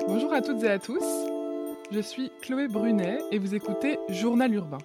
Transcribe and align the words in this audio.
Bonjour 0.00 0.34
à 0.34 0.42
toutes 0.42 0.62
et 0.64 0.68
à 0.68 0.80
tous. 0.80 1.04
Je 1.92 2.00
suis 2.00 2.30
Chloé 2.42 2.66
Brunet 2.66 3.20
et 3.30 3.38
vous 3.38 3.54
écoutez 3.54 3.98
Journal 4.08 4.52
Urbain, 4.52 4.78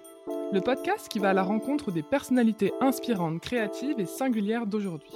le 0.52 0.60
podcast 0.60 1.08
qui 1.08 1.18
va 1.18 1.30
à 1.30 1.34
la 1.34 1.42
rencontre 1.42 1.90
des 1.90 2.04
personnalités 2.04 2.72
inspirantes, 2.80 3.40
créatives 3.40 3.98
et 3.98 4.06
singulières 4.06 4.66
d'aujourd'hui. 4.66 5.12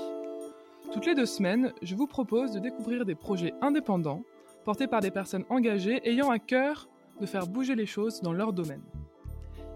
Toutes 0.92 1.06
les 1.06 1.14
deux 1.14 1.26
semaines, 1.26 1.72
je 1.80 1.94
vous 1.94 2.08
propose 2.08 2.50
de 2.50 2.58
découvrir 2.58 3.04
des 3.04 3.14
projets 3.14 3.54
indépendants, 3.62 4.24
portés 4.64 4.88
par 4.88 5.00
des 5.00 5.12
personnes 5.12 5.44
engagées 5.48 6.00
ayant 6.08 6.30
à 6.30 6.40
cœur 6.40 6.88
de 7.20 7.26
faire 7.26 7.46
bouger 7.46 7.76
les 7.76 7.86
choses 7.86 8.20
dans 8.20 8.32
leur 8.32 8.52
domaine. 8.52 8.82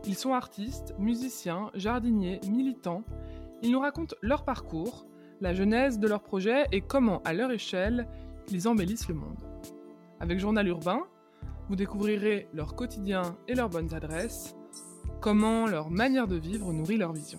Ils 0.05 0.16
sont 0.16 0.35
artistes, 0.35 0.95
musiciens, 0.98 1.71
jardiniers, 1.75 2.41
militants. 2.50 3.05
Ils 3.62 3.71
nous 3.71 3.80
racontent 3.80 4.16
leur 4.21 4.45
parcours, 4.45 5.07
la 5.41 5.55
genèse 5.55 6.00
de 6.00 6.09
leurs 6.09 6.23
projets 6.23 6.66
et 6.73 6.80
comment, 6.80 7.23
à 7.25 7.32
leur 7.32 7.53
échelle, 7.53 8.09
ils 8.51 8.66
embellissent 8.66 9.09
le 9.09 9.15
monde. 9.15 9.48
Avec 10.21 10.41
Journal 10.41 10.67
Urbain, 10.67 11.03
vous 11.69 11.77
découvrirez 11.77 12.49
leur 12.53 12.75
quotidien 12.75 13.37
et 13.47 13.55
leurs 13.55 13.69
bonnes 13.69 13.95
adresses, 13.95 14.57
comment 15.21 15.67
leur 15.67 15.91
manière 15.91 16.27
de 16.27 16.37
vivre 16.37 16.73
nourrit 16.73 16.97
leur 16.97 17.13
vision. 17.13 17.39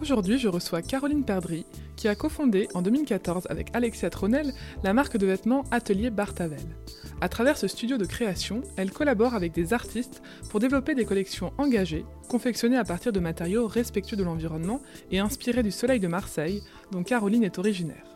Aujourd'hui, 0.00 0.38
je 0.38 0.48
reçois 0.48 0.82
Caroline 0.82 1.24
Perdry, 1.24 1.64
qui 1.96 2.06
a 2.06 2.14
cofondé 2.14 2.68
en 2.74 2.82
2014 2.82 3.46
avec 3.50 3.74
Alexia 3.74 4.10
Tronel 4.10 4.52
la 4.84 4.92
marque 4.92 5.16
de 5.16 5.26
vêtements 5.26 5.64
Atelier 5.70 6.10
Bartavel. 6.10 6.76
À 7.20 7.28
travers 7.28 7.58
ce 7.58 7.66
studio 7.66 7.98
de 7.98 8.04
création, 8.04 8.62
elle 8.76 8.92
collabore 8.92 9.34
avec 9.34 9.52
des 9.52 9.72
artistes 9.72 10.22
pour 10.50 10.60
développer 10.60 10.94
des 10.94 11.04
collections 11.04 11.52
engagées, 11.58 12.04
confectionnées 12.28 12.76
à 12.76 12.84
partir 12.84 13.12
de 13.12 13.20
matériaux 13.20 13.66
respectueux 13.66 14.16
de 14.16 14.22
l'environnement 14.22 14.80
et 15.10 15.18
inspirées 15.18 15.64
du 15.64 15.72
soleil 15.72 15.98
de 15.98 16.08
Marseille, 16.08 16.62
dont 16.92 17.02
Caroline 17.02 17.42
est 17.42 17.58
originaire. 17.58 18.07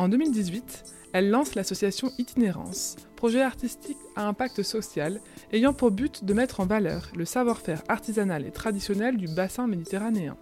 En 0.00 0.08
2018, 0.08 0.84
elle 1.12 1.28
lance 1.28 1.54
l'association 1.54 2.10
Itinérance, 2.16 2.96
projet 3.16 3.42
artistique 3.42 3.98
à 4.16 4.26
impact 4.26 4.62
social 4.62 5.20
ayant 5.52 5.74
pour 5.74 5.90
but 5.90 6.24
de 6.24 6.32
mettre 6.32 6.60
en 6.60 6.64
valeur 6.64 7.10
le 7.14 7.26
savoir-faire 7.26 7.82
artisanal 7.86 8.46
et 8.46 8.50
traditionnel 8.50 9.18
du 9.18 9.28
bassin 9.28 9.66
méditerranéen. 9.66 10.38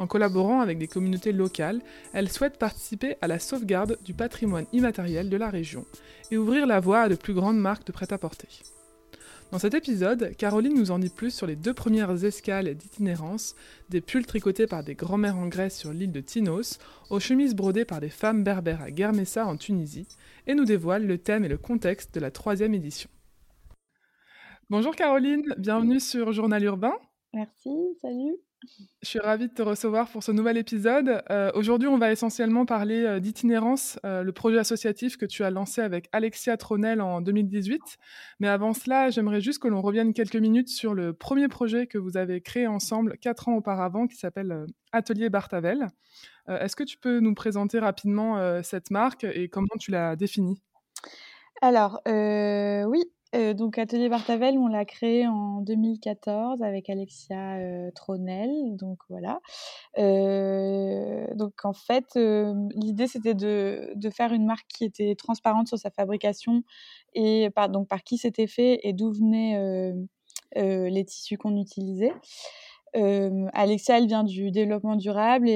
En 0.00 0.08
collaborant 0.08 0.60
avec 0.60 0.78
des 0.78 0.88
communautés 0.88 1.30
locales, 1.30 1.80
elle 2.12 2.28
souhaite 2.28 2.58
participer 2.58 3.14
à 3.20 3.28
la 3.28 3.38
sauvegarde 3.38 3.96
du 4.04 4.12
patrimoine 4.12 4.66
immatériel 4.72 5.30
de 5.30 5.36
la 5.36 5.50
région 5.50 5.86
et 6.32 6.36
ouvrir 6.36 6.66
la 6.66 6.80
voie 6.80 7.02
à 7.02 7.08
de 7.08 7.14
plus 7.14 7.34
grandes 7.34 7.60
marques 7.60 7.86
de 7.86 7.92
prêt-à-porter. 7.92 8.48
Dans 9.50 9.58
cet 9.58 9.72
épisode, 9.72 10.36
Caroline 10.36 10.74
nous 10.74 10.90
en 10.90 10.98
dit 10.98 11.08
plus 11.08 11.30
sur 11.30 11.46
les 11.46 11.56
deux 11.56 11.72
premières 11.72 12.22
escales 12.22 12.74
d'itinérance, 12.74 13.56
des 13.88 14.02
pulls 14.02 14.26
tricotés 14.26 14.66
par 14.66 14.84
des 14.84 14.94
grands-mères 14.94 15.38
en 15.38 15.48
Grèce 15.48 15.78
sur 15.78 15.90
l'île 15.90 16.12
de 16.12 16.20
Tinos, 16.20 16.78
aux 17.08 17.18
chemises 17.18 17.54
brodées 17.54 17.86
par 17.86 18.00
des 18.00 18.10
femmes 18.10 18.44
berbères 18.44 18.82
à 18.82 18.90
Guermessa 18.90 19.46
en 19.46 19.56
Tunisie, 19.56 20.06
et 20.46 20.54
nous 20.54 20.66
dévoile 20.66 21.06
le 21.06 21.16
thème 21.16 21.46
et 21.46 21.48
le 21.48 21.56
contexte 21.56 22.14
de 22.14 22.20
la 22.20 22.30
troisième 22.30 22.74
édition. 22.74 23.08
Bonjour 24.68 24.94
Caroline, 24.94 25.54
bienvenue 25.56 25.98
sur 25.98 26.32
Journal 26.32 26.62
Urbain. 26.62 26.92
Merci, 27.32 27.96
salut. 28.02 28.36
Je 29.02 29.08
suis 29.08 29.20
ravie 29.20 29.48
de 29.48 29.54
te 29.54 29.62
recevoir 29.62 30.08
pour 30.10 30.24
ce 30.24 30.32
nouvel 30.32 30.56
épisode. 30.56 31.22
Euh, 31.30 31.52
aujourd'hui, 31.54 31.88
on 31.88 31.98
va 31.98 32.10
essentiellement 32.10 32.66
parler 32.66 33.04
euh, 33.04 33.20
d'itinérance, 33.20 33.98
euh, 34.04 34.24
le 34.24 34.32
projet 34.32 34.58
associatif 34.58 35.16
que 35.16 35.26
tu 35.26 35.44
as 35.44 35.50
lancé 35.50 35.80
avec 35.80 36.08
Alexia 36.10 36.56
Tronel 36.56 37.00
en 37.00 37.20
2018. 37.20 37.80
Mais 38.40 38.48
avant 38.48 38.74
cela, 38.74 39.10
j'aimerais 39.10 39.40
juste 39.40 39.60
que 39.60 39.68
l'on 39.68 39.80
revienne 39.80 40.12
quelques 40.12 40.36
minutes 40.36 40.68
sur 40.68 40.94
le 40.94 41.12
premier 41.12 41.46
projet 41.46 41.86
que 41.86 41.98
vous 41.98 42.16
avez 42.16 42.40
créé 42.40 42.66
ensemble 42.66 43.16
quatre 43.18 43.48
ans 43.48 43.54
auparavant, 43.54 44.08
qui 44.08 44.16
s'appelle 44.16 44.66
Atelier 44.90 45.30
Bartavel. 45.30 45.86
Est-ce 46.48 46.74
que 46.74 46.84
tu 46.84 46.98
peux 46.98 47.20
nous 47.20 47.34
présenter 47.34 47.78
rapidement 47.78 48.62
cette 48.62 48.90
marque 48.90 49.24
et 49.24 49.48
comment 49.48 49.66
tu 49.78 49.90
l'as 49.90 50.16
définie? 50.16 50.60
Alors, 51.60 52.00
oui, 52.06 53.04
donc 53.34 53.78
Atelier 53.78 54.08
Bartavel, 54.08 54.56
on 54.56 54.68
l'a 54.68 54.84
créé 54.84 55.26
en 55.26 55.60
2014 55.60 56.62
avec 56.62 56.88
Alexia 56.88 57.58
Tronel, 57.94 58.50
donc 58.76 58.98
voilà. 59.08 59.40
donc 59.96 61.64
en 61.64 61.72
fait, 61.72 62.06
l'idée 62.16 63.06
c'était 63.06 63.34
de, 63.34 64.10
faire 64.10 64.32
une 64.32 64.46
marque 64.46 64.66
qui 64.68 64.84
était 64.84 65.14
transparente 65.14 65.68
sur 65.68 65.78
sa 65.78 65.90
fabrication 65.90 66.62
et 67.14 67.50
par, 67.50 67.68
par 67.88 68.02
qui 68.02 68.16
c'était 68.18 68.46
fait 68.46 68.80
et 68.82 68.92
d'où 68.92 69.12
venaient 69.12 69.92
les 70.56 71.04
tissus 71.04 71.36
qu'on 71.36 71.56
utilisait. 71.56 72.12
Alexia, 73.52 73.98
elle 73.98 74.06
vient 74.06 74.24
du 74.24 74.50
développement 74.50 74.96
durable 74.96 75.48
et 75.48 75.52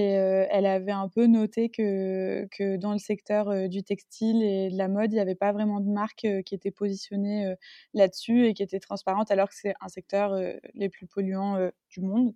elle 0.51 0.67
avait 0.67 0.93
un 0.93 1.09
peu 1.09 1.27
noté 1.27 1.69
que, 1.69 2.47
que 2.51 2.77
dans 2.77 2.93
le 2.93 2.99
secteur 2.99 3.69
du 3.69 3.83
textile 3.83 4.43
et 4.43 4.71
de 4.71 4.77
la 4.77 4.89
mode, 4.89 5.13
il 5.13 5.17
n'y 5.17 5.21
avait 5.21 5.35
pas 5.35 5.53
vraiment 5.53 5.81
de 5.81 5.89
marque 5.89 6.27
qui 6.45 6.55
était 6.55 6.71
positionnée 6.71 7.55
là-dessus 7.95 8.47
et 8.47 8.55
qui 8.55 8.63
était 8.63 8.81
transparente, 8.81 9.31
alors 9.31 9.49
que 9.49 9.55
c'est 9.55 9.75
un 9.81 9.89
secteur 9.89 10.35
les 10.75 10.89
plus 10.89 11.07
polluants 11.07 11.71
du 11.91 12.01
monde. 12.01 12.35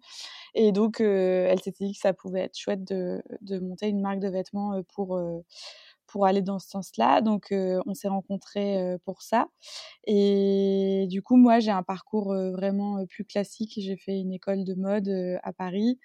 Et 0.55 0.73
donc, 0.73 1.01
elle 1.01 1.61
s'était 1.61 1.85
dit 1.85 1.93
que 1.93 2.01
ça 2.01 2.13
pouvait 2.13 2.43
être 2.43 2.59
chouette 2.59 2.85
de, 2.85 3.23
de 3.41 3.59
monter 3.59 3.89
une 3.89 4.01
marque 4.01 4.21
de 4.21 4.29
vêtements 4.29 4.83
pour 4.95 5.19
pour 6.07 6.27
aller 6.27 6.43
dans 6.43 6.59
ce 6.59 6.69
sens-là. 6.69 7.21
Donc, 7.21 7.49
on 7.53 7.95
s'est 7.95 8.09
rencontrés 8.09 8.97
pour 9.05 9.23
ça. 9.23 9.49
Et 10.07 11.07
du 11.09 11.23
coup, 11.23 11.37
moi, 11.37 11.61
j'ai 11.61 11.71
un 11.71 11.83
parcours 11.83 12.35
vraiment 12.53 13.05
plus 13.07 13.25
classique. 13.25 13.75
J'ai 13.77 13.97
fait 13.97 14.19
une 14.19 14.33
école 14.33 14.65
de 14.65 14.75
mode 14.75 15.39
à 15.43 15.53
Paris. 15.53 15.99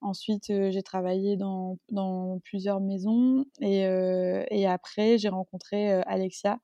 Ensuite, 0.00 0.46
j'ai 0.48 0.82
travaillé 0.82 1.36
dans, 1.36 1.78
plusieurs 2.44 2.80
maisons. 2.80 3.44
Et, 3.60 3.80
et 4.50 4.66
après, 4.66 5.18
j'ai 5.18 5.28
rencontré 5.28 5.92
Alexia 6.02 6.58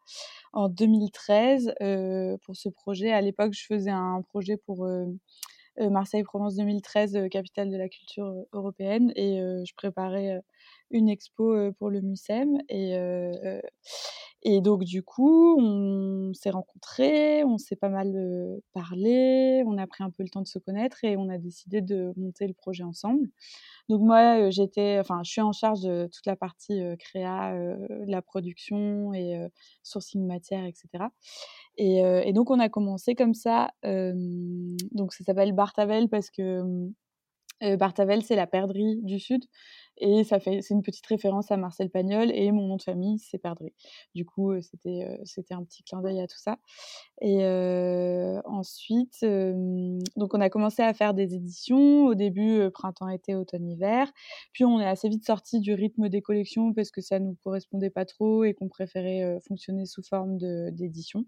en 0.53 0.69
2013 0.69 1.74
pour 2.44 2.56
ce 2.56 2.69
projet. 2.69 3.12
À 3.12 3.20
l'époque, 3.20 3.53
je 3.53 3.66
faisais 3.66 3.91
un 3.91 4.22
projet 4.22 4.56
pour... 4.56 4.86
Marseille-Provence 5.80 6.56
2013, 6.56 7.28
capitale 7.30 7.70
de 7.70 7.76
la 7.78 7.88
culture 7.88 8.30
européenne, 8.53 9.10
et 9.16 9.38
je 9.38 9.74
préparais 9.74 10.42
une 10.91 11.09
expo 11.09 11.72
pour 11.78 11.91
le 11.91 12.00
MUSEM. 12.00 12.59
Et, 12.69 12.94
et 14.44 14.60
donc, 14.60 14.83
du 14.83 15.05
coup, 15.05 15.56
on 15.60 16.33
s'est 16.34 16.50
rencontrés, 16.50 17.44
on 17.44 17.59
s'est 17.59 17.77
pas 17.77 17.88
mal 17.88 18.12
parlé, 18.72 19.62
on 19.66 19.78
a 19.78 19.87
pris 19.87 20.03
un 20.03 20.10
peu 20.10 20.25
le 20.25 20.28
temps 20.28 20.43
de 20.43 20.49
se 20.49 20.59
connaître 20.59 21.05
et 21.05 21.16
on 21.16 21.28
a 21.28 21.38
décidé 21.38 21.81
de 21.81 22.12
monter 22.16 22.49
le 22.49 22.53
projet 22.53 22.83
ensemble. 22.83 23.28
Donc, 23.88 24.00
moi, 24.00 24.50
j'étais, 24.50 24.99
enfin, 24.99 25.22
je 25.25 25.31
suis 25.31 25.41
en 25.41 25.53
charge 25.53 25.83
de 25.83 26.09
toute 26.12 26.27
la 26.27 26.34
partie 26.34 26.81
créa, 26.99 27.54
la 28.06 28.21
production 28.21 29.15
et 29.15 29.39
sourcing 29.84 30.27
matière, 30.27 30.65
etc. 30.65 30.89
Et, 31.77 31.99
et, 31.99 32.33
donc, 32.33 32.50
on 32.50 32.59
a 32.59 32.69
commencé 32.69 33.15
comme 33.15 33.34
ça. 33.34 33.71
donc, 33.84 35.12
ça 35.12 35.22
s'appelle 35.25 35.53
Bartavel 35.53 36.09
parce 36.09 36.31
que 36.31 36.91
Bartavel, 37.60 38.25
c'est 38.25 38.34
la 38.34 38.49
perdrix 38.49 38.97
du 39.03 39.21
Sud. 39.21 39.44
Et 39.98 40.25
ça 40.25 40.41
fait, 40.41 40.62
c'est 40.62 40.75
une 40.75 40.82
petite 40.82 41.06
référence 41.06 41.50
à 41.50 41.56
Marcel 41.56 41.91
Pagnol 41.91 42.30
et 42.32 42.50
mon 42.50 42.66
nom 42.66 42.76
de 42.76 42.82
famille, 42.82 43.19
c'est 43.19 43.38
Perdrix. 43.38 43.72
Du 44.14 44.25
coup, 44.25 44.53
c'était, 44.60 45.20
c'était 45.25 45.54
un 45.54 45.62
petit 45.64 45.82
clin 45.82 46.00
d'œil 46.00 46.20
à 46.20 46.26
tout 46.26 46.38
ça. 46.38 46.58
Et 47.20 47.47
ensuite, 48.44 49.25
donc 50.16 50.34
on 50.34 50.41
a 50.41 50.50
commencé 50.50 50.82
à 50.82 50.92
faire 50.94 51.14
des 51.14 51.34
éditions. 51.34 52.06
Au 52.06 52.14
début, 52.14 52.70
printemps, 52.72 53.08
été, 53.08 53.34
automne, 53.34 53.69
hiver. 53.69 54.10
Puis 54.53 54.64
on 54.64 54.80
est 54.80 54.86
assez 54.86 55.08
vite 55.08 55.25
sorti 55.25 55.60
du 55.60 55.75
rythme 55.75 56.09
des 56.09 56.22
collections 56.22 56.72
parce 56.72 56.91
que 56.91 57.00
ça 57.00 57.19
nous 57.19 57.36
correspondait 57.44 57.91
pas 57.91 58.04
trop 58.04 58.44
et 58.44 58.54
qu'on 58.54 58.69
préférait 58.69 59.38
fonctionner 59.47 59.86
sous 59.86 60.03
forme 60.03 60.38
de, 60.38 60.70
d'édition. 60.70 61.24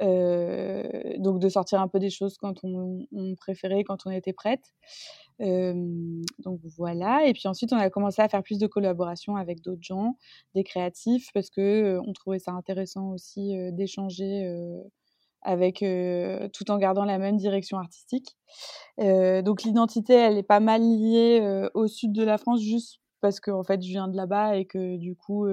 Donc 0.00 1.38
de 1.38 1.48
sortir 1.48 1.80
un 1.80 1.88
peu 1.88 1.98
des 1.98 2.10
choses 2.10 2.36
quand 2.38 2.64
on, 2.64 3.06
préférait, 3.36 3.84
quand 3.84 4.06
on 4.06 4.10
était 4.10 4.32
prête 4.32 4.72
donc 5.38 6.60
voilà. 6.76 7.26
Et 7.26 7.32
puis 7.32 7.48
ensuite, 7.48 7.72
on 7.72 7.76
a 7.76 7.90
commencé 7.90 8.22
à 8.22 8.28
faire 8.28 8.42
plus 8.42 8.58
de 8.58 8.66
collaborations 8.66 9.36
avec 9.36 9.60
d'autres 9.60 9.82
gens, 9.82 10.16
des 10.54 10.62
créatifs, 10.62 11.28
parce 11.34 11.50
que 11.50 11.98
on 12.06 12.12
trouvait 12.12 12.38
ça 12.38 12.52
intéressant 12.52 13.10
aussi 13.10 13.54
d'échanger 13.72 14.48
avec 15.42 15.84
tout 16.52 16.70
en 16.70 16.78
gardant 16.78 17.04
la 17.04 17.18
même 17.18 17.36
direction 17.36 17.78
artistique. 17.78 18.36
donc 18.98 19.62
l'identité, 19.62 20.14
elle 20.14 20.38
est 20.38 20.42
pas 20.42 20.60
mal 20.60 20.82
liée 20.82 21.68
au 21.74 21.86
sud 21.86 22.12
de 22.12 22.22
la 22.22 22.38
France, 22.38 22.60
juste 22.60 23.00
parce 23.20 23.40
que 23.40 23.50
fait, 23.64 23.82
je 23.82 23.88
viens 23.88 24.08
de 24.08 24.16
là-bas 24.16 24.56
et 24.56 24.66
que 24.66 24.96
du 24.96 25.16
coup. 25.16 25.46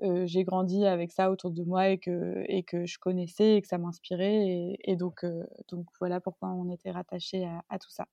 J'ai 0.00 0.44
grandi 0.44 0.84
avec 0.86 1.12
ça 1.12 1.30
autour 1.30 1.50
de 1.50 1.62
moi 1.62 1.88
et 1.88 1.98
que, 1.98 2.44
et 2.48 2.62
que 2.62 2.86
je 2.86 2.98
connaissais 2.98 3.56
et 3.56 3.62
que 3.62 3.68
ça 3.68 3.78
m'inspirait. 3.78 4.76
Et, 4.82 4.96
donc, 4.96 5.24
donc 5.68 5.86
voilà 5.98 6.20
pourquoi 6.20 6.50
on 6.50 6.70
était 6.70 6.90
rattaché 6.90 7.44
à, 7.44 7.62
à 7.68 7.78
tout 7.78 7.90
ça. 7.90 8.06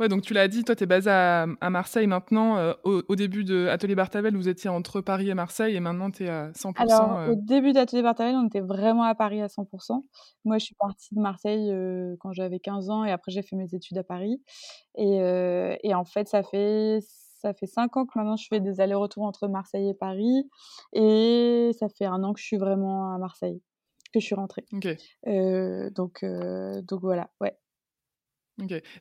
Ouais, 0.00 0.08
donc 0.08 0.22
tu 0.22 0.34
l'as 0.34 0.48
dit, 0.48 0.64
toi, 0.64 0.74
tu 0.74 0.84
es 0.84 0.86
basé 0.86 1.10
à, 1.10 1.46
Marseille 1.70 2.06
maintenant. 2.06 2.56
Euh, 2.58 2.72
au, 2.84 3.16
début 3.16 3.44
de 3.44 3.66
Atelier 3.68 3.94
Bartavel, 3.94 4.36
vous 4.36 4.48
étiez 4.48 4.68
entre 4.68 5.00
Paris 5.00 5.30
et 5.30 5.34
Marseille 5.34 5.76
et 5.76 5.80
maintenant 5.80 6.10
tu 6.10 6.24
es 6.24 6.28
à 6.28 6.50
100%. 6.52 6.74
Alors, 6.76 7.30
au 7.30 7.34
début 7.34 7.72
d'Atelier 7.72 8.02
Bartavel, 8.02 8.34
on 8.36 8.46
était 8.46 8.60
vraiment 8.60 9.04
à 9.04 9.14
Paris 9.14 9.40
à 9.42 9.46
100%. 9.46 10.02
Moi, 10.44 10.58
je 10.58 10.64
suis 10.64 10.74
partie 10.74 11.14
de 11.14 11.20
Marseille 11.20 11.72
quand 12.20 12.32
j'avais 12.32 12.58
15 12.58 12.90
ans 12.90 13.04
et 13.04 13.10
après, 13.10 13.32
j'ai 13.32 13.42
fait 13.42 13.56
mes 13.56 13.74
études 13.74 13.98
à 13.98 14.04
Paris. 14.04 14.42
Et, 14.96 15.18
et, 15.82 15.94
en 15.94 16.04
fait, 16.04 16.28
ça 16.28 16.42
fait 16.42 17.00
ça 17.46 17.54
fait 17.54 17.66
cinq 17.66 17.96
ans 17.96 18.06
que 18.06 18.18
maintenant 18.18 18.36
je 18.36 18.48
fais 18.48 18.58
des 18.58 18.80
allers-retours 18.80 19.22
entre 19.22 19.46
Marseille 19.46 19.88
et 19.90 19.94
Paris. 19.94 20.50
Et 20.92 21.70
ça 21.78 21.88
fait 21.88 22.04
un 22.04 22.24
an 22.24 22.32
que 22.32 22.40
je 22.40 22.44
suis 22.44 22.56
vraiment 22.56 23.14
à 23.14 23.18
Marseille, 23.18 23.62
que 24.12 24.18
je 24.18 24.24
suis 24.24 24.34
rentrée. 24.34 24.64
donc, 25.94 26.24
donc 26.24 27.00
voilà, 27.00 27.30
ouais. 27.40 27.56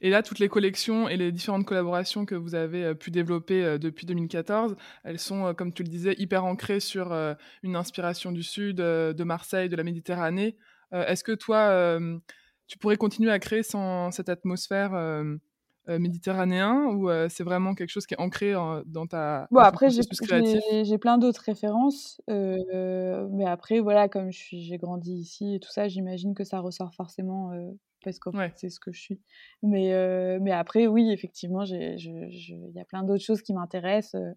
Et 0.02 0.10
là, 0.10 0.22
toutes 0.22 0.40
les 0.40 0.50
collections 0.50 1.08
et 1.08 1.16
les 1.16 1.32
différentes 1.32 1.66
collaborations 1.66 2.26
que 2.26 2.36
vous 2.36 2.56
avez 2.56 2.94
pu 2.94 3.10
développer 3.10 3.80
depuis 3.80 4.06
2014, 4.06 4.76
elles 5.06 5.18
sont, 5.18 5.54
comme 5.56 5.74
tu 5.74 5.82
le 5.82 5.88
disais, 5.88 6.14
hyper 6.18 6.44
ancrées 6.46 6.82
sur 6.82 7.14
une 7.64 7.76
inspiration 7.76 8.32
du 8.32 8.44
Sud, 8.44 8.76
de 8.78 9.24
Marseille, 9.24 9.70
de 9.70 9.76
la 9.78 9.84
Méditerranée. 9.84 10.58
Est-ce 10.92 11.24
que 11.24 11.32
toi, 11.32 11.98
tu 12.68 12.78
pourrais 12.78 12.98
continuer 12.98 13.32
à 13.32 13.40
créer 13.40 13.64
sans 13.64 14.12
cette 14.12 14.30
atmosphère 14.30 14.92
méditerranéen 15.88 16.86
ou 16.88 17.10
c'est 17.30 17.44
vraiment 17.44 17.76
quelque 17.76 17.90
chose 17.90 18.06
qui 18.06 18.14
est 18.14 18.20
ancré 18.20 18.54
dans 18.86 19.08
ta 19.08 19.48
bon 19.52 19.60
après 19.60 19.90
j'ai 19.90 20.98
plein 20.98 21.18
d'autres 21.18 21.44
références 21.46 22.22
mais 22.28 23.46
après 23.46 23.80
voilà 23.80 24.10
comme 24.10 24.30
j'ai 24.32 24.78
grandi 24.78 25.14
ici 25.14 25.56
et 25.56 25.60
tout 25.60 25.72
ça 25.72 25.88
j'imagine 25.88 26.34
que 26.34 26.44
ça 26.44 26.60
ressort 26.60 26.94
forcément 26.94 27.52
parce 28.06 28.20
que 28.20 28.30
c'est 28.56 28.70
ce 28.70 28.80
que 28.80 28.92
je 28.92 29.02
suis. 29.02 29.22
Mais, 29.64 29.94
euh, 29.94 30.40
mais 30.42 30.52
après, 30.52 30.88
oui, 30.88 31.12
effectivement, 31.12 31.64
il 31.66 32.72
y 32.76 32.80
a 32.80 32.86
plein 32.86 33.04
d'autres 33.04 33.24
choses 33.24 33.42
qui 33.42 33.54
m'intéressent. 33.54 34.22
Euh, 34.22 34.32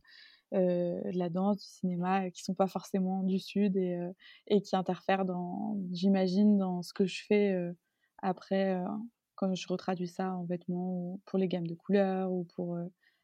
euh, 0.55 0.99
la 1.13 1.29
danse, 1.29 1.59
du 1.59 1.67
cinéma, 1.67 2.31
qui 2.31 2.43
sont 2.43 2.55
pas 2.55 2.67
forcément 2.67 3.23
du 3.23 3.39
sud 3.39 3.77
et, 3.77 3.99
et 4.47 4.63
qui 4.63 4.75
interfèrent, 4.75 5.27
dans, 5.27 5.77
j'imagine, 5.93 6.57
dans 6.57 6.81
ce 6.83 6.95
que 6.95 7.05
je 7.05 7.23
fais 7.27 7.55
après 8.23 8.83
quand 9.39 9.55
je 9.55 9.69
retraduis 9.69 10.09
ça 10.09 10.33
en 10.35 10.45
vêtements 10.45 10.91
ou 11.15 11.21
pour 11.27 11.39
les 11.39 11.49
gammes 11.49 11.67
de 11.69 11.75
couleurs 11.75 12.33
ou 12.33 12.45
pour 12.57 12.79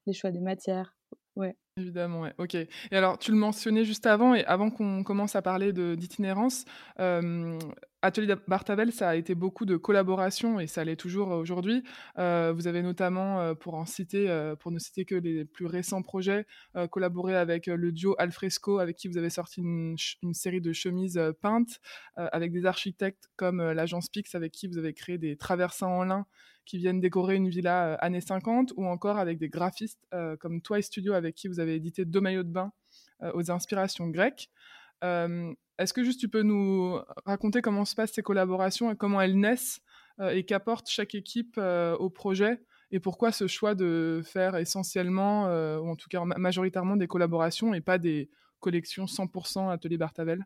les 0.06 0.12
choix 0.14 0.30
des 0.30 0.40
matières. 0.40 0.96
Ouais. 1.36 1.56
Évidemment, 1.76 2.20
ouais. 2.20 2.32
ok. 2.38 2.54
Et 2.54 2.68
alors, 2.92 3.18
tu 3.18 3.32
le 3.32 3.36
mentionnais 3.36 3.84
juste 3.84 4.06
avant, 4.06 4.32
et 4.34 4.44
avant 4.44 4.70
qu'on 4.70 5.02
commence 5.02 5.34
à 5.34 5.42
parler 5.42 5.72
d'itinérance, 5.72 6.64
Atelier 8.04 8.34
Bartavel, 8.48 8.92
ça 8.92 9.08
a 9.08 9.14
été 9.14 9.34
beaucoup 9.34 9.64
de 9.64 9.78
collaboration 9.78 10.60
et 10.60 10.66
ça 10.66 10.84
l'est 10.84 10.94
toujours 10.94 11.30
aujourd'hui. 11.30 11.82
Euh, 12.18 12.52
vous 12.54 12.66
avez 12.66 12.82
notamment, 12.82 13.40
euh, 13.40 13.54
pour 13.54 13.76
en 13.76 13.86
citer, 13.86 14.28
euh, 14.28 14.54
pour 14.54 14.70
ne 14.72 14.78
citer 14.78 15.06
que 15.06 15.14
les 15.14 15.46
plus 15.46 15.64
récents 15.64 16.02
projets, 16.02 16.44
collaboré 16.90 17.34
avec 17.34 17.66
le 17.66 17.92
duo 17.92 18.14
Alfresco, 18.18 18.78
avec 18.78 18.96
qui 18.96 19.08
vous 19.08 19.16
avez 19.16 19.30
sorti 19.30 19.62
une, 19.62 19.96
série 20.34 20.60
de 20.60 20.74
chemises 20.74 21.18
peintes, 21.40 21.80
avec 22.16 22.52
des 22.52 22.66
architectes 22.66 23.30
comme 23.36 23.62
l'agence 23.62 24.10
Pix, 24.10 24.34
avec 24.34 24.52
qui 24.52 24.66
vous 24.66 24.76
avez 24.76 24.92
créé 24.92 25.16
des 25.16 25.36
traversins 25.36 25.86
en 25.86 26.04
lin 26.04 26.26
qui 26.66 26.78
viennent 26.78 27.00
décorer 27.00 27.36
une 27.36 27.48
villa 27.48 27.94
années 27.94 28.20
50, 28.20 28.72
ou 28.76 28.86
encore 28.86 29.18
avec 29.18 29.38
des 29.38 29.48
graphistes 29.48 30.00
comme 30.40 30.60
Twice 30.60 30.86
Studio, 30.86 31.14
avec 31.14 31.34
qui 31.34 31.48
vous 31.48 31.60
avez 31.60 31.63
édité 31.72 32.04
deux 32.04 32.20
maillots 32.20 32.42
de 32.42 32.52
bain 32.52 32.72
aux 33.32 33.50
inspirations 33.50 34.08
grecques. 34.08 34.50
Est-ce 35.78 35.92
que 35.92 36.04
juste 36.04 36.20
tu 36.20 36.28
peux 36.28 36.42
nous 36.42 36.98
raconter 37.24 37.60
comment 37.60 37.84
se 37.84 37.94
passent 37.94 38.12
ces 38.12 38.22
collaborations 38.22 38.92
et 38.92 38.96
comment 38.96 39.20
elles 39.20 39.38
naissent 39.38 39.80
euh, 40.20 40.30
et 40.30 40.44
qu'apporte 40.44 40.88
chaque 40.88 41.14
équipe 41.14 41.56
euh, 41.58 41.96
au 41.96 42.10
projet 42.10 42.62
et 42.92 43.00
pourquoi 43.00 43.32
ce 43.32 43.48
choix 43.48 43.74
de 43.74 44.22
faire 44.24 44.54
essentiellement, 44.56 45.48
euh, 45.48 45.80
ou 45.80 45.88
en 45.88 45.96
tout 45.96 46.08
cas 46.08 46.22
majoritairement, 46.24 46.96
des 46.96 47.08
collaborations 47.08 47.74
et 47.74 47.80
pas 47.80 47.98
des 47.98 48.30
collections 48.60 49.06
100% 49.06 49.70
Atelier 49.70 49.98
Bartavel 49.98 50.44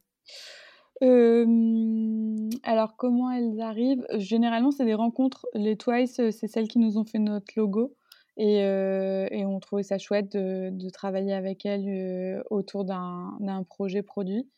alors 2.64 2.96
comment 2.96 3.30
elles 3.30 3.60
arrivent? 3.60 4.04
Généralement 4.16 4.72
c'est 4.72 4.84
des 4.84 4.94
rencontres. 4.94 5.46
Les 5.54 5.76
Twice, 5.76 6.20
c'est 6.32 6.48
celles 6.48 6.66
qui 6.66 6.80
nous 6.80 6.98
ont 6.98 7.04
fait 7.04 7.20
notre 7.20 7.52
logo. 7.54 7.94
Et, 8.38 8.58
et 8.60 9.44
on 9.44 9.60
trouvait 9.60 9.82
ça 9.82 9.98
chouette 9.98 10.32
de, 10.32 10.90
travailler 10.90 11.34
avec 11.34 11.66
elles 11.66 12.42
autour 12.50 12.84
d'un 12.84 13.64
projet 13.68 14.02
produit 14.02 14.48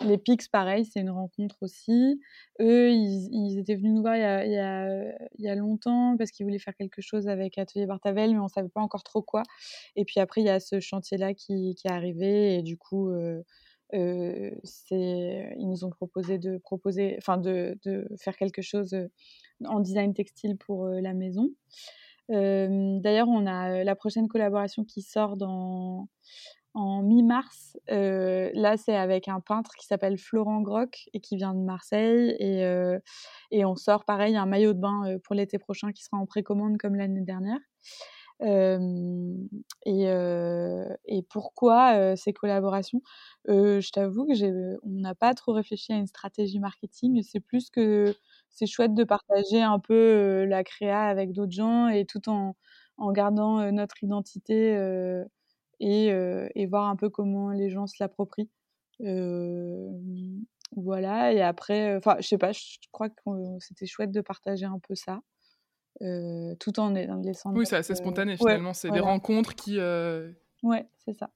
les 0.00 0.18
Pix, 0.18 0.48
pareil, 0.48 0.84
c'est 0.84 1.00
une 1.00 1.10
rencontre 1.10 1.56
aussi. 1.62 2.20
Eux, 2.60 2.90
ils, 2.90 3.58
étaient 3.58 3.74
venus 3.74 3.92
nous 3.92 4.02
voir 4.02 4.16
il 4.16 4.52
y 5.38 5.48
a, 5.48 5.54
longtemps 5.54 6.16
parce 6.16 6.30
qu'ils 6.30 6.46
voulaient 6.46 6.58
faire 6.58 6.74
quelque 6.74 7.00
chose 7.00 7.28
avec 7.28 7.58
Atelier 7.58 7.86
Bartavel, 7.86 8.32
mais 8.32 8.38
on 8.38 8.44
ne 8.44 8.48
savait 8.48 8.68
pas 8.68 8.80
encore 8.80 9.04
trop 9.04 9.22
quoi. 9.22 9.42
Et 9.96 10.04
puis 10.04 10.20
après, 10.20 10.40
il 10.40 10.46
y 10.46 10.50
a 10.50 10.60
ce 10.60 10.80
chantier-là 10.80 11.34
qui, 11.34 11.74
qui, 11.74 11.86
est 11.86 11.90
arrivé 11.90 12.56
et 12.56 12.62
du 12.62 12.76
coup, 12.76 13.10
euh, 13.10 13.42
ils 13.92 15.68
nous 15.68 15.84
ont 15.84 15.90
proposé 15.90 16.38
de 16.38 16.58
proposer, 16.58 17.14
enfin 17.18 17.38
de, 17.38 17.78
faire 18.18 18.36
quelque 18.36 18.62
chose 18.62 18.96
en 19.64 19.80
design 19.80 20.14
textile 20.14 20.56
pour 20.56 20.86
la 20.86 21.14
maison. 21.14 21.50
D'ailleurs, 22.28 23.28
on 23.28 23.46
a 23.46 23.84
la 23.84 23.94
prochaine 23.96 24.28
collaboration 24.28 24.84
qui 24.84 25.02
sort 25.02 25.36
en 26.74 27.02
mi-mars. 27.02 27.76
Euh, 27.90 28.50
là, 28.54 28.76
c'est 28.76 28.96
avec 28.96 29.28
un 29.28 29.40
peintre 29.40 29.72
qui 29.78 29.86
s'appelle 29.86 30.18
Florent 30.18 30.62
Groc 30.62 31.08
et 31.12 31.20
qui 31.20 31.36
vient 31.36 31.54
de 31.54 31.60
Marseille. 31.60 32.34
Et, 32.38 32.64
euh, 32.64 32.98
on 33.52 33.76
sort 33.76 34.04
pareil 34.04 34.36
un 34.36 34.46
maillot 34.46 34.72
de 34.72 34.80
bain 34.80 35.02
euh, 35.06 35.18
pour 35.22 35.34
l'été 35.34 35.58
prochain 35.58 35.92
qui 35.92 36.02
sera 36.02 36.16
en 36.16 36.26
précommande 36.26 36.78
comme 36.78 36.94
l'année 36.94 37.22
dernière. 37.22 37.60
Et, 38.42 40.08
pourquoi 41.30 42.16
ces 42.16 42.32
collaborations? 42.32 43.02
Je 43.46 43.90
t'avoue 43.90 44.26
que 44.26 44.78
on 44.84 45.00
n'a 45.00 45.14
pas 45.14 45.34
trop 45.34 45.52
réfléchi 45.52 45.92
à 45.92 45.96
une 45.96 46.06
stratégie 46.06 46.60
marketing. 46.60 47.22
C'est 47.22 47.40
plus 47.40 47.70
que 47.70 48.14
c'est 48.50 48.66
chouette 48.66 48.94
de 48.94 49.04
partager 49.04 49.62
un 49.62 49.78
peu 49.78 50.44
la 50.44 50.64
créa 50.64 51.04
avec 51.04 51.32
d'autres 51.32 51.52
gens 51.52 51.88
et 51.88 52.04
tout 52.04 52.28
en, 52.28 52.54
gardant 53.12 53.70
notre 53.72 54.02
identité 54.02 54.74
et, 55.80 56.66
voir 56.66 56.88
un 56.88 56.96
peu 56.96 57.10
comment 57.10 57.50
les 57.50 57.70
gens 57.70 57.86
se 57.86 57.96
l'approprient. 58.00 58.50
voilà, 60.76 61.32
et 61.32 61.42
après, 61.42 61.96
enfin, 61.96 62.16
je 62.20 62.28
sais 62.28 62.38
pas, 62.38 62.52
je 62.52 62.78
crois 62.92 63.08
que 63.10 63.14
c'était 63.60 63.86
chouette 63.86 64.12
de 64.12 64.20
partager 64.20 64.66
un 64.66 64.78
peu 64.78 64.94
ça. 64.94 65.20
Tout 66.00 66.80
en 66.80 66.90
laissant. 66.90 67.52
Oui, 67.54 67.66
c'est 67.66 67.76
assez 67.76 67.94
spontané 67.94 68.36
finalement. 68.36 68.74
c'est 68.74 68.90
des 68.90 69.00
rencontres 69.00 69.54
qui. 69.54 69.78
Ouais, 70.62 70.88
c'est 71.04 71.14
ça. 71.14 71.30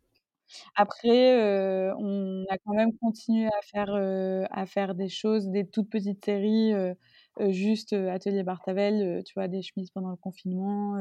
Après, 0.76 1.93
on 1.99 2.44
a 2.49 2.58
quand 2.58 2.75
même 2.75 2.97
continué 2.99 3.47
à 3.47 3.62
faire, 3.62 4.49
à 4.50 4.67
faire 4.67 4.94
des 4.94 5.08
choses, 5.08 5.49
des 5.49 5.67
toutes 5.67 5.91
petites 5.91 6.25
séries, 6.25 6.73
juste 7.49 7.93
Atelier 7.93 8.43
Bartavel, 8.43 9.23
tu 9.25 9.35
vois, 9.35 9.49
des 9.49 9.62
chemises 9.62 9.91
pendant 9.91 10.11
le 10.11 10.17
confinement 10.17 10.97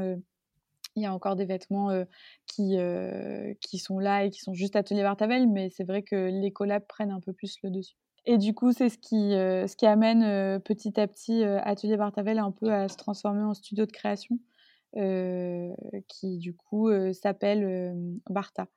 il 0.96 1.04
y 1.04 1.06
a 1.06 1.14
encore 1.14 1.36
des 1.36 1.46
vêtements 1.46 1.90
qui, 2.48 2.78
qui 3.62 3.78
sont 3.80 4.00
là 4.00 4.24
et 4.24 4.30
qui 4.30 4.40
sont 4.40 4.54
juste 4.54 4.76
atelier 4.76 5.04
Bartavel, 5.04 5.48
mais 5.48 5.70
c'est 5.70 5.84
vrai 5.84 6.04
que 6.04 6.16
les 6.16 6.52
collabs 6.52 6.86
prennent 6.88 7.12
un 7.12 7.20
peu 7.20 7.34
plus 7.34 7.58
le 7.64 7.70
dessus. 7.70 7.98
Et 8.26 8.38
du 8.38 8.54
coup, 8.54 8.72
c'est 8.72 8.90
ce 8.90 8.98
qui, 8.98 9.36
qui 9.78 9.86
amène 9.86 10.60
petit 10.62 11.00
à 11.00 11.08
petit 11.08 11.44
Atelier 11.44 11.98
Bartavel 11.98 12.40
un 12.40 12.52
peu 12.52 12.74
à 12.74 12.88
se 12.88 12.98
transformer 12.98 13.44
en 13.44 13.54
studio 13.54 13.86
de 13.86 13.92
création, 13.92 14.40
qui 16.08 16.38
du 16.38 16.56
coup 16.56 16.90
s'appelle 17.14 18.20
Barta. 18.30 18.68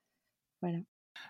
Voilà 0.61 0.79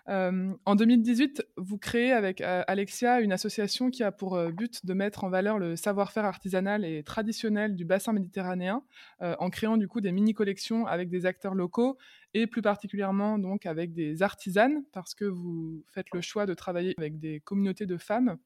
en 0.07 0.75
2018, 0.75 1.45
vous 1.57 1.77
créez 1.77 2.11
avec 2.11 2.41
Alexia 2.41 3.21
une 3.21 3.31
association 3.31 3.91
qui 3.91 4.03
a 4.03 4.11
pour 4.11 4.41
but 4.51 4.85
de 4.85 4.93
mettre 4.93 5.23
en 5.23 5.29
valeur 5.29 5.59
le 5.59 5.75
savoir-faire 5.75 6.25
artisanal 6.25 6.83
et 6.83 7.03
traditionnel 7.03 7.75
du 7.75 7.85
bassin 7.85 8.13
méditerranéen, 8.13 8.83
en 9.19 9.49
créant 9.49 9.77
du 9.77 9.87
coup 9.87 10.01
des 10.01 10.11
mini-collections 10.11 10.87
avec 10.87 11.09
des 11.09 11.25
acteurs 11.25 11.53
locaux 11.53 11.97
et 12.33 12.45
plus 12.45 12.61
particulièrement 12.61 13.39
donc 13.39 13.65
avec 13.65 13.93
des 13.93 14.21
artisanes, 14.21 14.83
parce 14.91 15.15
que 15.15 15.25
vous 15.25 15.83
faites 15.91 16.07
le 16.13 16.21
choix 16.21 16.45
de 16.45 16.53
travailler 16.53 16.93
avec 16.97 17.19
des 17.19 17.39
communautés 17.41 17.85
de 17.85 17.97
femmes. 17.97 18.37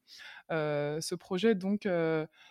ce 0.50 1.14
projet 1.14 1.54
donc, 1.54 1.88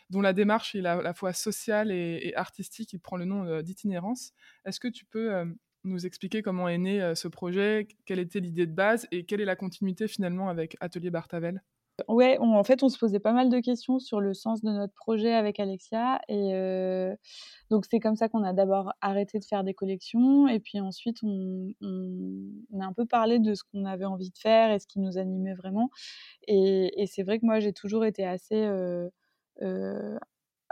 dont 0.09 0.21
la 0.21 0.33
démarche 0.33 0.75
est 0.75 0.85
à 0.85 1.01
la 1.01 1.13
fois 1.13 1.33
sociale 1.33 1.91
et, 1.91 2.19
et 2.23 2.35
artistique, 2.35 2.93
il 2.93 3.00
prend 3.00 3.17
le 3.17 3.25
nom 3.25 3.62
d'itinérance. 3.62 4.33
Est-ce 4.65 4.79
que 4.79 4.88
tu 4.88 5.05
peux 5.05 5.45
nous 5.83 6.05
expliquer 6.05 6.41
comment 6.41 6.67
est 6.67 6.77
né 6.77 7.13
ce 7.15 7.27
projet, 7.27 7.87
quelle 8.05 8.19
était 8.19 8.39
l'idée 8.39 8.65
de 8.65 8.73
base 8.73 9.07
et 9.11 9.25
quelle 9.25 9.41
est 9.41 9.45
la 9.45 9.55
continuité 9.55 10.07
finalement 10.07 10.49
avec 10.49 10.77
Atelier 10.79 11.09
Bartavel 11.09 11.61
Ouais, 12.07 12.39
en 12.39 12.63
fait, 12.63 12.81
on 12.81 12.89
se 12.89 12.97
posait 12.97 13.19
pas 13.19 13.33
mal 13.33 13.49
de 13.49 13.59
questions 13.59 13.99
sur 13.99 14.19
le 14.19 14.33
sens 14.33 14.61
de 14.63 14.71
notre 14.71 14.95
projet 14.95 15.33
avec 15.33 15.59
Alexia. 15.59 16.19
Et 16.27 16.51
donc, 17.69 17.85
c'est 17.89 17.99
comme 17.99 18.15
ça 18.15 18.29
qu'on 18.29 18.43
a 18.43 18.51
d'abord 18.51 18.93
arrêté 19.01 19.37
de 19.37 19.45
faire 19.45 19.63
des 19.63 19.75
collections. 19.75 20.47
Et 20.47 20.59
puis 20.59 20.79
ensuite, 20.79 21.17
on, 21.21 21.69
a 22.79 22.85
un 22.85 22.93
peu 22.93 23.05
parlé 23.05 23.37
de 23.37 23.53
ce 23.53 23.63
qu'on 23.63 23.85
avait 23.85 24.05
envie 24.05 24.31
de 24.31 24.37
faire 24.37 24.71
et 24.71 24.79
ce 24.79 24.87
qui 24.87 24.99
nous 24.99 25.19
animait 25.19 25.53
vraiment. 25.53 25.91
Et, 26.47 27.05
c'est 27.07 27.23
vrai 27.23 27.39
que 27.39 27.45
moi, 27.45 27.59
j'ai 27.59 27.73
toujours 27.73 28.05
été 28.05 28.25
assez 28.25 28.67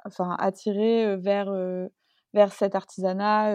enfin, 0.04 0.36
attirée 0.40 1.18
vers 1.18 1.52
vers 2.34 2.54
cet 2.54 2.76
artisanat. 2.76 3.54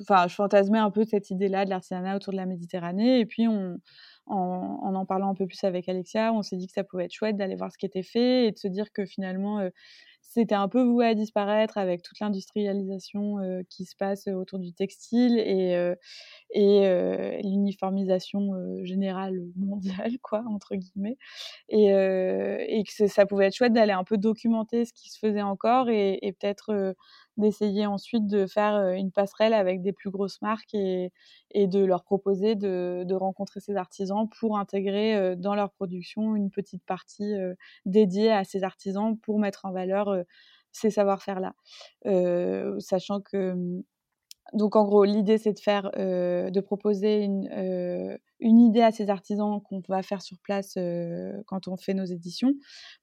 Enfin, 0.00 0.28
je 0.28 0.34
fantasmais 0.34 0.78
un 0.78 0.90
peu 0.90 1.04
cette 1.04 1.30
idée-là 1.30 1.64
de 1.64 1.70
l'artisanat 1.70 2.16
autour 2.16 2.32
de 2.32 2.38
la 2.38 2.46
Méditerranée. 2.46 3.20
Et 3.20 3.26
puis, 3.26 3.48
on, 3.48 3.78
en, 4.26 4.94
en, 4.94 5.06
parlant 5.06 5.30
un 5.30 5.34
peu 5.34 5.46
plus 5.46 5.62
avec 5.64 5.88
Alexia, 5.88 6.32
on 6.32 6.42
s'est 6.42 6.56
dit 6.56 6.66
que 6.66 6.72
ça 6.72 6.84
pouvait 6.84 7.06
être 7.06 7.12
chouette 7.12 7.36
d'aller 7.36 7.56
voir 7.56 7.72
ce 7.72 7.78
qui 7.78 7.86
était 7.86 8.02
fait 8.02 8.46
et 8.46 8.52
de 8.52 8.58
se 8.58 8.68
dire 8.68 8.92
que 8.92 9.06
finalement, 9.06 9.60
c'était 10.20 10.54
un 10.54 10.68
peu 10.68 10.82
voué 10.82 11.06
à 11.06 11.14
disparaître 11.14 11.78
avec 11.78 12.02
toute 12.02 12.20
l'industrialisation 12.20 13.36
qui 13.70 13.86
se 13.86 13.96
passe 13.96 14.26
autour 14.28 14.58
du 14.58 14.74
textile 14.74 15.38
et, 15.38 15.94
et 16.50 17.40
l'uniformisation 17.42 18.52
générale 18.84 19.40
mondiale, 19.56 20.12
quoi, 20.22 20.44
entre 20.48 20.76
guillemets. 20.76 21.16
Et, 21.70 21.88
que 22.84 23.06
ça 23.06 23.26
pouvait 23.26 23.46
être 23.46 23.56
chouette 23.56 23.72
d'aller 23.72 23.92
un 23.92 24.04
peu 24.04 24.18
documenter 24.18 24.84
ce 24.84 24.92
qui 24.92 25.08
se 25.08 25.18
faisait 25.18 25.42
encore 25.42 25.88
et 25.88 26.36
peut-être 26.38 26.94
d'essayer 27.38 27.86
ensuite 27.86 28.26
de 28.26 28.46
faire 28.46 28.92
une 28.92 29.10
passerelle 29.10 29.54
avec 29.54 29.80
des 29.80 29.92
plus 29.92 30.10
grosses 30.10 30.42
marques 30.42 30.74
et, 30.74 31.12
de 31.54 31.84
leur 31.84 32.04
proposer 32.04 32.54
de, 32.56 33.04
de, 33.06 33.14
rencontrer 33.14 33.60
ces 33.60 33.76
artisans 33.76 34.28
pour 34.38 34.58
intégrer 34.58 35.36
dans 35.36 35.54
leur 35.54 35.70
production 35.70 36.36
une 36.36 36.50
petite 36.50 36.84
partie 36.84 37.34
dédiée 37.86 38.32
à 38.32 38.44
ces 38.44 38.64
artisans 38.64 39.16
pour 39.18 39.38
mettre 39.38 39.64
en 39.64 39.72
valeur 39.72 40.14
ces 40.72 40.90
savoir-faire-là. 40.90 41.54
sachant 42.80 43.20
que 43.20 43.54
mmh, 43.54 43.82
donc 44.54 44.76
en 44.76 44.84
gros, 44.84 45.04
l'idée 45.04 45.36
c'est 45.36 45.52
de 45.52 45.58
faire, 45.58 45.90
de 45.94 46.60
proposer 46.60 47.22
une, 47.22 48.18
une, 48.40 48.60
idée 48.60 48.80
à 48.80 48.90
ces 48.90 49.10
artisans 49.10 49.60
qu'on 49.62 49.82
va 49.88 50.02
faire 50.02 50.22
sur 50.22 50.38
place 50.38 50.78
quand 51.46 51.68
on 51.68 51.76
fait 51.76 51.94
nos 51.94 52.06
éditions, 52.06 52.54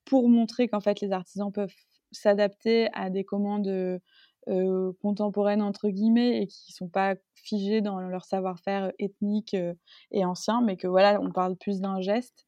pour 0.04 0.28
montrer 0.28 0.68
qu'en 0.68 0.80
fait 0.80 1.00
les 1.00 1.12
artisans 1.12 1.52
peuvent 1.52 1.74
s'adapter 2.10 2.88
à 2.94 3.10
des 3.10 3.24
commandes 3.24 4.00
euh, 4.48 4.92
contemporaines 5.02 5.62
entre 5.62 5.88
guillemets 5.88 6.42
et 6.42 6.46
qui 6.46 6.72
sont 6.72 6.88
pas 6.88 7.16
figées 7.34 7.80
dans 7.80 7.98
leur 8.00 8.24
savoir-faire 8.24 8.92
ethnique 8.98 9.56
et 10.10 10.24
ancien, 10.24 10.60
mais 10.62 10.76
que 10.76 10.86
voilà, 10.86 11.20
on 11.20 11.30
parle 11.30 11.56
plus 11.56 11.80
d'un 11.80 12.00
geste. 12.00 12.46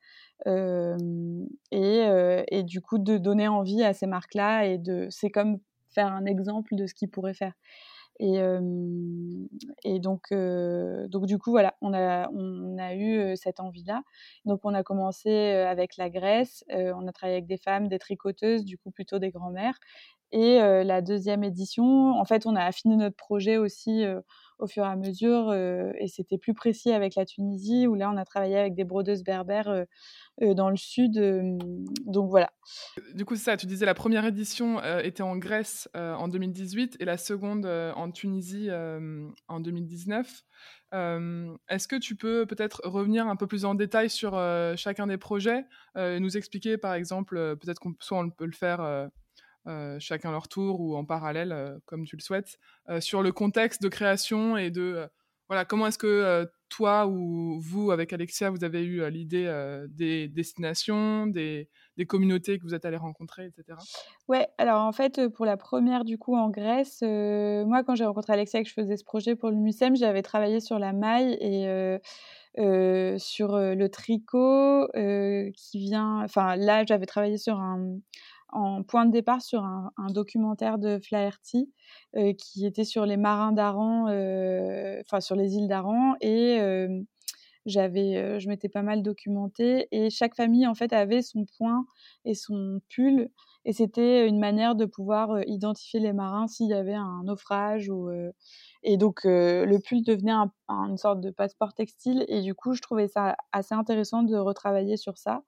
Et, 1.73 2.63
du 2.65 2.81
coup 2.81 2.99
de 2.99 3.19
donner 3.19 3.49
envie 3.49 3.83
à 3.83 3.93
ces 3.93 4.07
marques-là 4.07 4.67
et 4.67 4.79
de 4.79 5.09
c'est 5.11 5.31
comme 5.31 5.59
faire 5.91 6.13
un 6.13 6.25
exemple 6.27 6.75
de 6.75 6.87
ce 6.87 6.95
qu'ils 6.95 7.11
pourraient 7.11 7.35
faire. 7.35 7.55
Et, 8.21 8.41
et 9.85 10.01
donc, 10.01 10.33
donc 10.33 11.27
du 11.27 11.39
coup, 11.39 11.51
voilà, 11.53 11.75
on 11.81 11.95
a, 11.95 12.29
on 12.31 12.77
a 12.79 12.95
eu 12.95 13.37
cette 13.37 13.61
envie-là. 13.61 14.03
Donc, 14.45 14.61
on 14.65 14.75
a 14.75 14.83
commencé 14.83 15.31
avec 15.31 15.97
la 15.97 16.11
Grèce, 16.11 16.65
on 16.69 17.07
a 17.07 17.13
travaillé 17.13 17.37
avec 17.37 17.47
des 17.47 17.59
femmes, 17.59 17.87
des 17.89 18.01
tricoteuses, 18.01 18.65
du 18.65 18.77
coup, 18.77 18.91
plutôt 18.91 19.21
des 19.21 19.31
grands-mères. 19.31 19.79
Et 20.31 20.59
la 20.59 21.01
deuxième 21.01 21.43
édition, 21.43 22.13
en 22.13 22.25
fait, 22.25 22.47
on 22.47 22.55
a 22.55 22.63
affiné 22.63 22.97
notre 22.97 23.17
projet 23.17 23.57
aussi 23.57 24.05
au 24.59 24.67
fur 24.67 24.85
et 24.85 24.89
à 24.89 24.97
mesure, 24.97 25.55
et 25.55 26.07
c'était 26.09 26.37
plus 26.37 26.53
précis 26.53 26.93
avec 26.93 27.15
la 27.15 27.25
Tunisie, 27.25 27.87
où 27.87 27.95
là, 27.95 28.11
on 28.13 28.17
a 28.17 28.25
travaillé 28.25 28.59
avec 28.59 28.75
des 28.75 28.85
brodeuses 28.85 29.23
berbères 29.23 29.87
dans 30.41 30.69
le 30.69 30.77
sud. 30.77 31.15
donc 32.05 32.29
voilà. 32.29 32.51
Du 33.15 33.25
coup, 33.25 33.37
ça, 33.37 33.57
tu 33.57 33.67
disais 33.67 33.87
la 33.87 33.95
première 33.95 34.27
édition 34.27 34.83
était 35.03 35.23
en 35.23 35.37
Grèce 35.37 35.89
en 35.95 36.29
2018 36.29 36.97
et 37.01 37.05
la 37.07 37.17
seconde 37.17 37.65
en 37.65 38.11
Tunisie 38.11 38.69
en 39.49 39.61
2019. 39.61 40.45
Est-ce 40.93 41.89
que 41.89 41.97
tu 41.97 42.17
peux 42.17 42.45
peut-être 42.45 42.83
revenir 42.85 43.27
un 43.29 43.37
peu 43.37 43.47
plus 43.47 43.65
en 43.65 43.75
détail 43.75 44.11
sur 44.11 44.33
chacun 44.77 45.07
des 45.07 45.19
projets, 45.19 45.65
nous 45.97 46.37
expliquer 46.37 46.77
par 46.77 46.93
exemple, 46.95 47.57
peut-être 47.57 47.81
qu'on 47.81 47.95
peut 48.31 48.45
le 48.45 48.53
faire 48.53 49.09
chacun 49.99 50.31
leur 50.31 50.49
tour 50.49 50.81
ou 50.81 50.97
en 50.97 51.05
parallèle, 51.05 51.53
euh, 51.53 51.79
comme 51.87 52.05
tu 52.05 52.17
le 52.17 52.23
souhaites, 52.23 52.59
euh, 52.89 53.01
sur 53.01 53.23
le 53.23 53.33
contexte 53.33 53.83
de 53.83 53.89
création 53.89 54.57
et 54.57 54.71
de 54.71 55.09
voilà 55.49 55.65
comment 55.65 55.87
est-ce 55.87 55.97
que 55.97 56.47
toi 56.69 57.07
ou 57.07 57.59
vous 57.59 57.91
avec 57.91 58.13
Alexia 58.13 58.51
vous 58.51 58.65
avez 58.65 58.85
eu 58.85 59.09
l'idée 59.09 59.51
des 59.89 60.29
destinations, 60.29 61.27
des, 61.27 61.71
des, 61.97 62.05
communautés 62.05 62.59
que 62.59 62.65
vous 62.65 62.75
êtes 62.75 62.85
allés 62.85 62.99
rencontrer, 62.99 63.47
etc. 63.47 63.79
Ouais, 64.29 64.47
alors 64.59 64.83
en 64.83 64.93
fait 64.93 65.27
pour 65.29 65.47
la 65.47 65.57
première 65.57 66.05
du 66.05 66.19
coup 66.19 66.37
en 66.37 66.51
Grèce, 66.51 67.01
moi 67.01 67.83
quand 67.83 67.95
j'ai 67.95 68.05
rencontré 68.05 68.35
Alexia 68.35 68.61
et 68.61 68.63
que 68.63 68.69
je 68.69 68.75
faisais 68.75 68.99
ce 68.99 69.05
projet 69.05 69.37
pour 69.37 69.49
le 69.49 69.57
MUSEM, 69.57 69.97
j'avais 69.97 70.21
travaillé 70.21 70.61
sur 70.61 70.79
la 70.79 70.93
maille 70.93 71.39
et 71.41 71.99
sur 73.19 73.57
le 73.57 73.87
tricot 73.87 74.87
qui 74.93 75.79
vient. 75.79 76.23
Enfin 76.25 76.57
là 76.57 76.85
j'avais 76.85 77.07
travaillé 77.07 77.39
sur 77.39 77.59
un 77.59 77.97
en 78.51 78.83
point 78.83 79.07
de 79.07 79.13
départ 79.13 79.43
sur 79.43 79.65
un, 79.65 79.91
documentaire 80.11 80.79
de 80.79 80.99
Flaherty 80.99 81.71
euh, 82.17 82.33
qui 82.33 82.67
était 82.67 82.85
sur 82.85 83.05
les 83.05 83.17
marins 83.17 83.53
d'Aran, 83.53 84.09
euh, 84.09 85.01
enfin 85.05 85.21
sur 85.21 85.37
les 85.37 85.57
îles 85.57 85.69
d'Aran. 85.69 86.15
Et 86.21 86.59
euh, 86.61 87.01
j'avais, 87.67 88.41
je 88.41 88.49
m'étais 88.49 88.69
pas 88.69 88.83
mal 88.83 89.03
documentée. 89.03 89.89
Et 89.93 90.11
chaque 90.11 90.35
famille 90.35 90.67
en 90.67 90.75
fait 90.75 90.93
avait 90.93 91.23
son 91.23 91.45
point 91.59 91.85
et 92.25 92.35
son 92.35 92.81
pull. 92.89 93.31
Et 93.65 93.73
c'était 93.75 94.27
une 94.27 94.39
manière 94.39 94.75
de 94.75 94.87
pouvoir 94.87 95.43
identifier 95.47 96.01
les 96.01 96.15
marins 96.15 96.47
s'il 96.47 96.69
y 96.69 96.75
avait 96.75 96.95
un 96.95 97.25
naufrage 97.25 97.91
ou 97.91 98.09
et 98.83 98.97
donc 98.97 99.25
le 99.25 99.79
pull 99.79 100.03
devenait 100.03 100.33
une 100.69 100.97
sorte 100.97 101.21
de 101.21 101.31
passeport 101.31 101.75
textile. 101.75 102.25
Et 102.29 102.41
du 102.41 102.55
coup 102.55 102.73
je 102.73 102.81
trouvais 102.81 103.09
ça 103.09 103.37
assez 103.53 103.75
intéressant 103.75 104.23
de 104.23 104.37
retravailler 104.37 104.97
sur 104.97 105.19
ça 105.19 105.43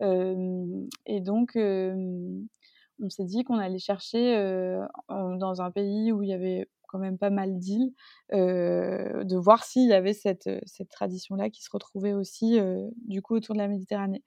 et 0.00 1.20
donc, 1.20 1.52
on 1.56 3.08
s'est 3.08 3.24
dit 3.24 3.44
qu'on 3.44 3.58
allait 3.58 3.78
chercher 3.78 4.34
dans 5.08 5.62
un 5.62 5.70
pays 5.70 6.12
où 6.12 6.22
il 6.22 6.28
y 6.28 6.32
avait 6.32 6.68
quand 6.88 6.98
même 6.98 7.18
pas 7.18 7.30
mal 7.30 7.56
d'îles, 7.56 7.92
de 8.32 9.36
voir 9.36 9.62
s'il 9.64 9.88
y 9.88 9.92
avait 9.92 10.12
cette, 10.12 10.50
cette 10.66 10.88
tradition-là 10.88 11.48
qui 11.48 11.62
se 11.62 11.70
retrouvait 11.72 12.14
aussi 12.14 12.58
du 13.06 13.22
coup 13.22 13.36
autour 13.36 13.54
de 13.54 13.60
la 13.60 13.68
Méditerranée. 13.68 14.24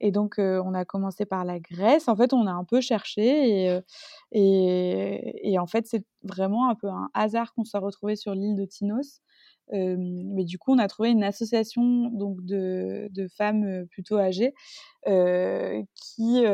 Et 0.00 0.12
donc 0.12 0.36
on 0.38 0.74
a 0.74 0.84
commencé 0.84 1.26
par 1.26 1.44
la 1.44 1.60
Grèce. 1.60 2.08
En 2.08 2.16
fait, 2.16 2.32
on 2.32 2.46
a 2.46 2.52
un 2.52 2.64
peu 2.64 2.80
cherché 2.80 3.66
et, 3.66 3.80
et, 4.32 5.52
et 5.52 5.58
en 5.58 5.66
fait 5.66 5.86
c'est 5.86 6.04
vraiment 6.22 6.70
un 6.70 6.74
peu 6.74 6.88
un 6.88 7.10
hasard 7.14 7.52
qu'on 7.54 7.64
soit 7.64 7.80
retrouvé 7.80 8.16
sur 8.16 8.34
l'île 8.34 8.56
de 8.56 8.64
Tinos 8.64 9.20
mais 9.72 10.44
du 10.44 10.58
coup, 10.58 10.72
on 10.72 10.78
a 10.78 10.88
trouvé 10.88 11.10
une 11.10 11.24
association 11.24 12.10
donc 12.10 12.44
de, 12.44 13.08
de 13.10 13.28
femmes 13.28 13.86
plutôt 13.90 14.18
âgées 14.18 14.54
qui, 15.04 16.44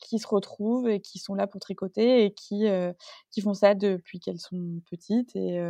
qui 0.00 0.18
se 0.18 0.26
retrouvent 0.26 0.88
et 0.88 1.00
qui 1.00 1.18
sont 1.18 1.34
là 1.34 1.46
pour 1.46 1.60
tricoter 1.60 2.24
et 2.24 2.32
qui, 2.32 2.66
qui 3.30 3.40
font 3.40 3.54
ça 3.54 3.74
depuis 3.74 4.20
qu'elles 4.20 4.40
sont 4.40 4.80
petites. 4.90 5.34
Et, 5.36 5.60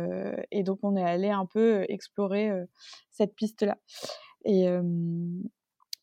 et, 0.51 0.63
donc, 0.63 0.79
on 0.83 0.95
est 0.95 1.03
allé 1.03 1.29
un 1.29 1.45
peu 1.45 1.85
explorer 1.89 2.51
cette 3.11 3.35
piste-là. 3.35 3.77
Et 4.43 4.67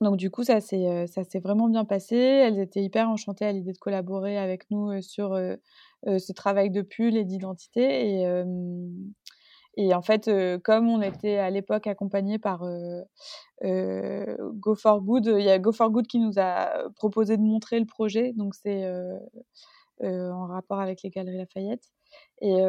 donc, 0.00 0.16
du 0.16 0.30
coup, 0.30 0.42
ça 0.42 0.60
s'est 0.60 1.40
vraiment 1.42 1.68
bien 1.68 1.84
passé. 1.84 2.16
Elles 2.16 2.58
étaient 2.58 2.82
hyper 2.82 3.08
enchantées 3.08 3.44
à 3.44 3.52
l'idée 3.52 3.72
de 3.72 3.78
collaborer 3.78 4.38
avec 4.38 4.70
nous 4.70 5.00
sur 5.00 5.36
ce 6.06 6.32
travail 6.32 6.70
de 6.70 6.82
pull 6.82 7.16
et 7.16 7.24
d'identité. 7.24 8.20
Et 8.20 8.44
et 9.76 9.94
en 9.94 10.02
fait, 10.02 10.30
comme 10.62 10.88
on 10.88 11.00
était 11.02 11.38
à 11.38 11.50
l'époque 11.50 11.86
accompagné 11.86 12.38
par 12.38 12.64
Go 13.62 14.74
for 14.74 15.02
Good, 15.02 15.26
il 15.38 15.44
y 15.44 15.50
a 15.50 15.58
Go 15.58 15.72
for 15.72 15.90
Good 15.90 16.06
qui 16.06 16.18
nous 16.18 16.38
a 16.38 16.88
proposé 16.96 17.36
de 17.36 17.42
montrer 17.42 17.80
le 17.80 17.86
projet. 17.86 18.32
Donc, 18.34 18.54
c'est 18.54 18.84
en 20.02 20.46
rapport 20.46 20.80
avec 20.80 21.02
les 21.02 21.10
Galeries 21.10 21.38
Lafayette. 21.38 21.84
Et 22.42 22.60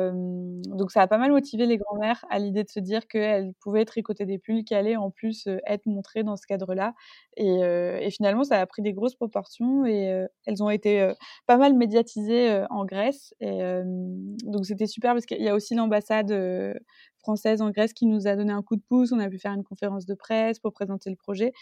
donc 0.68 0.92
ça 0.92 1.02
a 1.02 1.08
pas 1.08 1.18
mal 1.18 1.32
motivé 1.32 1.66
les 1.66 1.78
grands-mères 1.78 2.24
à 2.30 2.40
l'idée 2.40 2.63
de 2.63 2.70
se 2.70 2.80
dire 2.80 3.08
qu'elles 3.08 3.54
pouvaient 3.60 3.86
tricoter 3.86 4.25
des 4.25 4.38
pulls 4.38 4.63
qui 4.63 4.74
allaient 4.75 4.96
en 4.96 5.10
plus 5.10 5.48
être 5.66 5.86
montrés 5.86 6.24
dans 6.24 6.38
ce 6.38 6.48
cadre-là. 6.48 6.94
Et, 7.36 8.10
finalement, 8.12 8.44
ça 8.44 8.62
a 8.62 8.66
pris 8.66 8.82
des 8.82 8.94
grosses 8.94 9.16
proportions 9.16 9.86
et 9.86 10.25
elles 10.46 10.63
ont 10.63 10.70
été 10.70 11.12
pas 11.48 11.58
mal 11.58 11.74
médiatisées 11.74 12.63
en 12.70 12.86
Grèce. 12.86 13.34
Et 13.42 13.60
donc 14.44 14.66
c'était 14.66 14.88
super 14.88 15.13
parce 15.13 15.25
qu'il 15.25 15.42
y 15.42 15.50
a 15.50 15.56
aussi 15.56 15.75
l'ambassade 15.75 16.32
française 17.24 17.62
en 17.62 17.72
Grèce 17.72 17.94
qui 17.94 18.06
nous 18.06 18.27
a 18.27 18.36
donné 18.36 18.51
un 18.51 18.62
coup 18.62 18.75
de 18.75 18.82
pouce. 18.82 19.12
On 19.13 19.20
a 19.20 19.30
pu 19.30 19.39
faire 19.39 19.53
une 19.53 19.63
conférence 19.63 20.06
de 20.06 20.13
presse 20.13 20.60
pour 20.60 20.74
présenter 20.74 21.10
le 21.10 21.15
projet. 21.15 21.53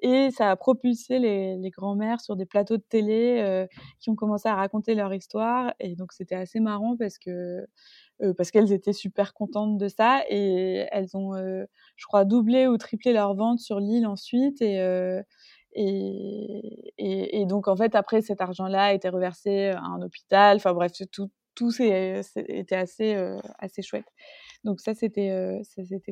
Et 0.00 0.30
ça 0.30 0.50
a 0.50 0.56
propulsé 0.56 1.18
les, 1.18 1.56
les 1.56 1.70
grands-mères 1.70 2.20
sur 2.20 2.36
des 2.36 2.44
plateaux 2.44 2.76
de 2.76 2.82
télé 2.82 3.40
euh, 3.42 3.66
qui 3.98 4.10
ont 4.10 4.14
commencé 4.14 4.48
à 4.48 4.54
raconter 4.54 4.94
leur 4.94 5.12
histoire. 5.14 5.72
Et 5.80 5.96
donc 5.96 6.12
c'était 6.12 6.34
assez 6.34 6.60
marrant 6.60 6.96
parce 6.96 7.18
que 7.18 7.66
euh, 8.22 8.32
parce 8.34 8.50
qu'elles 8.50 8.72
étaient 8.72 8.92
super 8.92 9.34
contentes 9.34 9.78
de 9.78 9.88
ça 9.88 10.22
et 10.28 10.86
elles 10.92 11.16
ont, 11.16 11.34
euh, 11.34 11.64
je 11.96 12.06
crois, 12.06 12.24
doublé 12.24 12.66
ou 12.66 12.76
triplé 12.78 13.12
leur 13.12 13.34
vente 13.34 13.58
sur 13.58 13.80
l'île 13.80 14.06
ensuite. 14.06 14.60
Et, 14.62 14.76
et, 15.78 17.40
et, 17.40 17.46
donc 17.46 17.68
en 17.68 17.76
fait 17.76 17.94
après 17.94 18.22
cet 18.22 18.40
argent-là 18.40 18.84
a 18.86 18.92
été 18.94 19.08
reversé 19.08 19.68
à 19.68 19.82
un 19.82 20.00
hôpital. 20.02 20.56
Enfin 20.56 20.72
bref, 20.72 20.92
tout, 21.12 21.30
tout 21.54 21.70
était 21.82 22.76
assez, 22.76 23.14
assez 23.58 23.82
chouette. 23.82 24.06
Donc 24.66 24.80
ça, 24.80 24.94
c'était 24.94 25.62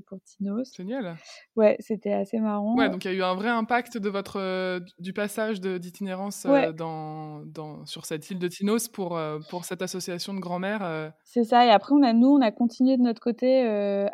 pour 0.06 0.18
Tinos. 0.25 0.73
Génial. 0.76 1.16
Ouais, 1.56 1.76
c'était 1.80 2.12
assez 2.12 2.38
marrant. 2.38 2.76
Ouais, 2.76 2.88
donc 2.88 3.04
il 3.04 3.11
y 3.11 3.14
a 3.14 3.16
eu 3.16 3.23
un 3.25 3.34
vrai 3.34 3.49
impact 3.49 3.99
de 3.99 4.08
votre 4.08 4.80
du 5.00 5.12
passage 5.12 5.61
d'itinérance 5.61 6.46
dans, 6.76 7.44
dans, 7.46 7.84
sur 7.84 8.06
cette 8.06 8.30
île 8.30 8.38
de 8.38 8.46
Tinos 8.46 8.88
pour, 8.88 9.20
pour 9.50 9.64
cette 9.64 9.82
association 9.82 10.34
de 10.34 10.38
grand-mères. 10.38 11.12
C'est 11.25 11.42
ça. 11.42 11.66
Et 11.66 11.70
après, 11.70 11.94
on 11.94 12.02
a, 12.04 12.12
nous, 12.12 12.28
on 12.28 12.40
a 12.40 12.52
continué 12.52 12.96
de 12.96 13.02
notre 13.02 13.20
côté 13.20 13.62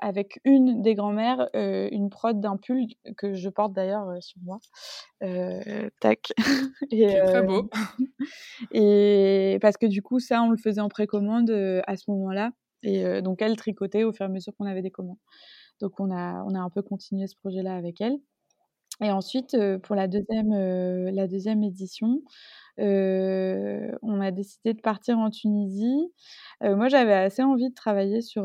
avec 0.01 0.41
une 0.45 0.81
des 0.81 0.95
grand-mères, 0.95 1.51
une 1.53 2.09
prod 2.09 2.41
d'un 2.41 2.57
pull 2.57 2.87
que 3.19 3.35
je 3.35 3.49
porte 3.51 3.75
d'ailleurs 3.75 4.23
sur 4.23 4.41
moi. 4.43 4.59
tac. 6.01 6.33
et, 6.91 7.15
très 7.27 7.43
beau. 7.43 7.69
et 8.73 9.59
parce 9.61 9.77
que 9.77 9.85
du 9.85 10.01
coup, 10.01 10.19
ça, 10.19 10.43
on 10.43 10.51
le 10.51 10.57
faisait 10.57 10.81
en 10.81 10.89
précommande 10.89 11.51
à 11.87 11.97
ce 11.97 12.11
moment-là. 12.11 12.53
Et 12.83 13.23
donc, 13.23 13.43
elle 13.43 13.57
tricotait 13.57 14.05
au 14.05 14.13
fur 14.13 14.25
et 14.27 14.29
à 14.29 14.33
mesure 14.33 14.55
qu'on 14.57 14.67
avait 14.67 14.83
des 14.83 14.91
commandes. 14.91 15.19
Donc, 15.81 16.01
on 16.01 16.11
a, 16.11 16.45
on 16.45 16.55
a 16.55 16.61
un 16.61 16.71
peu 16.71 16.83
continué 16.83 17.27
ce 17.29 17.37
projet-là 17.37 17.77
avec 17.77 18.01
elle. 18.01 18.19
Et 19.03 19.11
ensuite, 19.11 19.57
pour 19.83 19.97
la 19.97 20.09
deuxième, 20.09 20.53
la 21.11 21.27
deuxième 21.29 21.63
édition, 21.65 22.23
on 22.79 24.21
a 24.21 24.31
décidé 24.31 24.75
de 24.75 24.81
partir 24.81 25.19
en 25.19 25.31
Tunisie. 25.31 26.13
moi, 26.63 26.89
j'avais 26.89 27.15
assez 27.15 27.43
envie 27.43 27.71
de 27.71 27.75
travailler 27.75 28.21
sur 28.23 28.45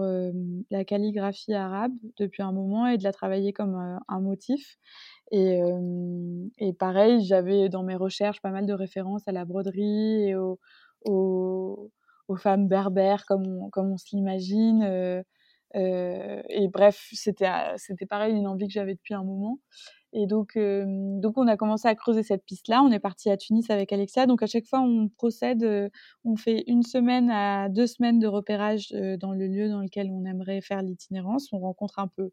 la 0.72 0.86
calligraphie 0.86 1.54
arabe 1.54 1.94
depuis 2.18 2.44
un 2.44 2.52
moment 2.54 2.88
et 2.88 2.98
de 2.98 3.04
la 3.04 3.12
travailler 3.12 3.54
comme 3.54 4.00
un 4.08 4.20
motif. 4.22 4.78
Et, 5.32 5.60
pareil, 6.80 7.24
j'avais 7.26 7.70
dans 7.70 7.84
mes 7.84 7.96
recherches 7.96 8.42
pas 8.42 8.52
mal 8.52 8.66
de 8.66 8.74
références 8.74 9.28
à 9.28 9.32
la 9.34 9.46
broderie 9.46 10.30
et 10.30 10.36
aux, 10.36 10.60
aux, 12.28 12.36
femmes 12.36 12.68
berbères 12.68 13.26
comme 13.26 13.46
on, 13.46 13.70
comme 13.70 13.92
on 13.92 13.98
se 13.98 14.16
l'imagine. 14.16 15.24
et 15.74 16.68
bref, 16.72 17.10
c'était, 17.14 17.52
c'était 17.78 18.06
pareil, 18.06 18.34
une 18.36 18.48
envie 18.48 18.68
que 18.68 18.74
j'avais 18.74 18.96
depuis 18.96 19.14
un 19.14 19.24
moment. 19.24 19.60
Et 20.18 20.28
donc, 20.28 20.58
donc, 20.58 21.38
on 21.38 21.46
a 21.48 21.58
commencé 21.58 21.90
à 21.90 21.96
creuser 21.96 22.24
cette 22.24 22.46
piste-là. 22.46 22.82
On 22.82 22.92
est 22.92 23.00
parti 23.00 23.30
à 23.30 23.36
Tunis 23.36 23.70
avec 23.70 23.92
Alexia. 23.92 24.26
Donc, 24.26 24.42
à 24.42 24.48
chaque 24.48 24.66
fois, 24.66 24.80
on 24.80 25.10
procède, 25.10 25.92
on 26.24 26.38
fait 26.38 26.64
une 26.68 26.84
semaine 26.84 27.30
à 27.30 27.68
deux 27.68 27.86
semaines 27.86 28.20
de 28.20 28.28
repérage 28.28 28.92
dans 29.20 29.34
le 29.34 29.48
lieu 29.48 29.68
dans 29.68 29.82
lequel 29.82 30.10
on 30.12 30.24
aimerait 30.24 30.62
faire 30.62 30.82
l'itinérance. 30.82 31.52
On 31.52 31.60
rencontre 31.60 32.00
un 32.00 32.08
peu 32.08 32.32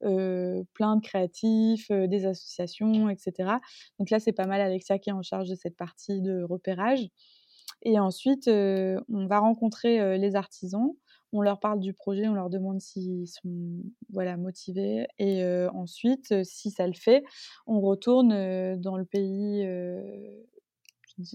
plein 0.00 0.96
de 0.96 1.00
créatifs, 1.00 1.90
des 1.90 2.24
associations, 2.24 3.08
etc. 3.08 3.54
Donc 3.98 4.10
là, 4.10 4.20
c'est 4.20 4.32
pas 4.32 4.46
mal 4.46 4.60
Alexia 4.60 5.00
qui 5.00 5.10
est 5.10 5.12
en 5.12 5.22
charge 5.22 5.48
de 5.48 5.56
cette 5.56 5.76
partie 5.76 6.20
de 6.22 6.44
repérage. 6.44 7.08
Et 7.82 7.98
ensuite, 7.98 8.48
on 8.48 9.26
va 9.26 9.38
rencontrer 9.38 10.18
les 10.18 10.36
artisans. 10.36 10.94
On 11.32 11.40
leur 11.42 11.58
parle 11.58 11.80
du 11.80 11.92
projet, 11.92 12.28
on 12.28 12.34
leur 12.34 12.48
demande 12.48 12.80
s'ils 12.80 13.26
sont 13.26 13.82
voilà, 14.10 14.36
motivés. 14.36 15.06
Et 15.18 15.44
ensuite, 15.72 16.44
si 16.44 16.70
ça 16.70 16.86
le 16.86 16.94
fait, 16.94 17.24
on 17.66 17.80
retourne 17.80 18.76
dans 18.76 18.96
le 18.96 19.04
pays. 19.04 19.66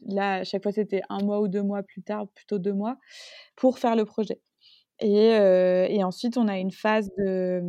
là, 0.07 0.35
à 0.35 0.43
chaque 0.43 0.63
fois, 0.63 0.71
c'était 0.71 1.01
un 1.09 1.19
mois 1.23 1.41
ou 1.41 1.47
deux 1.47 1.63
mois 1.63 1.83
plus 1.83 2.01
tard, 2.01 2.27
plutôt 2.29 2.59
deux 2.59 2.73
mois, 2.73 2.97
pour 3.55 3.79
faire 3.79 3.95
le 3.95 4.05
projet. 4.05 4.41
Et, 5.01 6.03
ensuite, 6.03 6.37
on 6.37 6.47
a 6.47 6.57
une 6.59 6.71
phase 6.71 7.09
de 7.17 7.61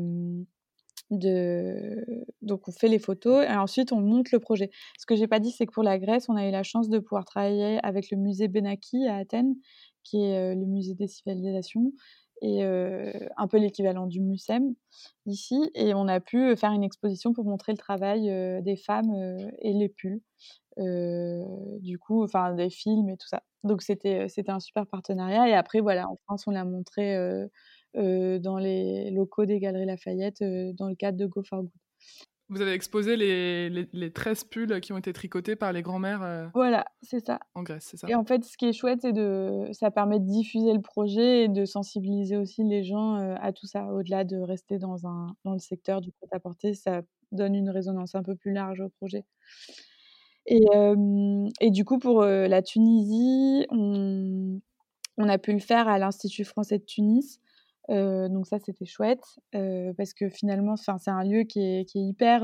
de 1.10 2.04
donc 2.42 2.68
on 2.68 2.72
fait 2.72 2.88
les 2.88 2.98
photos 2.98 3.44
et 3.44 3.52
ensuite 3.54 3.92
on 3.92 4.00
monte 4.00 4.32
le 4.32 4.38
projet. 4.40 4.70
Ce 4.98 5.06
que 5.06 5.16
j'ai 5.16 5.26
pas 5.28 5.40
dit, 5.40 5.50
c'est 5.50 5.66
que 5.66 5.72
pour 5.72 5.82
la 5.82 5.98
Grèce, 5.98 6.28
on 6.28 6.36
a 6.36 6.46
eu 6.48 6.50
la 6.50 6.62
chance 6.62 6.88
de 6.88 6.98
pouvoir 6.98 7.24
travailler 7.24 7.78
avec 7.84 8.10
le 8.10 8.16
musée 8.16 8.48
Benaki 8.48 9.06
à 9.08 9.16
Athènes, 9.16 9.54
qui 10.04 10.22
est 10.22 10.54
le 10.54 10.66
musée 10.66 10.94
des 10.94 11.08
civilisations 11.08 11.92
et 12.42 12.62
un 12.62 13.48
peu 13.48 13.58
l'équivalent 13.58 14.06
du 14.06 14.20
MUSEM 14.20 14.74
ici. 15.26 15.70
Et 15.74 15.94
on 15.94 16.08
a 16.08 16.20
pu 16.20 16.56
faire 16.56 16.72
une 16.72 16.84
exposition 16.84 17.32
pour 17.32 17.44
montrer 17.44 17.72
le 17.72 17.78
travail 17.78 18.30
des 18.62 18.76
femmes 18.76 19.12
et 19.60 19.72
les 19.72 19.88
pulls. 19.88 20.22
du 20.78 21.98
coup, 21.98 22.24
enfin 22.24 22.54
des 22.54 22.70
films 22.70 23.10
et 23.10 23.16
tout 23.16 23.28
ça. 23.28 23.42
Donc 23.64 23.82
c'était 23.82 24.26
un 24.48 24.60
super 24.60 24.86
partenariat. 24.86 25.48
Et 25.48 25.54
après 25.54 25.80
voilà, 25.80 26.08
en 26.08 26.16
France, 26.24 26.44
on 26.46 26.52
l'a 26.52 26.64
montré 26.64 27.16
dans 27.94 28.58
les 28.58 29.10
locaux 29.10 29.46
des 29.46 29.58
Galeries 29.58 29.86
Lafayette 29.86 30.42
dans 30.76 30.88
le 30.88 30.94
cadre 30.94 31.18
de 31.18 31.26
Go 31.26 31.42
for 31.42 31.62
Good. 31.62 31.70
Vous 32.50 32.60
avez 32.60 32.72
exposé 32.72 33.16
les, 33.16 33.70
les, 33.70 34.12
13 34.12 34.42
pulls 34.44 34.80
qui 34.80 34.92
ont 34.92 34.98
été 34.98 35.12
tricotés 35.12 35.54
par 35.54 35.72
les 35.72 35.82
grands-mères 35.82 36.50
Voilà, 36.52 36.84
c'est 37.00 37.24
ça. 37.24 37.38
En 37.54 37.62
Grèce, 37.62 37.86
c'est 37.88 37.96
ça. 37.96 38.08
Et 38.08 38.16
en 38.16 38.24
fait, 38.24 38.44
ce 38.44 38.56
qui 38.56 38.66
est 38.66 38.72
chouette, 38.72 39.02
c'est 39.02 39.12
de 39.12 39.68
ça 39.70 39.92
permet 39.92 40.18
de 40.18 40.24
diffuser 40.24 40.72
le 40.72 40.80
projet 40.80 41.44
et 41.44 41.48
de 41.48 41.64
sensibiliser 41.64 42.36
aussi 42.36 42.64
les 42.64 42.82
gens 42.82 43.14
à 43.40 43.52
tout 43.52 43.66
ça. 43.66 43.86
Au-delà 43.86 44.24
de 44.24 44.36
rester 44.36 44.78
dans, 44.78 45.06
un, 45.06 45.36
dans 45.44 45.52
le 45.52 45.60
secteur 45.60 46.00
du 46.00 46.10
prêt-à-porter, 46.10 46.74
ça 46.74 47.02
donne 47.30 47.54
une 47.54 47.70
résonance 47.70 48.16
un 48.16 48.24
peu 48.24 48.34
plus 48.34 48.52
large 48.52 48.80
au 48.80 48.88
projet. 48.88 49.24
Et, 50.46 50.64
et 51.60 51.70
du 51.70 51.84
coup, 51.84 52.00
pour 52.00 52.24
la 52.24 52.62
Tunisie, 52.62 53.64
on, 53.70 54.60
on, 55.18 55.28
a 55.28 55.38
pu 55.38 55.52
le 55.52 55.60
faire 55.60 55.86
à 55.86 55.98
l'Institut 55.98 56.44
français 56.44 56.78
de 56.78 56.84
Tunis 56.84 57.40
donc 57.90 58.46
ça, 58.46 58.58
c'était 58.58 58.84
chouette 58.84 59.24
parce 59.52 60.14
que 60.14 60.28
finalement, 60.28 60.76
c'est 60.76 61.10
un 61.10 61.24
lieu 61.24 61.42
qui 61.42 61.60
est, 61.60 61.94
hyper, 61.94 62.42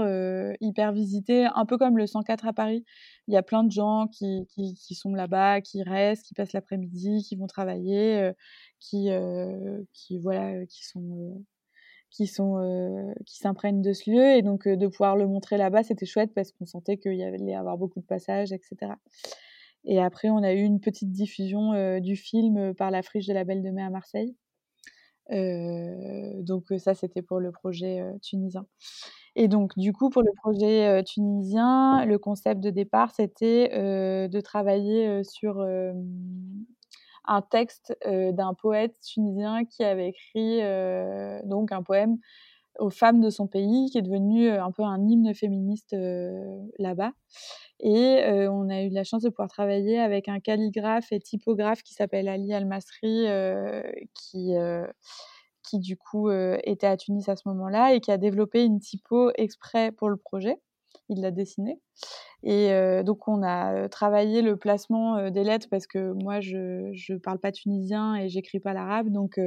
hyper 0.60 0.92
visité, 0.92 1.46
un 1.54 1.64
peu 1.66 1.78
comme 1.78 1.96
le 1.96 2.06
104 2.06 2.46
à 2.46 2.52
Paris. 2.52 2.84
Il 3.28 3.34
y 3.34 3.36
a 3.36 3.42
plein 3.42 3.62
de 3.62 3.70
gens 3.70 4.08
qui, 4.08 4.46
qui, 4.48 4.94
sont 4.94 5.14
là-bas, 5.14 5.60
qui 5.60 5.82
restent, 5.82 6.26
qui 6.26 6.34
passent 6.34 6.52
l'après-midi, 6.52 7.24
qui 7.28 7.36
vont 7.36 7.46
travailler, 7.46 8.32
qui, 8.80 9.10
qui, 9.92 10.18
voilà, 10.18 10.66
qui 10.66 10.84
sont 10.84 11.44
qui 12.10 12.26
sont 12.26 13.14
qui 13.26 13.36
s'imprègnent 13.36 13.82
de 13.82 13.92
ce 13.92 14.10
lieu. 14.10 14.36
Et 14.36 14.42
donc 14.42 14.66
de 14.66 14.86
pouvoir 14.88 15.16
le 15.16 15.26
montrer 15.26 15.56
là-bas 15.56 15.82
c'était 15.82 16.06
chouette 16.06 16.32
parce 16.34 16.52
qu'on 16.52 16.66
sentait 16.66 16.96
qu'il 16.96 17.14
y 17.14 17.54
avoir 17.54 17.78
beaucoup 17.78 18.00
de 18.00 18.06
passages 18.06 18.52
etc 18.52 18.92
et 19.84 20.00
après 20.00 20.28
on 20.28 20.42
a 20.42 20.52
eu 20.52 20.62
une 20.62 20.80
petite 20.80 21.12
diffusion 21.12 22.00
du 22.00 22.16
film 22.16 22.74
par 22.74 22.90
la 22.90 23.02
friche 23.02 23.26
de 23.26 23.32
la 23.32 23.44
Belle 23.44 23.62
de 23.62 23.70
Mai 23.70 23.82
à 23.82 23.90
Marseille 23.90 24.34
donc 25.30 26.64
ça, 26.78 26.94
c'était 26.94 27.22
pour 27.22 27.40
le 27.40 27.52
projet 27.52 28.02
tunisien. 28.22 28.66
Et 29.36 29.48
donc, 29.48 29.72
du 29.78 29.92
coup, 29.92 30.10
pour 30.10 30.22
le 30.22 30.32
projet 30.42 31.02
tunisien, 31.04 32.04
le 32.06 32.18
concept 32.18 32.60
de 32.62 32.70
départ, 32.70 33.10
c'était 33.12 33.68
de 34.28 34.40
travailler 34.40 35.22
sur 35.24 35.64
un 37.28 37.42
texte 37.42 37.96
d'un 38.06 38.54
poète 38.54 38.94
tunisien 39.00 39.64
qui 39.64 39.84
avait 39.84 40.08
écrit 40.08 40.60
donc 41.44 41.72
un 41.72 41.82
poème 41.82 42.18
aux 42.78 42.90
femmes 42.90 43.20
de 43.20 43.30
son 43.30 43.46
pays, 43.46 43.90
qui 43.90 43.98
est 43.98 44.02
devenu 44.02 44.50
un 44.50 44.70
peu 44.72 44.82
un 44.82 45.06
hymne 45.08 45.34
féministe 45.34 45.94
là-bas. 46.78 47.12
Et 47.80 48.22
on 48.48 48.68
a 48.70 48.82
eu 48.82 48.90
la 48.90 49.04
chance 49.04 49.22
de 49.22 49.28
pouvoir 49.30 49.48
travailler 49.48 49.98
avec 49.98 50.28
un 50.28 50.40
calligraphe 50.40 51.12
et 51.12 51.20
typographe 51.20 51.82
qui 51.82 51.94
s'appelle 51.94 52.28
Ali 52.28 52.52
Al-Masri, 52.54 53.26
qui, 54.14 54.54
qui 55.62 55.78
du 55.78 55.96
coup 55.96 56.30
était 56.30 56.86
à 56.86 56.96
Tunis 56.96 57.28
à 57.28 57.36
ce 57.36 57.48
moment-là 57.48 57.94
et 57.94 58.00
qui 58.00 58.10
a 58.10 58.18
développé 58.18 58.64
une 58.64 58.80
typo 58.80 59.30
exprès 59.36 59.92
pour 59.92 60.08
le 60.08 60.16
projet. 60.16 60.58
Il 61.08 61.20
l'a 61.20 61.30
dessiné. 61.30 61.80
Et 62.42 62.70
donc, 63.04 63.28
on 63.28 63.42
a 63.42 63.88
travaillé 63.88 64.42
le 64.42 64.56
placement 64.56 65.30
des 65.30 65.44
lettres 65.44 65.68
parce 65.70 65.86
que 65.86 66.12
moi, 66.12 66.40
je 66.40 67.12
ne 67.12 67.18
parle 67.18 67.38
pas 67.38 67.52
tunisien 67.52 68.16
et 68.16 68.28
j'écris 68.28 68.60
pas 68.60 68.72
l'arabe. 68.72 69.10
Donc, 69.10 69.40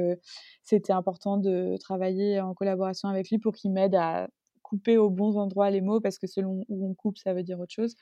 c'était 0.64 0.92
important 0.92 1.36
de 1.36 1.76
travailler 1.78 2.40
en 2.40 2.54
collaboration 2.54 3.08
avec 3.08 3.30
lui 3.30 3.38
pour 3.38 3.52
qu'il 3.52 3.72
m'aide 3.72 3.94
à 3.94 4.28
couper 4.70 4.96
aux 4.96 5.10
bons 5.10 5.36
endroits 5.36 5.68
les 5.70 5.80
mots 5.80 6.00
parce 6.00 6.16
que 6.18 6.28
selon 6.28 6.64
où 6.68 6.88
on 6.88 6.94
coupe, 6.94 7.18
ça 7.18 7.34
veut 7.34 7.42
dire 7.42 7.58
autre 7.58 7.74
chose. 7.74 7.96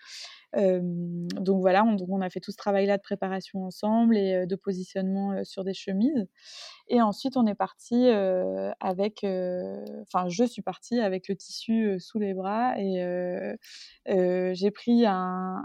donc 0.55 1.61
voilà, 1.61 1.83
on, 1.85 2.21
a 2.21 2.31
fait 2.31 2.41
tout 2.41 2.53
ce 2.53 2.57
travail-là 2.59 2.99
de 2.99 3.03
préparation 3.03 3.65
ensemble 3.65 4.17
et 4.19 4.47
de 4.47 4.57
positionnement 4.57 5.45
sur 5.45 5.65
des 5.65 5.73
chemises. 5.73 6.27
Et 6.89 7.01
ensuite, 7.01 7.37
on 7.37 7.47
est 7.47 7.55
parti 7.55 8.09
avec, 8.81 9.25
enfin, 10.03 10.29
je 10.29 10.45
suis 10.45 10.63
partie 10.63 11.01
avec 11.01 11.29
le 11.29 11.37
tissu 11.37 11.99
sous 12.01 12.19
les 12.19 12.35
bras 12.35 12.75
et 12.79 13.57
j'ai 14.07 14.71
pris 14.71 15.07
un, 15.07 15.65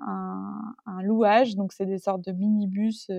un, 0.85 1.01
louage, 1.01 1.55
donc 1.55 1.73
c'est 1.73 1.85
des 1.85 1.99
sortes 1.99 2.23
de 2.23 2.31
minibus 2.31 3.11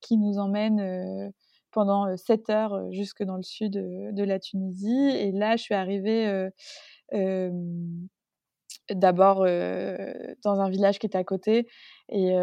qui 0.00 0.16
nous 0.16 0.38
emmènent 0.38 1.32
pendant 1.74 2.16
7 2.16 2.50
heures 2.50 2.92
jusque 2.92 3.22
dans 3.24 3.36
le 3.36 3.42
sud 3.42 3.72
de 3.72 4.24
la 4.24 4.38
Tunisie. 4.38 5.10
Et 5.10 5.32
là, 5.32 5.56
je 5.56 5.62
suis 5.62 5.74
arrivée 5.74 6.48
d'abord 8.90 9.46
dans 10.42 10.60
un 10.60 10.68
village 10.68 10.98
qui 10.98 11.06
était 11.06 11.18
à 11.18 11.24
côté 11.24 11.66
Et 12.10 12.34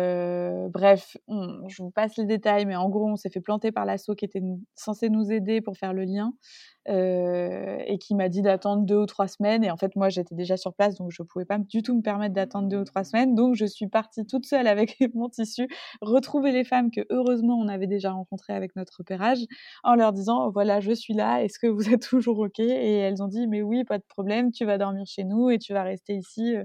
bref, 0.69 1.17
je 1.27 1.83
vous 1.83 1.91
passe 1.91 2.17
les 2.17 2.25
détails, 2.25 2.65
mais 2.65 2.75
en 2.75 2.89
gros, 2.89 3.07
on 3.07 3.15
s'est 3.15 3.29
fait 3.29 3.41
planter 3.41 3.71
par 3.71 3.85
l'assaut 3.85 4.15
qui 4.15 4.25
était 4.25 4.41
censé 4.75 5.09
nous 5.09 5.31
aider 5.31 5.61
pour 5.61 5.77
faire 5.77 5.93
le 5.93 6.03
lien. 6.03 6.33
Et 6.87 7.97
qui 7.99 8.15
m'a 8.15 8.27
dit 8.29 8.41
d'attendre 8.41 8.83
deux 8.85 8.97
ou 8.97 9.05
trois 9.05 9.27
semaines. 9.27 9.63
Et 9.63 9.71
en 9.71 9.77
fait, 9.77 9.95
moi, 9.95 10.09
j'étais 10.09 10.35
déjà 10.35 10.57
sur 10.57 10.73
place, 10.73 10.95
donc 10.95 11.11
je 11.11 11.21
ne 11.21 11.27
pouvais 11.27 11.45
pas 11.45 11.59
du 11.59 11.83
tout 11.83 11.95
me 11.95 12.01
permettre 12.01 12.33
d'attendre 12.33 12.67
deux 12.69 12.79
ou 12.79 12.83
trois 12.85 13.03
semaines. 13.03 13.35
Donc, 13.35 13.55
je 13.55 13.65
suis 13.65 13.87
partie 13.87 14.25
toute 14.25 14.45
seule 14.47 14.67
avec 14.67 14.97
mon 15.13 15.29
tissu, 15.29 15.67
retrouver 16.01 16.51
les 16.51 16.63
femmes 16.63 16.89
que, 16.91 17.01
heureusement, 17.11 17.57
on 17.59 17.67
avait 17.67 17.87
déjà 17.87 18.11
rencontrées 18.11 18.53
avec 18.53 18.75
notre 18.75 18.93
repérage, 18.97 19.39
en 19.83 19.95
leur 19.95 20.11
disant, 20.13 20.49
voilà, 20.49 20.79
je 20.79 20.91
suis 20.91 21.13
là, 21.13 21.43
est-ce 21.43 21.59
que 21.59 21.67
vous 21.67 21.89
êtes 21.93 22.01
toujours 22.07 22.39
OK? 22.39 22.59
Et 22.59 22.97
elles 22.97 23.21
ont 23.21 23.27
dit, 23.27 23.47
mais 23.47 23.61
oui, 23.61 23.83
pas 23.83 23.99
de 23.99 24.03
problème, 24.07 24.51
tu 24.51 24.65
vas 24.65 24.77
dormir 24.79 25.05
chez 25.05 25.23
nous 25.23 25.49
et 25.51 25.59
tu 25.59 25.73
vas 25.73 25.83
rester 25.83 26.15
ici 26.15 26.55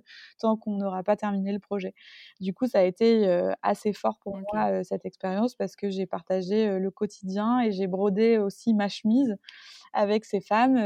tant 0.40 0.56
qu'on 0.56 0.76
n'aura 0.78 1.02
pas 1.02 1.16
terminé 1.16 1.52
le 1.52 1.58
projet. 1.58 1.94
Du 2.40 2.52
coup, 2.54 2.66
ça 2.66 2.80
a 2.80 2.84
été 2.86 3.28
assez 3.62 3.92
fort 3.92 4.18
pour 4.22 4.38
moi, 4.38 4.82
cette 4.84 5.04
expérience, 5.04 5.54
parce 5.54 5.76
que 5.76 5.90
j'ai 5.90 6.06
partagé 6.06 6.78
le 6.78 6.90
quotidien 6.90 7.60
et 7.60 7.72
j'ai 7.72 7.86
brodé 7.86 8.38
aussi 8.38 8.74
ma 8.74 8.88
chemise 8.88 9.36
avec 9.92 10.24
ces 10.24 10.40
femmes 10.40 10.78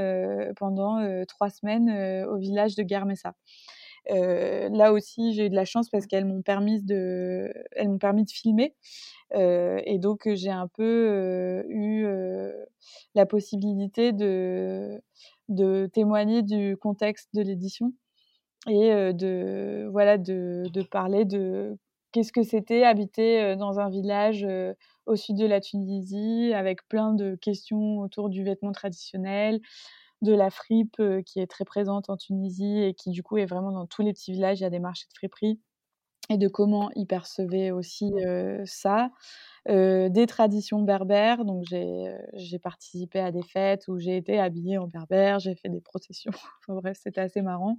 pendant 0.57 1.25
trois 1.27 1.51
semaines 1.51 1.91
au 2.29 2.39
village 2.39 2.75
de 2.75 2.83
Guermessa. 2.83 3.35
là 4.09 4.93
aussi, 4.93 5.33
j'ai 5.35 5.47
eu 5.47 5.51
de 5.51 5.55
la 5.55 5.65
chance 5.65 5.89
parce 5.91 6.07
qu'elles 6.07 6.27
m'ont 6.27 6.43
permis 6.43 6.83
de, 6.83 7.53
elles 7.73 7.89
m'ont 7.89 7.99
permis 7.99 8.25
de 8.25 8.31
filmer. 8.31 8.75
et 9.35 9.99
donc, 9.99 10.29
j'ai 10.33 10.51
un 10.51 10.69
peu 10.69 11.65
eu 11.69 12.07
la 13.15 13.27
possibilité 13.27 14.13
de, 14.13 15.01
de 15.49 15.89
témoigner 15.93 16.43
du 16.43 16.77
contexte 16.77 17.29
de 17.35 17.43
l'édition 17.43 17.93
et 18.69 19.13
de, 19.13 19.89
voilà, 19.91 20.19
de, 20.19 20.65
de 20.73 20.83
parler 20.83 21.25
de 21.25 21.77
qu'est-ce 22.13 22.33
que 22.33 22.43
c'était 22.43 22.85
habiter 22.85 23.57
dans 23.57 23.81
un 23.81 23.89
village 23.89 24.47
au 25.07 25.17
sud 25.17 25.37
de 25.37 25.47
la 25.47 25.61
Tunisie, 25.61 26.53
avec 26.55 26.87
plein 26.89 27.15
de 27.15 27.37
questions 27.37 27.99
autour 27.99 28.29
du 28.29 28.45
vêtement 28.45 28.73
traditionnel, 28.73 29.61
de 30.23 30.35
la 30.35 30.51
fripe 30.51 31.01
qui 31.27 31.41
est 31.41 31.47
très 31.47 31.65
présente 31.65 32.11
en 32.11 32.17
Tunisie 32.17 32.83
et 32.83 32.95
qui 32.95 33.11
du 33.11 33.23
coup 33.23 33.39
est 33.39 33.47
vraiment 33.47 33.73
dans 33.73 33.87
tous 33.87 34.03
les 34.03 34.13
petits 34.13 34.33
villages, 34.33 34.61
il 34.61 34.63
y 34.63 34.67
a 34.67 34.71
des 34.71 34.81
marchés 34.81 35.07
de 35.09 35.15
friperie, 35.15 35.61
et 36.31 36.39
de 36.39 36.49
comment 36.49 36.91
ils 36.95 37.07
percevaient 37.07 37.73
aussi 37.73 38.13
ça. 38.65 39.11
des 39.67 40.27
traditions 40.29 40.83
berbères, 40.83 41.45
donc 41.45 41.65
j'ai 41.67 42.59
participé 42.63 43.19
à 43.21 43.33
des 43.33 43.43
fêtes 43.43 43.89
où 43.89 43.99
j'ai 43.99 44.17
été 44.17 44.39
habillée 44.39 44.79
en 44.79 44.87
berbère, 44.87 45.41
j'ai 45.41 45.55
fait 45.57 45.69
des 45.69 45.81
processions, 45.81 46.33
enfin 46.69 46.75
bref, 46.81 46.99
c'était 47.03 47.21
assez 47.21 47.43
marrant. 47.43 47.77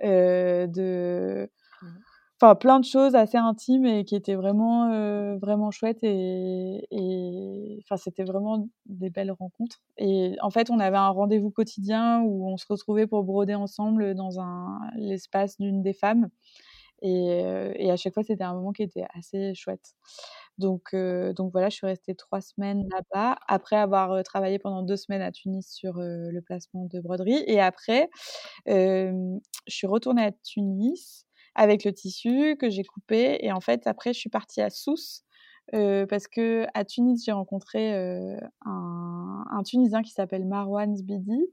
de 0.00 1.50
enfin 2.40 2.54
plein 2.54 2.80
de 2.80 2.84
choses 2.84 3.14
assez 3.14 3.36
intimes 3.38 3.86
et 3.86 4.04
qui 4.04 4.14
étaient 4.16 4.34
vraiment 4.36 4.88
vraiment 5.38 5.70
chouettes 5.70 6.02
et, 6.02 7.78
enfin 7.84 7.96
c'était 7.96 8.24
vraiment 8.24 8.68
des 8.86 9.10
belles 9.10 9.32
rencontres. 9.32 9.80
Et 9.98 10.36
en 10.40 10.50
fait 10.50 10.70
on 10.70 10.78
avait 10.80 10.96
un 10.96 11.08
rendez-vous 11.10 11.50
quotidien 11.50 12.20
où 12.22 12.48
on 12.48 12.56
se 12.56 12.66
retrouvait 12.68 13.06
pour 13.06 13.24
broder 13.24 13.54
ensemble 13.54 14.14
dans 14.14 14.40
un 14.40 14.78
l'espace 14.96 15.58
d'une 15.58 15.82
des 15.82 15.92
femmes. 15.94 16.28
Et, 17.02 17.42
et, 17.76 17.90
à 17.92 17.96
chaque 17.96 18.14
fois 18.14 18.24
c'était 18.24 18.44
un 18.44 18.54
moment 18.54 18.72
qui 18.72 18.82
était 18.84 19.06
assez 19.16 19.54
chouette. 19.54 19.94
Donc 20.58 20.94
donc 21.36 21.52
voilà 21.52 21.68
je 21.70 21.76
suis 21.76 21.86
restée 21.86 22.14
trois 22.16 22.40
semaines 22.40 22.88
là-bas. 22.92 23.38
Après 23.48 23.76
avoir 23.76 24.22
travaillé 24.24 24.58
pendant 24.58 24.82
deux 24.82 24.96
semaines 24.96 25.22
à 25.22 25.32
Tunis 25.32 25.68
sur 25.72 25.94
le 25.98 26.40
placement 26.42 26.86
de 26.86 27.00
broderie. 27.00 27.42
Et 27.46 27.60
après 27.60 28.10
je 28.66 29.30
suis 29.68 29.86
retournée 29.86 30.24
à 30.24 30.32
Tunis 30.32 31.27
avec 31.58 31.84
le 31.84 31.92
tissu 31.92 32.56
que 32.56 32.70
j'ai 32.70 32.84
coupé. 32.84 33.38
Et 33.40 33.52
en 33.52 33.60
fait, 33.60 33.86
après, 33.86 34.14
je 34.14 34.18
suis 34.20 34.30
partie 34.30 34.62
à 34.62 34.70
Sousse. 34.70 35.24
Euh, 35.74 36.06
parce 36.06 36.28
que 36.28 36.66
à 36.72 36.82
Tunis, 36.86 37.22
j'ai 37.26 37.32
rencontré 37.32 37.92
euh, 37.92 38.38
un, 38.64 39.62
Tunisien 39.66 40.00
qui 40.00 40.12
s'appelle 40.12 40.46
Marwan 40.46 40.96
Zbidi 40.96 41.44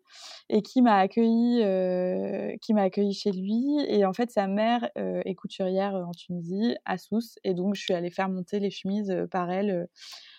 et 0.47 0.61
qui 0.61 0.81
m'a 0.81 0.99
accueilli, 0.99 1.61
euh, 1.63 2.55
qui 2.61 2.73
m'a 2.73 2.83
accueilli 2.83 3.13
chez 3.13 3.33
lui. 3.33 3.65
Et 3.89 4.05
en 4.05 4.13
fait, 4.13 4.31
sa 4.31 4.47
mère 4.47 4.89
est 4.95 5.35
couturière 5.35 5.95
en 5.95 6.11
Tunisie, 6.11 6.77
à 6.85 6.97
Sousse, 6.97 7.37
et 7.43 7.53
donc 7.53 7.75
je 7.75 7.81
suis 7.81 7.93
allée 7.93 8.11
faire 8.11 8.29
monter 8.29 8.59
les 8.59 8.69
chemises 8.69 9.13
par 9.31 9.51
elle 9.51 9.89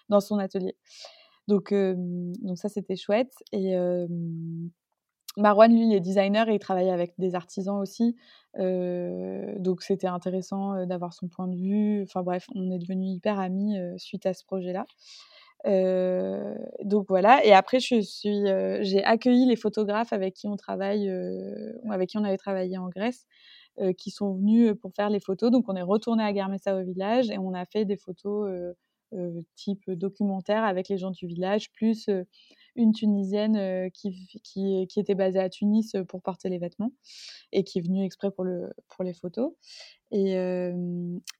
dans 0.08 0.20
son 0.20 0.38
atelier. 0.38 0.76
Donc, 1.48 1.74
donc 1.74 2.56
ça, 2.56 2.70
c'était 2.70 2.96
chouette. 2.96 3.34
Et 3.52 3.76
Marwan, 5.36 5.70
lui, 5.72 5.86
il 5.86 5.94
est 5.94 6.00
designer 6.00 6.48
et 6.48 6.54
il 6.54 6.58
travaille 6.58 6.90
avec 6.90 7.12
des 7.18 7.34
artisans 7.34 7.78
aussi. 7.78 8.16
Donc, 8.58 9.82
c'était 9.82 10.06
intéressant 10.06 10.86
d'avoir 10.86 11.12
son 11.12 11.28
point 11.28 11.46
de 11.46 11.56
vue. 11.56 12.02
Enfin, 12.02 12.22
bref, 12.22 12.46
on 12.54 12.70
est 12.70 12.78
devenus 12.78 13.16
hyper 13.16 13.38
amis 13.38 13.76
suite 13.98 14.24
à 14.26 14.32
ce 14.32 14.44
projet-là. 14.44 14.86
donc 16.84 17.06
voilà. 17.08 17.44
Et 17.44 17.52
après, 17.52 17.80
je 17.80 18.00
suis, 18.00 18.44
j'ai 18.80 19.04
accueilli 19.04 19.46
les 19.46 19.56
photographes 19.56 20.12
avec 20.12 20.34
qui 20.34 20.48
on 20.48 20.56
travaille, 20.56 21.10
avec 21.90 22.10
qui 22.10 22.18
on 22.18 22.24
avait 22.24 22.38
travaillé 22.38 22.78
en 22.78 22.88
Grèce, 22.88 23.26
qui 23.98 24.10
sont 24.10 24.32
venus 24.34 24.72
pour 24.80 24.94
faire 24.94 25.10
les 25.10 25.20
photos. 25.20 25.50
Donc, 25.50 25.66
on 25.68 25.76
est 25.76 25.82
retourné 25.82 26.22
à 26.24 26.32
Garmessa 26.32 26.76
au 26.76 26.82
village 26.82 27.30
et 27.30 27.38
on 27.38 27.52
a 27.52 27.66
fait 27.66 27.84
des 27.84 27.96
photos 27.96 28.50
type 29.54 29.90
documentaire 29.90 30.64
avec 30.64 30.88
les 30.88 30.96
gens 30.96 31.10
du 31.10 31.26
village, 31.26 31.70
plus 31.72 32.08
une 32.76 32.92
Tunisienne 32.92 33.90
qui, 33.92 34.28
qui, 34.42 34.86
qui, 34.88 35.00
était 35.00 35.14
basée 35.14 35.40
à 35.40 35.48
Tunis 35.48 35.96
pour 36.08 36.22
porter 36.22 36.48
les 36.48 36.58
vêtements 36.58 36.92
et 37.52 37.64
qui 37.64 37.78
est 37.78 37.82
venue 37.82 38.04
exprès 38.04 38.30
pour, 38.30 38.44
le, 38.44 38.70
pour 38.88 39.04
les 39.04 39.14
photos. 39.14 39.52
Et, 40.12 40.36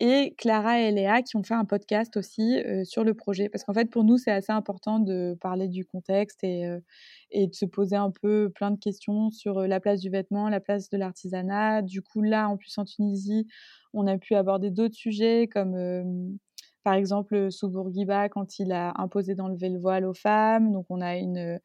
et, 0.00 0.34
Clara 0.36 0.80
et 0.80 0.90
Léa 0.90 1.22
qui 1.22 1.36
ont 1.36 1.42
fait 1.44 1.54
un 1.54 1.64
podcast 1.64 2.16
aussi 2.16 2.58
sur 2.84 3.04
le 3.04 3.14
projet. 3.14 3.48
Parce 3.48 3.64
qu'en 3.64 3.74
fait, 3.74 3.88
pour 3.90 4.02
nous, 4.02 4.18
c'est 4.18 4.32
assez 4.32 4.52
important 4.52 4.98
de 4.98 5.36
parler 5.40 5.68
du 5.68 5.84
contexte 5.84 6.42
et, 6.42 6.68
et, 7.30 7.46
de 7.46 7.54
se 7.54 7.64
poser 7.64 7.96
un 7.96 8.10
peu 8.10 8.50
plein 8.54 8.72
de 8.72 8.78
questions 8.78 9.30
sur 9.30 9.60
la 9.60 9.78
place 9.78 10.00
du 10.00 10.10
vêtement, 10.10 10.48
la 10.48 10.60
place 10.60 10.90
de 10.90 10.96
l'artisanat. 10.96 11.82
Du 11.82 12.02
coup, 12.02 12.22
là, 12.22 12.48
en 12.48 12.56
plus 12.56 12.76
en 12.78 12.84
Tunisie, 12.84 13.46
on 13.92 14.06
a 14.06 14.18
pu 14.18 14.34
aborder 14.34 14.70
d'autres 14.70 14.96
sujets 14.96 15.46
comme 15.46 16.38
par 16.86 16.94
exemple, 16.94 17.50
sous 17.50 17.68
Bourguiba, 17.68 18.28
quand 18.28 18.60
il 18.60 18.70
a 18.70 18.92
imposé 19.00 19.34
d'enlever 19.34 19.70
le 19.70 19.80
voile 19.80 20.04
aux 20.06 20.14
femmes. 20.14 20.70
Donc, 20.70 20.86
on 20.88 21.00
a 21.00 21.16
une, 21.16 21.58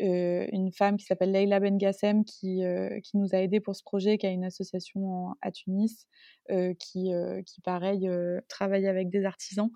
euh, 0.00 0.70
femme 0.70 0.96
qui 0.96 1.04
s'appelle 1.04 1.32
Leila 1.32 1.58
Bengassem 1.58 2.24
qui, 2.24 2.62
euh, 2.62 3.00
qui 3.00 3.16
nous 3.16 3.34
a 3.34 3.38
aidés 3.38 3.58
pour 3.58 3.74
ce 3.74 3.82
projet, 3.82 4.18
qui 4.18 4.28
a 4.28 4.30
une 4.30 4.44
association 4.44 5.34
à 5.42 5.50
Tunis, 5.50 6.06
euh, 6.52 6.74
qui, 6.78 7.10
qui, 7.44 7.60
pareil, 7.62 8.08
travaille 8.48 8.86
avec 8.86 9.10
des 9.10 9.24
artisans, 9.24 9.68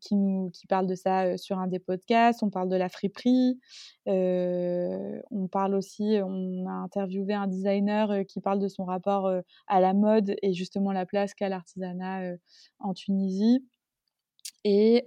qui, 0.00 0.14
nous, 0.14 0.50
qui 0.50 0.66
parle 0.66 0.86
de 0.86 0.94
ça 0.94 1.36
sur 1.36 1.58
un 1.58 1.66
des 1.66 1.78
podcasts. 1.78 2.42
On 2.42 2.50
parle 2.50 2.68
de 2.68 2.76
la 2.76 2.88
friperie. 2.88 3.58
on 4.06 5.48
parle 5.50 5.74
aussi, 5.74 6.18
on 6.24 6.66
a 6.66 6.72
interviewé 6.72 7.34
un 7.34 7.46
designer 7.46 8.24
qui 8.26 8.40
parle 8.40 8.60
de 8.60 8.68
son 8.68 8.84
rapport 8.84 9.30
à 9.66 9.80
la 9.80 9.94
mode 9.94 10.36
et 10.42 10.52
justement 10.52 10.92
la 10.92 11.06
place 11.06 11.34
qu'a 11.34 11.48
l'artisanat 11.48 12.34
en 12.78 12.94
Tunisie. 12.94 13.64
Et, 14.64 15.04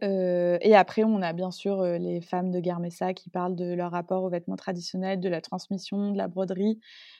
après, 0.74 1.04
on 1.04 1.22
a 1.22 1.34
bien 1.34 1.52
sûr 1.52 1.84
les 1.84 2.22
femmes 2.22 2.52
de 2.52 2.60
Garmessa 2.60 3.14
qui 3.14 3.30
parlent 3.30 3.56
de 3.56 3.74
leur 3.74 3.92
rapport 3.92 4.24
aux 4.24 4.30
vêtements 4.30 4.56
traditionnels, 4.56 5.20
de 5.20 5.30
la 5.30 5.42
transmission, 5.42 6.12
de 6.12 6.18
la 6.18 6.28
broderie, 6.28 6.80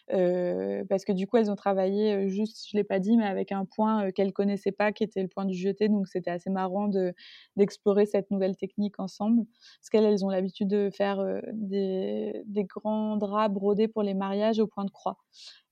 parce 0.10 1.06
que 1.06 1.12
du 1.12 1.28
coup, 1.28 1.38
elles 1.38 1.52
ont 1.52 1.56
travaillé 1.56 2.30
juste, 2.30 2.68
je 2.72 2.78
l'ai 2.78 2.84
pas 2.84 3.00
dit, 3.00 3.18
mais 3.18 3.26
avec 3.26 3.52
un 3.52 3.66
point 3.66 4.12
qu'elles 4.12 4.34
connaissaient 4.34 4.72
pas, 4.72 4.92
qui 4.92 5.04
était 5.04 5.22
le 5.22 5.28
point 5.28 5.46
du 5.46 5.54
jeté. 5.56 5.90
Donc, 5.90 6.08
c'était 6.08 6.32
assez 6.32 6.50
marrant 6.50 6.88
de 6.88 7.14
d'explorer 7.58 8.06
cette 8.06 8.32
nouvelle 8.32 8.56
technique 8.56 9.00
ensemble, 9.00 9.46
parce 9.80 9.90
qu'elles, 9.92 10.06
elles 10.06 10.26
ont 10.26 10.30
l'habitude 10.30 10.68
de 10.70 10.90
faire 10.92 11.24
des, 11.54 12.44
grands 12.66 13.18
draps 13.18 13.54
brodés 13.54 13.88
pour 13.88 14.04
les 14.04 14.14
mariages 14.14 14.60
au 14.60 14.68
point 14.68 14.86
de 14.86 14.92
croix. 14.92 15.18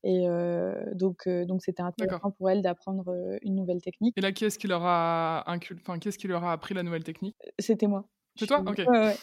Et 0.03 0.27
donc, 0.93 1.27
donc 1.27 1.61
c'était 1.61 1.81
intéressant 1.81 2.31
pour 2.31 2.49
elle 2.49 2.61
d'apprendre 2.61 3.37
une 3.41 3.55
nouvelle 3.55 3.81
technique. 3.81 4.13
Et 4.17 4.21
là, 4.21 4.31
qui 4.31 4.45
est-ce 4.45 4.57
qui 4.57 4.67
leur 4.67 4.85
a 4.85 5.43
enfin, 5.47 5.99
qu'est-ce 5.99 6.17
qui 6.17 6.27
leur 6.27 6.43
a 6.43 6.53
appris 6.53 6.73
la 6.73 6.83
nouvelle 6.83 7.03
technique? 7.03 7.35
C'était 7.59 7.87
moi. 7.87 8.05
C'est 8.35 8.47
toi? 8.47 8.63
Ok. 8.65 8.77
Ouais, 8.77 8.87
ouais. 8.87 9.15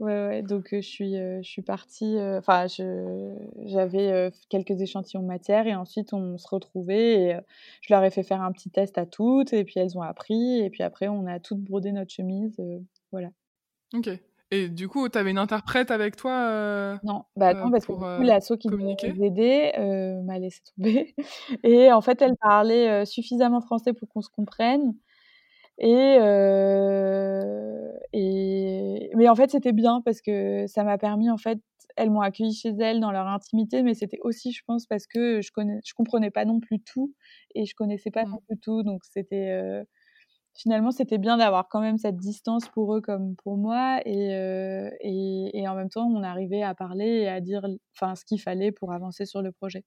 ouais, 0.00 0.26
ouais. 0.26 0.42
Donc, 0.42 0.70
je 0.72 0.80
suis, 0.80 1.14
je 1.14 1.48
suis 1.48 1.62
partie. 1.62 2.16
Enfin, 2.18 2.66
j'avais 3.64 4.32
quelques 4.48 4.80
échantillons 4.80 5.22
de 5.22 5.28
matière 5.28 5.68
et 5.68 5.76
ensuite, 5.76 6.12
on 6.12 6.36
se 6.38 6.48
retrouvait 6.48 7.22
et 7.22 7.36
je 7.82 7.94
leur 7.94 8.02
ai 8.02 8.10
fait 8.10 8.24
faire 8.24 8.42
un 8.42 8.50
petit 8.50 8.70
test 8.70 8.98
à 8.98 9.06
toutes 9.06 9.52
et 9.52 9.64
puis 9.64 9.74
elles 9.76 9.96
ont 9.96 10.02
appris. 10.02 10.58
Et 10.60 10.70
puis 10.70 10.82
après, 10.82 11.06
on 11.06 11.26
a 11.26 11.38
toutes 11.38 11.60
brodé 11.60 11.92
notre 11.92 12.12
chemise. 12.12 12.60
voilà. 13.12 13.28
Ok. 13.94 14.10
Et 14.50 14.68
du 14.68 14.88
coup, 14.88 15.08
tu 15.08 15.18
avais 15.18 15.30
une 15.30 15.38
interprète 15.38 15.90
avec 15.90 16.16
toi 16.16 16.32
euh, 16.32 16.96
Non, 17.02 17.24
bah 17.36 17.50
euh, 17.50 17.70
parce 17.70 17.84
que 17.84 17.92
du 17.92 17.98
coup, 17.98 18.04
euh, 18.04 18.22
l'asso 18.22 18.52
qui 18.58 18.68
nous 18.68 18.96
aidait 19.22 19.72
m'a 20.24 20.38
laissé 20.38 20.60
tomber. 20.74 21.14
Et 21.64 21.92
en 21.92 22.00
fait, 22.00 22.22
elle 22.22 22.36
parlait 22.36 23.04
suffisamment 23.04 23.60
français 23.60 23.92
pour 23.92 24.08
qu'on 24.08 24.22
se 24.22 24.30
comprenne. 24.30 24.94
Et, 25.78 26.16
et 28.12 29.10
mais 29.14 29.28
en 29.28 29.34
fait, 29.34 29.50
c'était 29.50 29.72
bien 29.72 30.00
parce 30.04 30.22
que 30.22 30.66
ça 30.66 30.82
m'a 30.82 30.98
permis 30.98 31.30
en 31.30 31.38
fait 31.38 31.60
elles 31.96 32.10
m'ont 32.10 32.20
accueilli 32.20 32.54
chez 32.54 32.68
elles 32.78 33.00
dans 33.00 33.10
leur 33.10 33.26
intimité, 33.26 33.82
mais 33.82 33.92
c'était 33.92 34.20
aussi, 34.22 34.52
je 34.52 34.62
pense, 34.64 34.86
parce 34.86 35.08
que 35.08 35.40
je 35.40 35.50
connais, 35.50 35.80
je 35.84 35.94
comprenais 35.94 36.30
pas 36.30 36.44
non 36.44 36.60
plus 36.60 36.78
tout 36.80 37.12
et 37.56 37.66
je 37.66 37.74
connaissais 37.74 38.12
pas 38.12 38.24
mmh. 38.24 38.30
non 38.30 38.40
plus 38.46 38.56
tout, 38.58 38.84
donc 38.84 39.02
c'était 39.04 39.84
finalement 40.58 40.90
c'était 40.90 41.18
bien 41.18 41.38
d'avoir 41.38 41.68
quand 41.68 41.80
même 41.80 41.98
cette 41.98 42.16
distance 42.16 42.68
pour 42.68 42.94
eux 42.94 43.00
comme 43.00 43.36
pour 43.36 43.56
moi 43.56 44.00
et, 44.04 44.32
et, 45.00 45.58
et, 45.58 45.68
en 45.68 45.74
même 45.74 45.88
temps 45.88 46.06
on 46.06 46.22
arrivait 46.22 46.62
à 46.62 46.74
parler 46.74 47.06
et 47.06 47.28
à 47.28 47.40
dire 47.40 47.66
ce 47.94 48.24
qu'il 48.24 48.40
fallait 48.40 48.72
pour 48.72 48.92
avancer 48.92 49.24
sur 49.24 49.40
le 49.40 49.52
projet. 49.52 49.84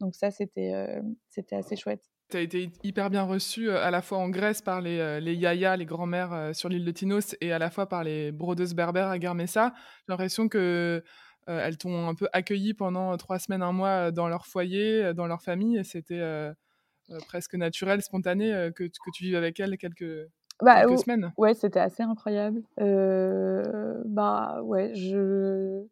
Donc 0.00 0.14
ça 0.14 0.30
c'était 0.30 1.00
c'était 1.30 1.56
assez 1.56 1.76
chouette 1.76 2.02
tu 2.30 2.38
as 2.38 2.40
été 2.40 2.70
hyper 2.82 3.10
bien 3.10 3.24
reçu 3.24 3.70
à 3.70 3.90
la 3.90 4.00
fois 4.00 4.16
en 4.16 4.30
Grèce 4.30 4.62
par 4.62 4.80
les, 4.80 5.20
les 5.20 5.34
yayas, 5.34 5.76
les 5.76 5.84
grands-mères 5.84 6.54
sur 6.54 6.70
l'île 6.70 6.86
de 6.86 6.90
Tinos, 6.90 7.36
et 7.42 7.52
à 7.52 7.58
la 7.58 7.70
fois 7.70 7.86
par 7.90 8.04
les 8.04 8.32
brodeuses 8.32 8.72
berbères 8.72 9.08
à 9.08 9.18
Garmessa. 9.18 9.74
J'ai 9.76 10.12
l'impression 10.12 10.48
que 10.48 11.04
elles 11.46 11.76
t'ont 11.76 12.08
un 12.08 12.14
peu 12.14 12.28
accueilli 12.32 12.72
pendant 12.72 13.14
trois 13.18 13.38
semaines, 13.38 13.60
un 13.60 13.72
mois 13.72 14.12
dans 14.12 14.28
leur 14.28 14.46
foyer, 14.46 15.12
dans 15.12 15.26
leur 15.26 15.42
famille, 15.42 15.76
et 15.76 15.84
c'était 15.84 16.22
presque 17.26 17.54
naturel, 17.54 18.02
spontané 18.02 18.70
que, 18.74 18.84
que, 18.84 19.10
tu 19.14 19.24
vives 19.24 19.36
avec 19.36 19.60
elles 19.60 19.76
quelques, 19.76 20.28
bah, 20.60 20.84
quelques 20.84 21.00
semaines. 21.00 21.32
Ouais, 21.36 21.54
c'était 21.54 21.80
assez 21.80 22.02
incroyable. 22.02 22.62
bah 22.78 24.62
ouais, 24.62 24.94
je 24.94 25.84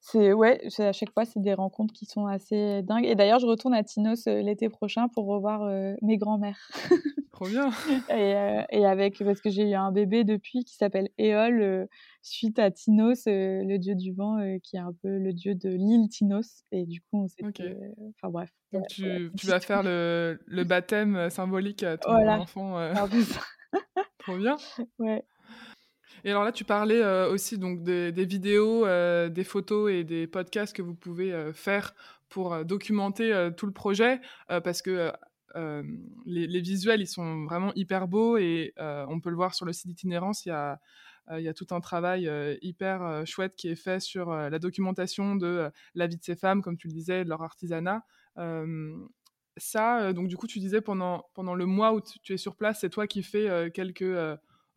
c'est 0.00 0.32
ouais, 0.32 0.60
à 0.78 0.92
chaque 0.92 1.12
fois 1.12 1.24
c'est 1.24 1.40
des 1.40 1.54
rencontres 1.54 1.92
qui 1.92 2.06
sont 2.06 2.26
assez 2.26 2.82
dingues. 2.82 3.04
Et 3.04 3.14
d'ailleurs, 3.14 3.40
je 3.40 3.46
retourne 3.46 3.74
à 3.74 3.82
Tinos 3.82 4.26
l'été 4.26 4.68
prochain 4.68 5.08
pour 5.08 5.26
revoir 5.26 5.68
mes 6.02 6.16
grands-mères. 6.16 6.70
Trop 7.32 7.46
bien. 7.46 7.70
et, 8.10 8.34
et, 8.70 8.86
avec 8.86 9.22
parce 9.22 9.40
que 9.40 9.50
j'ai 9.50 9.70
eu 9.70 9.74
un 9.74 9.92
bébé 9.92 10.24
depuis 10.24 10.64
qui 10.64 10.74
s'appelle 10.74 11.08
Éole 11.18 11.88
suite 12.22 12.58
à 12.58 12.70
Tinos, 12.70 13.24
le 13.26 13.76
dieu 13.76 13.94
du 13.94 14.12
vent, 14.12 14.38
qui 14.62 14.76
est 14.76 14.80
un 14.80 14.92
peu 15.02 15.18
le 15.18 15.32
dieu 15.32 15.54
de 15.54 15.68
l'île 15.68 16.08
Tinos. 16.08 16.64
Et 16.72 16.84
du 16.84 17.00
coup, 17.00 17.24
on 17.24 17.28
s'est. 17.28 17.44
Enfin 17.44 18.30
bref. 18.30 18.50
Donc 18.72 18.86
tu, 18.88 19.30
tu 19.36 19.46
vas 19.46 19.60
faire 19.60 19.82
le, 19.82 20.40
le, 20.46 20.64
baptême 20.64 21.30
symbolique 21.30 21.82
à 21.82 21.96
ton 21.96 22.10
voilà. 22.10 22.40
enfant. 22.40 22.76
Trop 24.18 24.36
bien. 24.36 24.56
Ouais. 24.98 25.24
Et 26.24 26.30
alors 26.30 26.44
là, 26.44 26.52
tu 26.52 26.64
parlais 26.64 27.02
euh, 27.02 27.30
aussi 27.30 27.58
donc 27.58 27.82
des, 27.82 28.10
vidéos, 28.24 28.86
euh, 28.86 29.28
des 29.28 29.44
photos 29.44 29.90
et 29.90 30.04
des 30.04 30.26
podcasts 30.26 30.74
que 30.74 30.82
vous 30.82 30.94
pouvez 30.94 31.32
euh, 31.32 31.52
faire 31.52 31.94
pour 32.28 32.62
documenter 32.64 33.48
tout 33.56 33.64
le 33.64 33.72
projet, 33.72 34.20
parce 34.48 34.82
que 34.82 35.10
les, 36.26 36.60
visuels, 36.60 37.00
ils 37.00 37.06
sont 37.06 37.46
vraiment 37.46 37.72
hyper 37.74 38.06
beaux 38.06 38.36
et 38.36 38.74
on 38.76 39.18
peut 39.18 39.30
le 39.30 39.36
voir 39.36 39.54
sur 39.54 39.64
le 39.64 39.72
site 39.72 39.86
d'itinérance. 39.86 40.44
Il 40.44 40.50
y 40.50 40.52
a, 40.52 40.78
il 41.30 41.40
y 41.40 41.48
a 41.48 41.54
tout 41.54 41.68
un 41.70 41.80
travail 41.80 42.30
hyper 42.60 43.22
chouette 43.24 43.54
qui 43.56 43.70
est 43.70 43.82
fait 43.82 43.98
sur 43.98 44.30
la 44.30 44.58
documentation 44.58 45.36
de 45.36 45.70
la 45.94 46.06
vie 46.06 46.18
de 46.18 46.22
ces 46.22 46.36
femmes, 46.36 46.60
comme 46.60 46.76
tu 46.76 46.88
le 46.88 46.92
disais, 46.92 47.24
de 47.24 47.30
leur 47.30 47.42
artisanat 47.42 48.04
ça, 49.56 50.12
donc 50.12 50.28
du 50.28 50.36
coup, 50.36 50.46
tu 50.46 50.58
disais 50.58 50.82
pendant, 50.82 51.24
pendant 51.32 51.54
le 51.54 51.64
mois 51.64 51.94
où 51.94 52.02
tu 52.22 52.34
es 52.34 52.36
sur 52.36 52.56
place, 52.56 52.80
c'est 52.80 52.90
toi 52.90 53.06
qui 53.06 53.22
fais 53.22 53.70
quelques 53.72 54.04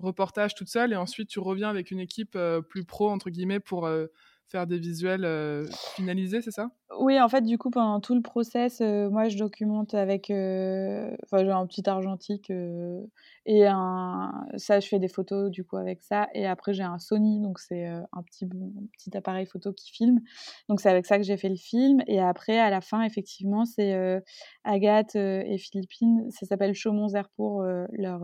reportage 0.01 0.55
toute 0.55 0.69
seule 0.69 0.93
et 0.93 0.97
ensuite 0.97 1.29
tu 1.29 1.39
reviens 1.39 1.69
avec 1.69 1.91
une 1.91 1.99
équipe 1.99 2.35
euh, 2.35 2.61
plus 2.61 2.83
pro 2.83 3.09
entre 3.09 3.29
guillemets 3.29 3.59
pour 3.59 3.85
euh, 3.85 4.07
faire 4.47 4.67
des 4.67 4.79
visuels 4.79 5.23
euh, 5.23 5.65
finalisés, 5.95 6.41
c'est 6.41 6.51
ça? 6.51 6.71
Oui, 6.99 7.17
en 7.21 7.29
fait, 7.29 7.41
du 7.41 7.57
coup, 7.57 7.69
pendant 7.69 8.01
tout 8.01 8.15
le 8.15 8.21
process, 8.21 8.81
moi, 8.81 9.29
je 9.29 9.37
documente 9.37 9.93
avec, 9.93 10.25
enfin, 10.25 11.45
j'ai 11.45 11.51
un 11.51 11.65
petit 11.65 11.87
argentique 11.89 12.51
et 13.45 13.65
un, 13.65 14.45
ça, 14.57 14.81
je 14.81 14.87
fais 14.89 14.99
des 14.99 15.07
photos 15.07 15.49
du 15.49 15.63
coup 15.63 15.77
avec 15.77 16.01
ça. 16.01 16.27
Et 16.33 16.45
après, 16.45 16.73
j'ai 16.73 16.83
un 16.83 16.99
Sony, 16.99 17.39
donc 17.39 17.59
c'est 17.59 17.85
un 17.85 18.23
petit 18.23 18.45
petit 18.45 19.15
appareil 19.15 19.45
photo 19.45 19.71
qui 19.71 19.89
filme. 19.89 20.19
Donc 20.67 20.81
c'est 20.81 20.89
avec 20.89 21.05
ça 21.05 21.17
que 21.17 21.23
j'ai 21.23 21.37
fait 21.37 21.47
le 21.47 21.55
film. 21.55 22.01
Et 22.07 22.19
après, 22.19 22.59
à 22.59 22.69
la 22.69 22.81
fin, 22.81 23.03
effectivement, 23.03 23.63
c'est 23.63 24.21
Agathe 24.65 25.15
et 25.15 25.57
Philippine. 25.57 26.29
Ça 26.29 26.45
s'appelle 26.45 26.73
Chaumont 26.73 27.07
Zerpour, 27.07 27.63
leur 27.93 28.21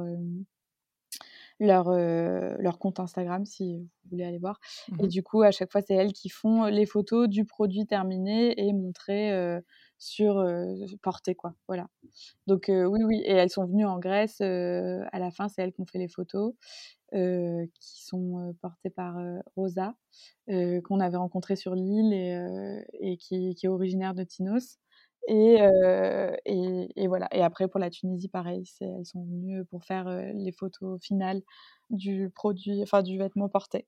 leur, 1.60 1.90
euh, 1.90 2.56
leur 2.60 2.80
compte 2.80 3.00
Instagram 3.00 3.46
si 3.46 3.80
vous 3.80 4.10
voulez 4.12 4.24
aller 4.24 4.38
voir. 4.38 4.60
Et 5.00 5.04
mmh 5.04 5.08
du 5.08 5.24
coup, 5.24 5.42
à 5.42 5.52
chaque 5.52 5.72
fois, 5.72 5.82
c'est 5.82 5.96
elles 5.96 6.14
qui 6.14 6.30
font 6.30 6.66
les 6.66 6.86
photos 6.86 7.28
du 7.28 7.46
produit 7.46 7.86
terminé 7.86 8.60
et 8.60 8.74
montré 8.74 9.32
euh, 9.32 9.60
sur 9.98 10.38
euh, 10.38 10.76
portée, 11.02 11.36
quoi. 11.36 11.56
Voilà. 11.68 11.88
Donc 12.46 12.66
oui, 12.70 13.04
oui. 13.04 13.22
Et 13.26 13.32
elles 13.32 13.50
sont 13.50 13.66
venues 13.66 13.86
en 13.86 14.00
Grèce. 14.00 14.42
à 14.42 15.20
la 15.20 15.32
fin, 15.32 15.48
c'est 15.48 15.62
elles 15.62 15.74
qui 15.74 15.82
ont 15.82 15.86
fait 15.86 16.00
les 16.00 16.08
photos. 16.08 16.54
qui 17.12 18.04
sont 18.04 18.56
portées 18.62 18.90
par 18.90 19.18
Rosa, 19.56 19.96
qu'on 20.48 21.00
avait 21.00 21.18
rencontrée 21.18 21.56
sur 21.56 21.74
l'île 21.74 22.14
et, 22.14 22.84
et 23.00 23.18
qui, 23.18 23.56
qui, 23.56 23.66
est 23.66 23.70
originaire 23.70 24.14
de 24.14 24.24
Tinos. 24.24 24.78
Et, 25.28 25.58
et, 26.46 26.88
et, 26.96 27.08
voilà. 27.08 27.28
Et 27.34 27.42
après, 27.42 27.68
pour 27.68 27.80
la 27.80 27.90
Tunisie, 27.90 28.30
pareil, 28.30 28.64
elles 28.80 29.06
sont 29.06 29.24
venues 29.24 29.66
pour 29.66 29.84
faire 29.84 30.10
les 30.34 30.52
photos 30.52 31.02
finales 31.02 31.42
du 31.90 32.30
produit, 32.34 32.82
enfin 32.82 33.02
du 33.02 33.18
vêtement 33.18 33.50
porté. 33.50 33.86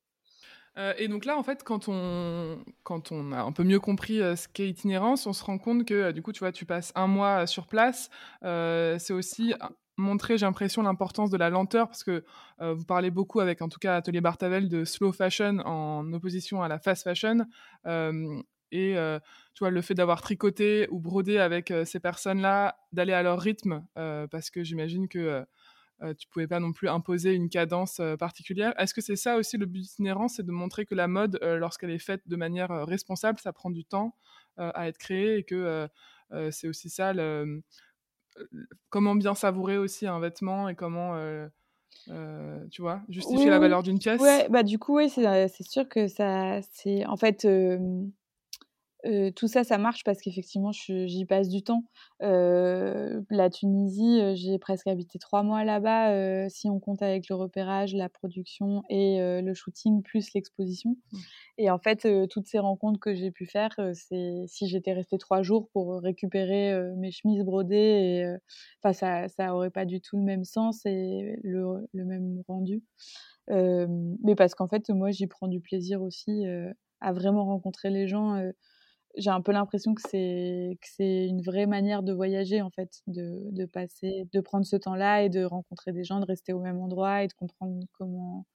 et 0.98 1.08
donc 1.08 1.26
là, 1.26 1.38
en 1.38 1.44
fait, 1.44 1.64
quand 1.64 1.88
on, 1.88 2.64
quand 2.84 3.12
on 3.12 3.32
a 3.32 3.42
un 3.42 3.52
peu 3.52 3.64
mieux 3.64 3.80
compris 3.80 4.18
ce 4.18 4.48
qu'est 4.50 4.68
itinérance, 4.68 5.28
on 5.28 5.34
se 5.34 5.44
rend 5.44 5.58
compte 5.58 5.86
que, 5.86 6.12
du 6.12 6.22
coup, 6.22 6.34
tu 6.34 6.40
vois, 6.40 6.52
tu 6.52 6.66
passes 6.66 6.92
un 6.96 7.08
mois 7.08 7.48
sur 7.48 7.68
place. 7.68 8.10
c'est 8.42 9.14
aussi 9.14 9.54
montrer, 9.96 10.38
j'ai 10.38 10.46
l'impression, 10.46 10.82
l'importance 10.82 11.30
de 11.30 11.38
la 11.38 11.50
lenteur, 11.50 11.88
parce 11.88 12.04
que 12.04 12.26
vous 12.60 12.86
parlez 12.86 13.12
beaucoup 13.12 13.40
avec, 13.40 13.62
en 13.62 13.70
tout 13.70 13.80
cas, 13.80 13.96
Atelier 13.96 14.22
Bartavel, 14.22 14.68
de 14.68 14.84
slow 14.84 15.14
fashion 15.14 15.60
en 15.60 16.12
opposition 16.12 16.62
à 16.62 16.68
la 16.68 16.80
fast 16.80 17.04
fashion. 17.04 17.46
Et 18.72 18.96
tu 19.54 19.60
vois, 19.60 19.72
le 19.72 19.82
fait 19.82 19.94
d'avoir 19.94 20.22
tricoté 20.22 20.88
ou 20.92 21.00
brodé 21.00 21.38
avec 21.38 21.74
ces 21.86 22.00
personnes-là, 22.00 22.78
d'aller 22.92 23.14
à 23.14 23.24
leur 23.24 23.40
rythme, 23.40 23.86
parce 23.96 24.50
que 24.50 24.64
j'imagine 24.64 25.08
que 25.08 25.46
tu 26.18 26.28
pouvais 26.30 26.48
pas 26.48 26.60
non 26.60 26.72
plus 26.72 26.88
imposer 26.88 27.34
une 27.34 27.50
cadence 27.50 28.00
particulière. 28.20 28.74
Est-ce 28.78 28.94
que 28.94 29.02
c'est 29.02 29.16
ça 29.16 29.36
aussi 29.36 29.58
le 29.58 29.66
but 29.66 29.86
inhérent, 30.00 30.28
c'est 30.28 30.46
de 30.46 30.52
montrer 30.52 30.86
que 30.86 30.96
la 30.96 31.08
mode, 31.08 31.40
lorsqu'elle 31.42 31.92
est 31.92 32.00
faite 32.00 32.22
de 32.28 32.36
manière 32.36 32.70
responsable, 32.86 33.40
ça 33.40 33.52
prend 33.52 33.70
du 33.70 33.84
temps 33.84 34.16
à 34.58 34.88
être 34.88 34.98
créé 34.98 35.38
et 35.38 35.44
que 35.44 35.88
c'est 36.52 36.68
aussi 36.68 36.90
ça, 36.90 37.12
le, 37.12 37.62
comment 38.90 39.16
bien 39.16 39.36
savourer 39.36 39.78
aussi 39.78 40.08
un 40.08 40.20
vêtement 40.20 40.70
et 40.70 40.76
comment... 40.76 41.18
tu 42.08 42.82
vois, 42.82 43.02
justifier 43.10 43.50
la 43.50 43.60
valeur 43.60 43.84
d'une 43.84 44.00
pièce? 44.00 44.22
Ouais, 44.22 44.48
bah 44.50 44.64
du 44.64 44.80
coup, 44.80 44.98
oui, 44.98 45.10
c'est 45.10 45.64
sûr 45.64 45.90
que 45.90 46.08
ça, 46.08 46.62
c'est 46.72 47.06
en 47.06 47.18
fait, 47.18 47.46
tout 49.36 49.48
ça, 49.48 49.64
ça 49.64 49.78
marche 49.78 50.04
parce 50.04 50.20
qu'effectivement, 50.22 50.72
j'y 50.72 51.26
passe 51.26 51.48
du 51.48 51.64
temps. 51.64 51.84
la 52.20 53.50
Tunisie, 53.50 54.36
j'ai 54.36 54.60
presque 54.60 54.88
habité 54.88 55.20
trois 55.20 55.44
mois 55.44 55.64
là-bas, 55.64 56.50
si 56.50 56.70
on 56.70 56.80
compte 56.80 57.02
avec 57.02 57.30
le 57.30 57.36
repérage, 57.36 57.94
la 57.94 58.10
production 58.10 58.84
et 58.90 59.20
le 59.20 59.54
shooting, 59.54 60.04
plus 60.04 60.34
l'exposition. 60.34 60.98
Mmh. 61.12 61.18
Et 61.60 61.70
en 61.70 61.80
fait, 61.80 62.08
toutes 62.30 62.48
ces 62.48 62.60
rencontres 62.60 63.00
que 63.00 63.14
j'ai 63.14 63.32
pu 63.32 63.46
faire, 63.46 63.74
c'est 63.94 64.44
si 64.48 64.68
j'étais 64.68 64.94
restée 64.94 65.18
trois 65.18 65.44
jours 65.44 65.70
pour 65.72 66.02
récupérer 66.02 66.74
mes 66.98 67.12
chemises 67.12 67.44
brodées, 67.44 68.36
enfin, 68.84 68.94
ça, 68.94 69.28
ça 69.30 69.56
aurait 69.56 69.72
pas 69.72 69.86
du 69.86 70.02
tout 70.02 70.18
le 70.18 70.24
même 70.24 70.44
sens 70.44 70.86
et 70.86 71.38
le, 71.44 71.88
le 71.94 72.06
même 72.06 72.44
rendu. 72.48 72.84
mais 73.48 74.36
parce 74.36 74.56
qu'en 74.56 74.68
fait, 74.68 74.90
moi, 74.90 75.12
j'y 75.12 75.28
prends 75.28 75.48
du 75.48 75.62
plaisir 75.62 76.02
aussi 76.02 76.44
à 77.02 77.14
vraiment 77.14 77.46
rencontrer 77.46 77.90
les 77.90 78.08
gens 78.08 78.36
j'ai 79.18 79.30
un 79.30 79.42
peu 79.42 79.52
l'impression 79.52 79.96
que 79.96 80.02
c'est 80.02 80.78
que 80.82 80.88
c'est 80.96 81.26
une 81.26 81.42
vraie 81.42 81.66
manière 81.66 82.04
de 82.04 82.14
voyager 82.14 82.62
en 82.62 82.70
fait, 82.70 83.02
de, 83.08 83.40
de 83.52 83.66
passer, 83.66 84.28
de 84.32 84.42
prendre 84.42 84.66
ce 84.66 84.76
temps-là 84.76 85.24
et 85.24 85.30
de 85.30 85.44
rencontrer 85.44 85.92
des 85.92 86.04
gens, 86.04 86.20
de 86.20 86.26
rester 86.26 86.54
au 86.54 86.60
même 86.60 86.80
endroit 86.80 87.24
et 87.24 87.28
de 87.28 87.34
comprendre 87.34 87.80
comment. 87.94 88.46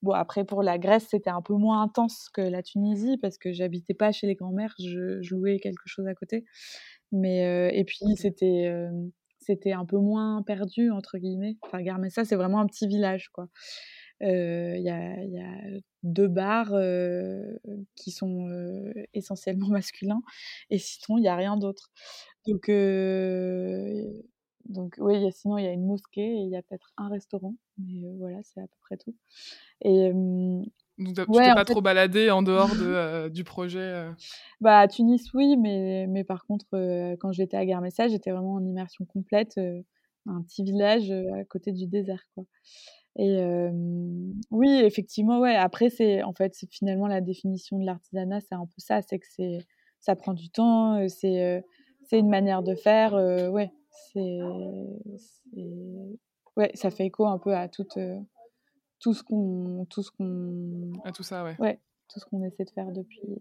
Bon 0.00 0.12
après 0.12 0.44
pour 0.44 0.62
la 0.62 0.78
Grèce 0.78 1.08
c'était 1.10 1.30
un 1.30 1.42
peu 1.42 1.54
moins 1.54 1.82
intense 1.82 2.28
que 2.32 2.40
la 2.40 2.62
Tunisie 2.62 3.16
parce 3.18 3.36
que 3.36 3.52
j'habitais 3.52 3.94
pas 3.94 4.12
chez 4.12 4.28
les 4.28 4.36
grands-mères, 4.36 4.74
je, 4.78 5.20
louais 5.34 5.58
quelque 5.58 5.82
chose 5.86 6.06
à 6.06 6.14
côté. 6.14 6.44
Mais 7.12 7.46
euh, 7.46 7.70
et 7.72 7.84
puis 7.84 7.98
c'était 8.16 8.66
euh, 8.68 8.90
c'était 9.40 9.72
un 9.72 9.84
peu 9.84 9.98
moins 9.98 10.42
perdu 10.46 10.90
entre 10.90 11.18
guillemets. 11.18 11.56
Enfin 11.62 11.80
ça 12.10 12.24
c'est 12.24 12.36
vraiment 12.36 12.60
un 12.60 12.66
petit 12.66 12.86
village 12.86 13.28
quoi. 13.30 13.48
Il 14.20 14.82
y 14.82 14.90
a, 14.90 15.24
y, 15.24 15.38
a, 15.38 15.80
deux 16.02 16.28
bars 16.28 16.72
qui 17.94 18.10
sont 18.10 18.48
essentiellement 19.14 19.68
masculins 19.68 20.22
et 20.70 20.78
sinon 20.78 21.18
il 21.18 21.22
n'y 21.22 21.28
a 21.28 21.36
rien 21.36 21.56
d'autre. 21.56 21.90
Donc, 22.46 22.70
donc 24.64 24.94
oui, 24.98 25.32
sinon 25.32 25.58
il 25.58 25.64
y 25.64 25.68
a 25.68 25.72
une 25.72 25.86
mosquée 25.86 26.26
et 26.26 26.42
il 26.42 26.50
y 26.50 26.56
a 26.56 26.62
peut-être 26.62 26.92
un 26.96 27.08
restaurant, 27.08 27.54
mais 27.78 28.16
voilà, 28.18 28.38
c'est 28.42 28.60
à 28.60 28.66
peu 28.66 28.76
près 28.82 28.96
tout. 28.96 29.14
Et 29.82 30.12
donc, 30.98 31.14
tu 31.14 31.32
t'es 31.32 31.54
pas 31.54 31.64
trop 31.64 31.80
baladé 31.80 32.30
en 32.30 32.42
dehors 32.42 32.70
de, 32.70 33.28
du 33.32 33.44
projet 33.44 34.08
Bah, 34.60 34.80
à 34.80 34.88
Tunis, 34.88 35.32
oui, 35.32 35.56
mais, 35.56 36.06
mais 36.08 36.24
par 36.24 36.44
contre, 36.44 36.66
quand 37.20 37.32
j'étais 37.32 37.56
à 37.56 37.64
Guermessa, 37.64 38.08
j'étais 38.08 38.32
vraiment 38.32 38.54
en 38.54 38.64
immersion 38.64 39.04
complète 39.04 39.58
un 40.26 40.42
petit 40.42 40.64
village 40.64 41.10
à 41.10 41.44
côté 41.44 41.72
du 41.72 41.86
désert, 41.86 42.24
quoi. 42.34 42.44
Et 43.18 43.42
oui, 44.50 44.80
effectivement, 44.84 45.40
ouais. 45.40 45.56
Après, 45.56 45.90
c'est 45.90 46.22
en 46.22 46.32
fait, 46.32 46.54
c'est 46.54 46.70
finalement 46.70 47.08
la 47.08 47.20
définition 47.20 47.78
de 47.78 47.84
l'artisanat, 47.84 48.40
c'est 48.40 48.54
un 48.54 48.66
peu 48.66 48.78
ça, 48.78 49.02
c'est 49.02 49.18
que 49.18 49.26
c'est 49.28 49.58
ça 50.00 50.14
prend 50.14 50.34
du 50.34 50.50
temps, 50.50 51.06
c'est 51.08 51.64
c'est 52.04 52.18
une 52.18 52.28
manière 52.28 52.62
de 52.62 52.74
faire, 52.76 53.14
ouais, 53.14 53.72
c'est 54.12 54.38
ouais, 56.56 56.70
ça 56.74 56.90
fait 56.90 57.06
écho 57.06 57.26
un 57.26 57.38
peu 57.38 57.54
à 57.54 57.68
tout 57.68 57.86
tout 59.00 59.14
ce 59.14 59.22
qu'on 59.24 59.84
tout 59.90 60.02
ce 60.02 60.12
qu'on 60.12 60.92
à 61.04 61.10
tout 61.10 61.24
ça, 61.24 61.42
ouais. 61.42 61.56
Ouais, 61.58 61.80
tout 62.08 62.20
ce 62.20 62.24
qu'on 62.24 62.44
essaie 62.44 62.64
de 62.64 62.70
faire 62.70 62.92
depuis 62.92 63.38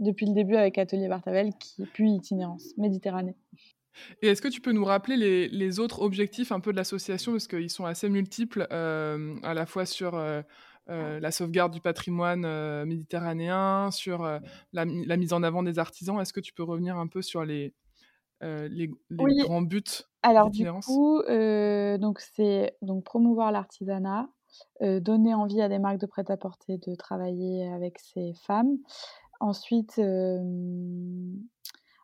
depuis 0.00 0.26
le 0.26 0.34
début 0.34 0.56
avec 0.56 0.76
Atelier 0.78 1.08
Bartavel, 1.08 1.52
qui 1.54 1.84
puis 1.92 2.10
Itinérance 2.14 2.76
Méditerranée. 2.78 3.36
Et 4.22 4.28
est-ce 4.28 4.42
que 4.42 4.48
tu 4.48 4.60
peux 4.60 4.72
nous 4.72 4.84
rappeler 4.84 5.16
les, 5.16 5.48
les 5.48 5.80
autres 5.80 6.02
objectifs 6.02 6.52
un 6.52 6.60
peu 6.60 6.72
de 6.72 6.76
l'association? 6.76 7.32
Parce 7.32 7.46
qu'ils 7.46 7.70
sont 7.70 7.84
assez 7.84 8.08
multiples, 8.08 8.66
euh, 8.72 9.36
à 9.42 9.54
la 9.54 9.66
fois 9.66 9.86
sur 9.86 10.14
euh, 10.14 10.42
euh, 10.88 11.20
la 11.20 11.30
sauvegarde 11.30 11.72
du 11.72 11.80
patrimoine 11.80 12.46
méditerranéen, 12.84 13.90
sur 13.90 14.22
la, 14.22 14.40
la, 14.72 15.16
mise 15.16 15.32
en 15.32 15.42
avant 15.42 15.62
des 15.62 15.78
artisans. 15.78 16.20
Est-ce 16.20 16.32
que 16.32 16.40
tu 16.40 16.52
peux 16.52 16.62
revenir 16.62 16.96
un 16.96 17.06
peu 17.06 17.22
sur 17.22 17.44
les, 17.44 17.74
les, 18.40 18.90
grands 19.10 19.62
buts 19.62 19.82
Alors 20.22 20.50
du 20.50 20.66
coup, 20.84 21.22
donc 21.26 22.20
c'est 22.20 22.76
donc 22.82 23.04
promouvoir 23.04 23.52
l'artisanat, 23.52 24.28
donner 24.80 25.34
envie 25.34 25.62
à 25.62 25.68
des 25.68 25.78
marques 25.78 26.00
de 26.00 26.06
prêt-à-porter 26.06 26.78
de 26.78 26.94
travailler 26.94 27.68
avec 27.68 27.98
ces 27.98 28.32
femmes. 28.34 28.78
Ensuite, 29.38 29.98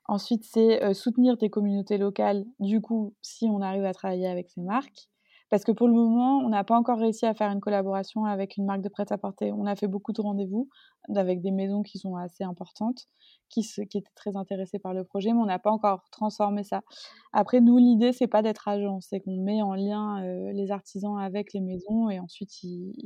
Ensuite, 0.08 0.44
c'est 0.44 0.94
soutenir 0.94 1.38
tes 1.38 1.50
communautés 1.50 1.98
locales, 1.98 2.44
du 2.60 2.80
coup, 2.80 3.14
si 3.22 3.46
on 3.46 3.60
arrive 3.60 3.84
à 3.84 3.92
travailler 3.94 4.26
avec 4.28 4.50
ces 4.50 4.60
marques. 4.62 5.08
Parce 5.48 5.62
que 5.64 5.72
pour 5.72 5.86
le 5.86 5.94
moment, 5.94 6.38
on 6.38 6.48
n'a 6.48 6.64
pas 6.64 6.76
encore 6.76 6.98
réussi 6.98 7.24
à 7.24 7.34
faire 7.34 7.50
une 7.50 7.60
collaboration 7.60 8.24
avec 8.24 8.56
une 8.56 8.64
marque 8.64 8.82
de 8.82 8.88
prêt-à-porter. 8.88 9.52
On 9.52 9.66
a 9.66 9.76
fait 9.76 9.86
beaucoup 9.86 10.12
de 10.12 10.20
rendez-vous 10.20 10.68
avec 11.14 11.40
des 11.40 11.52
maisons 11.52 11.82
qui 11.82 11.98
sont 11.98 12.16
assez 12.16 12.42
importantes, 12.42 13.06
qui, 13.48 13.64
étaient 13.78 14.02
très 14.16 14.36
intéressées 14.36 14.80
par 14.80 14.92
le 14.92 15.04
projet, 15.04 15.32
mais 15.32 15.38
on 15.38 15.46
n'a 15.46 15.60
pas 15.60 15.70
encore 15.70 16.02
transformé 16.10 16.64
ça. 16.64 16.82
Après, 17.32 17.60
nous, 17.60 17.78
l'idée, 17.78 18.12
c'est 18.12 18.26
pas 18.26 18.42
d'être 18.42 18.66
agent, 18.66 19.00
c'est 19.00 19.20
qu'on 19.20 19.36
met 19.36 19.62
en 19.62 19.74
lien 19.74 20.20
les 20.52 20.72
artisans 20.72 21.16
avec 21.18 21.52
les 21.52 21.60
maisons 21.60 22.10
et 22.10 22.18
ensuite, 22.18 22.50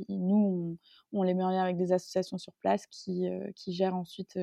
nous, 0.09 0.77
on, 1.13 1.23
les 1.23 1.35
met 1.35 1.43
en 1.43 1.49
lien 1.49 1.61
avec 1.61 1.77
des 1.77 1.91
associations 1.91 2.39
sur 2.39 2.53
place 2.61 2.87
qui, 2.87 3.27
qui 3.55 3.73
gèrent 3.73 3.95
ensuite 3.95 4.39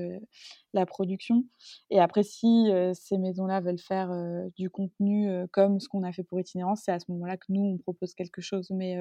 la 0.73 0.87
production. 0.87 1.45
Et 1.91 1.99
après, 1.99 2.23
si 2.23 2.71
ces 2.95 3.19
maisons-là 3.19 3.61
veulent 3.61 3.79
faire 3.79 4.13
du 4.57 4.71
contenu 4.71 5.29
comme 5.53 5.81
ce 5.81 5.89
qu'on 5.89 6.05
a 6.05 6.13
fait 6.13 6.23
pour 6.23 6.39
Itinérance, 6.39 6.83
c'est 6.85 6.93
à 6.93 7.01
ce 7.01 7.11
moment-là 7.11 7.37
que 7.37 7.47
nous, 7.49 7.63
on 7.63 7.79
propose 7.93 8.15
quelque 8.15 8.41
chose. 8.41 8.71
Mais 8.71 8.97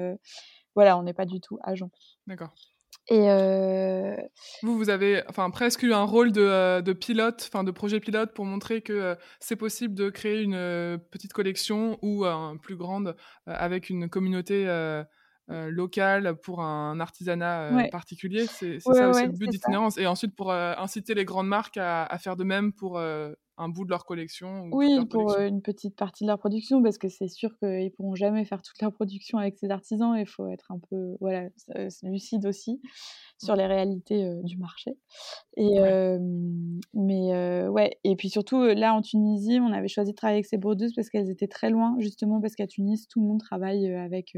voilà, 0.74 0.98
on 0.98 1.02
n'est 1.02 1.14
pas 1.14 1.26
du 1.26 1.40
tout 1.40 1.58
agent. 1.62 1.90
D'accord. 2.26 2.54
Et 3.10 3.26
Vous, 4.62 4.76
vous 4.76 4.90
avez 4.90 5.22
enfin, 5.28 5.50
presque 5.50 5.82
eu 5.82 5.92
un 5.92 6.04
rôle 6.04 6.32
de, 6.32 6.80
de 6.80 6.92
pilote, 6.92 7.48
enfin 7.50 7.64
de 7.64 7.70
projet 7.70 8.00
pilote 8.00 8.32
pour 8.34 8.44
montrer 8.44 8.82
que 8.82 9.16
c'est 9.40 9.56
possible 9.56 9.94
de 9.94 10.10
créer 10.10 10.42
une 10.42 10.98
petite 11.10 11.32
collection 11.32 11.98
ou 12.02 12.24
plus 12.62 12.76
grande 12.76 13.16
avec 13.46 13.88
une 13.90 14.08
communauté 14.08 14.66
locale 15.48 16.36
pour 16.42 16.60
un 16.60 17.00
artisanat 17.00 17.88
particulier. 17.90 18.46
C'est 18.46 18.78
ça 18.80 19.08
aussi 19.08 19.26
le 19.26 19.32
but 19.32 19.48
d'itinérance. 19.48 19.96
Et 19.98 20.06
ensuite 20.06 20.36
pour 20.36 20.52
inciter 20.52 21.14
les 21.14 21.24
grandes 21.24 21.48
marques 21.48 21.78
à, 21.78 22.04
à 22.04 22.18
faire 22.18 22.36
de 22.36 22.44
même 22.44 22.72
pour 22.72 23.00
un 23.58 23.68
bout 23.68 23.84
de 23.84 23.90
leur 23.90 24.04
collection 24.04 24.68
Oui, 24.72 25.04
pour 25.06 25.36
une 25.38 25.60
petite 25.62 25.96
partie 25.96 26.24
de 26.24 26.28
leur 26.28 26.38
production, 26.38 26.82
parce 26.82 26.96
que 26.96 27.08
c'est 27.08 27.28
sûr 27.28 27.50
qu'ils 27.58 27.84
ne 27.84 27.88
pourront 27.90 28.14
jamais 28.14 28.44
faire 28.44 28.62
toute 28.62 28.80
leur 28.80 28.92
production 28.92 29.38
avec 29.38 29.58
ces 29.58 29.70
artisans. 29.70 30.16
Il 30.16 30.26
faut 30.26 30.48
être 30.48 30.70
un 30.70 30.78
peu 30.90 31.16
voilà, 31.20 31.48
lucide 32.02 32.46
aussi 32.46 32.80
sur 33.38 33.56
les 33.56 33.66
réalités 33.66 34.40
du 34.44 34.56
marché. 34.58 34.96
Et, 35.56 35.78
mais 36.94 37.68
ouais, 37.68 37.98
et 38.04 38.16
puis 38.16 38.30
surtout, 38.30 38.62
là 38.62 38.94
en 38.94 39.02
Tunisie, 39.02 39.58
on 39.60 39.72
avait 39.72 39.88
choisi 39.88 40.12
de 40.12 40.16
travailler 40.16 40.38
avec 40.38 40.46
ces 40.46 40.56
brodeuses 40.58 40.94
parce 40.94 41.10
qu'elles 41.10 41.30
étaient 41.30 41.48
très 41.48 41.70
loin, 41.70 41.96
justement 41.98 42.40
parce 42.40 42.54
qu'à 42.54 42.66
Tunis, 42.66 43.08
tout 43.08 43.20
le 43.20 43.26
monde 43.26 43.40
travaille 43.40 43.92
avec 43.92 44.36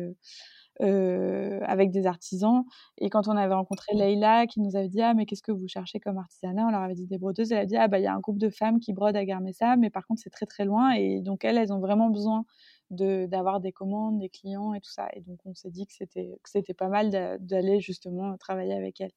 euh, 0.82 1.60
avec 1.64 1.90
des 1.90 2.06
artisans. 2.06 2.64
Et 2.98 3.10
quand 3.10 3.28
on 3.28 3.36
avait 3.36 3.54
rencontré 3.54 3.94
Leïla, 3.94 4.46
qui 4.46 4.60
nous 4.60 4.76
avait 4.76 4.88
dit 4.88 5.02
Ah, 5.02 5.14
mais 5.14 5.26
qu'est-ce 5.26 5.42
que 5.42 5.52
vous 5.52 5.68
cherchez 5.68 6.00
comme 6.00 6.18
artisanat? 6.18 6.66
On 6.66 6.70
leur 6.70 6.80
avait 6.80 6.94
dit 6.94 7.06
des 7.06 7.18
brodeuses. 7.18 7.52
Elle 7.52 7.58
a 7.58 7.66
dit 7.66 7.76
Ah, 7.76 7.88
bah, 7.88 7.98
il 7.98 8.04
y 8.04 8.06
a 8.06 8.14
un 8.14 8.20
groupe 8.20 8.38
de 8.38 8.48
femmes 8.48 8.80
qui 8.80 8.92
brodent 8.92 9.16
à 9.16 9.24
Garmessa, 9.24 9.76
mais 9.76 9.90
par 9.90 10.06
contre, 10.06 10.22
c'est 10.22 10.30
très 10.30 10.46
très 10.46 10.64
loin. 10.64 10.92
Et 10.92 11.20
donc, 11.20 11.44
elles, 11.44 11.58
elles 11.58 11.72
ont 11.72 11.80
vraiment 11.80 12.08
besoin 12.08 12.44
d'avoir 12.90 13.60
des 13.60 13.72
commandes, 13.72 14.18
des 14.18 14.30
clients 14.30 14.74
et 14.74 14.80
tout 14.80 14.90
ça. 14.90 15.08
Et 15.14 15.20
donc, 15.20 15.38
on 15.44 15.54
s'est 15.54 15.70
dit 15.70 15.86
que 15.86 15.92
c'était 15.92 16.74
pas 16.74 16.88
mal 16.88 17.10
d'aller 17.40 17.80
justement 17.80 18.36
travailler 18.38 18.74
avec 18.74 19.00
elles. 19.00 19.12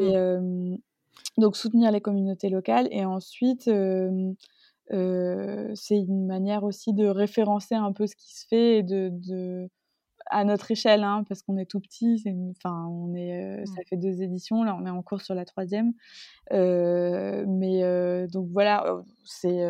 Et 0.00 0.16
mmh. 0.16 0.78
donc, 1.38 1.56
soutenir 1.56 1.92
les 1.92 2.00
communautés 2.00 2.48
locales. 2.48 2.88
Et 2.90 3.04
ensuite, 3.04 3.68
euh, 4.92 5.70
c'est 5.74 5.98
une 5.98 6.26
manière 6.26 6.64
aussi 6.64 6.92
de 6.92 7.06
référencer 7.06 7.74
un 7.74 7.92
peu 7.92 8.06
ce 8.06 8.16
qui 8.16 8.34
se 8.34 8.46
fait 8.46 8.78
et 8.78 8.82
de 8.82 9.68
à 10.26 10.44
notre 10.44 10.70
échelle, 10.70 11.02
hein, 11.02 11.24
parce 11.28 11.42
qu'on 11.42 11.56
est 11.56 11.66
tout 11.66 11.80
petit. 11.80 12.22
Enfin, 12.56 12.86
on 12.88 13.14
est, 13.14 13.60
euh, 13.60 13.64
ça 13.66 13.80
mmh. 13.80 13.84
fait 13.88 13.96
deux 13.96 14.22
éditions. 14.22 14.62
Là, 14.62 14.76
on 14.80 14.86
est 14.86 14.90
en 14.90 15.02
cours 15.02 15.20
sur 15.20 15.34
la 15.34 15.44
troisième. 15.44 15.92
Euh, 16.52 17.44
mais 17.46 17.82
euh, 17.82 18.26
donc 18.28 18.48
voilà, 18.50 19.02
c'est 19.24 19.60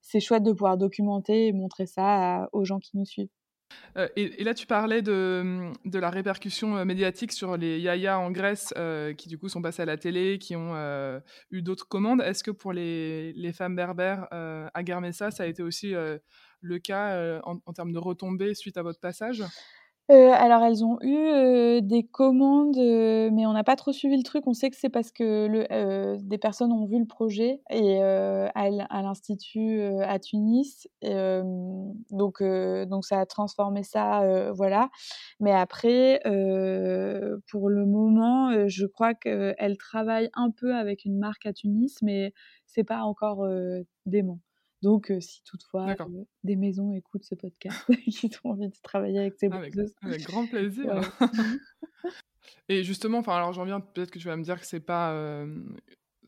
c'est 0.00 0.20
chouette 0.20 0.42
de 0.42 0.52
pouvoir 0.52 0.76
documenter 0.76 1.46
et 1.48 1.52
montrer 1.52 1.86
ça 1.86 2.48
aux 2.52 2.64
gens 2.64 2.78
qui 2.78 2.96
nous 2.96 3.06
suivent. 3.06 3.28
Et, 4.16 4.42
là, 4.42 4.52
tu 4.52 4.66
parlais 4.66 5.00
de, 5.00 5.70
de, 5.84 5.98
la 6.00 6.10
répercussion 6.10 6.84
médiatique 6.84 7.30
sur 7.30 7.56
les 7.56 7.78
yaya 7.78 8.18
en 8.18 8.32
Grèce 8.32 8.74
qui, 9.16 9.28
du 9.28 9.38
coup, 9.38 9.48
sont 9.48 9.62
passés 9.62 9.82
à 9.82 9.84
la 9.84 9.96
télé, 9.96 10.38
qui 10.40 10.56
ont 10.56 10.74
eu 11.52 11.62
d'autres 11.62 11.86
commandes. 11.86 12.20
Est-ce 12.20 12.42
que 12.42 12.50
pour 12.50 12.72
les, 12.72 13.32
les 13.34 13.52
femmes 13.52 13.76
berbères 13.76 14.26
à 14.32 14.82
Garmessa, 14.82 15.30
ça 15.30 15.44
a 15.44 15.46
été 15.46 15.62
aussi 15.62 15.94
le 16.60 16.78
cas 16.80 17.40
en, 17.44 17.60
en, 17.64 17.72
termes 17.72 17.92
de 17.92 17.98
retombées 17.98 18.54
suite 18.54 18.76
à 18.76 18.82
votre 18.82 18.98
passage? 18.98 19.44
Euh, 20.10 20.32
alors 20.32 20.62
elles 20.64 20.84
ont 20.84 20.98
eu, 21.02 21.16
euh, 21.16 21.80
des 21.80 22.02
commandes, 22.02 22.76
euh, 22.78 23.30
mais 23.32 23.46
on 23.46 23.52
n'a 23.52 23.62
pas 23.62 23.76
trop 23.76 23.92
suivi 23.92 24.16
le 24.16 24.24
truc. 24.24 24.46
On 24.48 24.54
sait 24.54 24.68
que 24.68 24.76
c'est 24.76 24.88
parce 24.88 25.12
que 25.12 25.46
le 25.46 26.16
des 26.18 26.38
personnes 26.38 26.72
ont 26.72 26.84
vu 26.84 26.98
le 26.98 27.06
projet 27.06 27.60
et 27.70 28.02
à 28.02 29.02
l'institut, 29.02 29.82
à 30.02 30.18
Tunis 30.18 30.88
donc 32.10 32.42
donc 32.42 33.04
ça 33.04 33.20
a 33.20 33.26
transformé 33.26 33.82
ça, 33.84 34.50
voilà. 34.52 34.90
Mais 35.38 35.52
après, 35.52 36.20
pour 37.50 37.68
le 37.68 37.86
moment, 37.86 38.68
je 38.68 38.86
crois 38.86 39.14
qu'elles 39.14 39.76
travaillent 39.78 40.30
un 40.34 40.50
peu 40.50 40.74
avec 40.74 41.04
une 41.04 41.18
marque 41.18 41.46
à 41.46 41.52
Tunis, 41.52 41.98
mais 42.02 42.32
c'est 42.66 42.84
pas 42.84 43.02
encore, 43.02 43.46
dément. 44.06 44.40
Donc, 44.82 45.12
si 45.20 45.42
toutefois 45.44 45.94
des 46.44 46.56
maisons 46.56 46.92
écoutent 46.92 47.24
ce 47.24 47.34
podcast, 47.34 47.78
qui 48.08 48.30
ont 48.44 48.50
envie 48.50 48.68
de 48.68 48.76
travailler 48.82 49.18
avec 49.18 49.34
ces 49.38 49.46
avec, 49.46 49.74
avec 50.02 50.22
grand 50.22 50.46
plaisir. 50.46 51.00
Et 52.68 52.82
justement, 52.82 53.18
enfin, 53.18 53.36
alors 53.36 53.52
j'en 53.52 53.64
viens, 53.64 53.80
peut-être 53.80 54.10
que 54.10 54.18
tu 54.18 54.26
vas 54.26 54.36
me 54.36 54.42
dire 54.42 54.58
que 54.58 54.66
c'est 54.66 54.80
pas. 54.80 55.44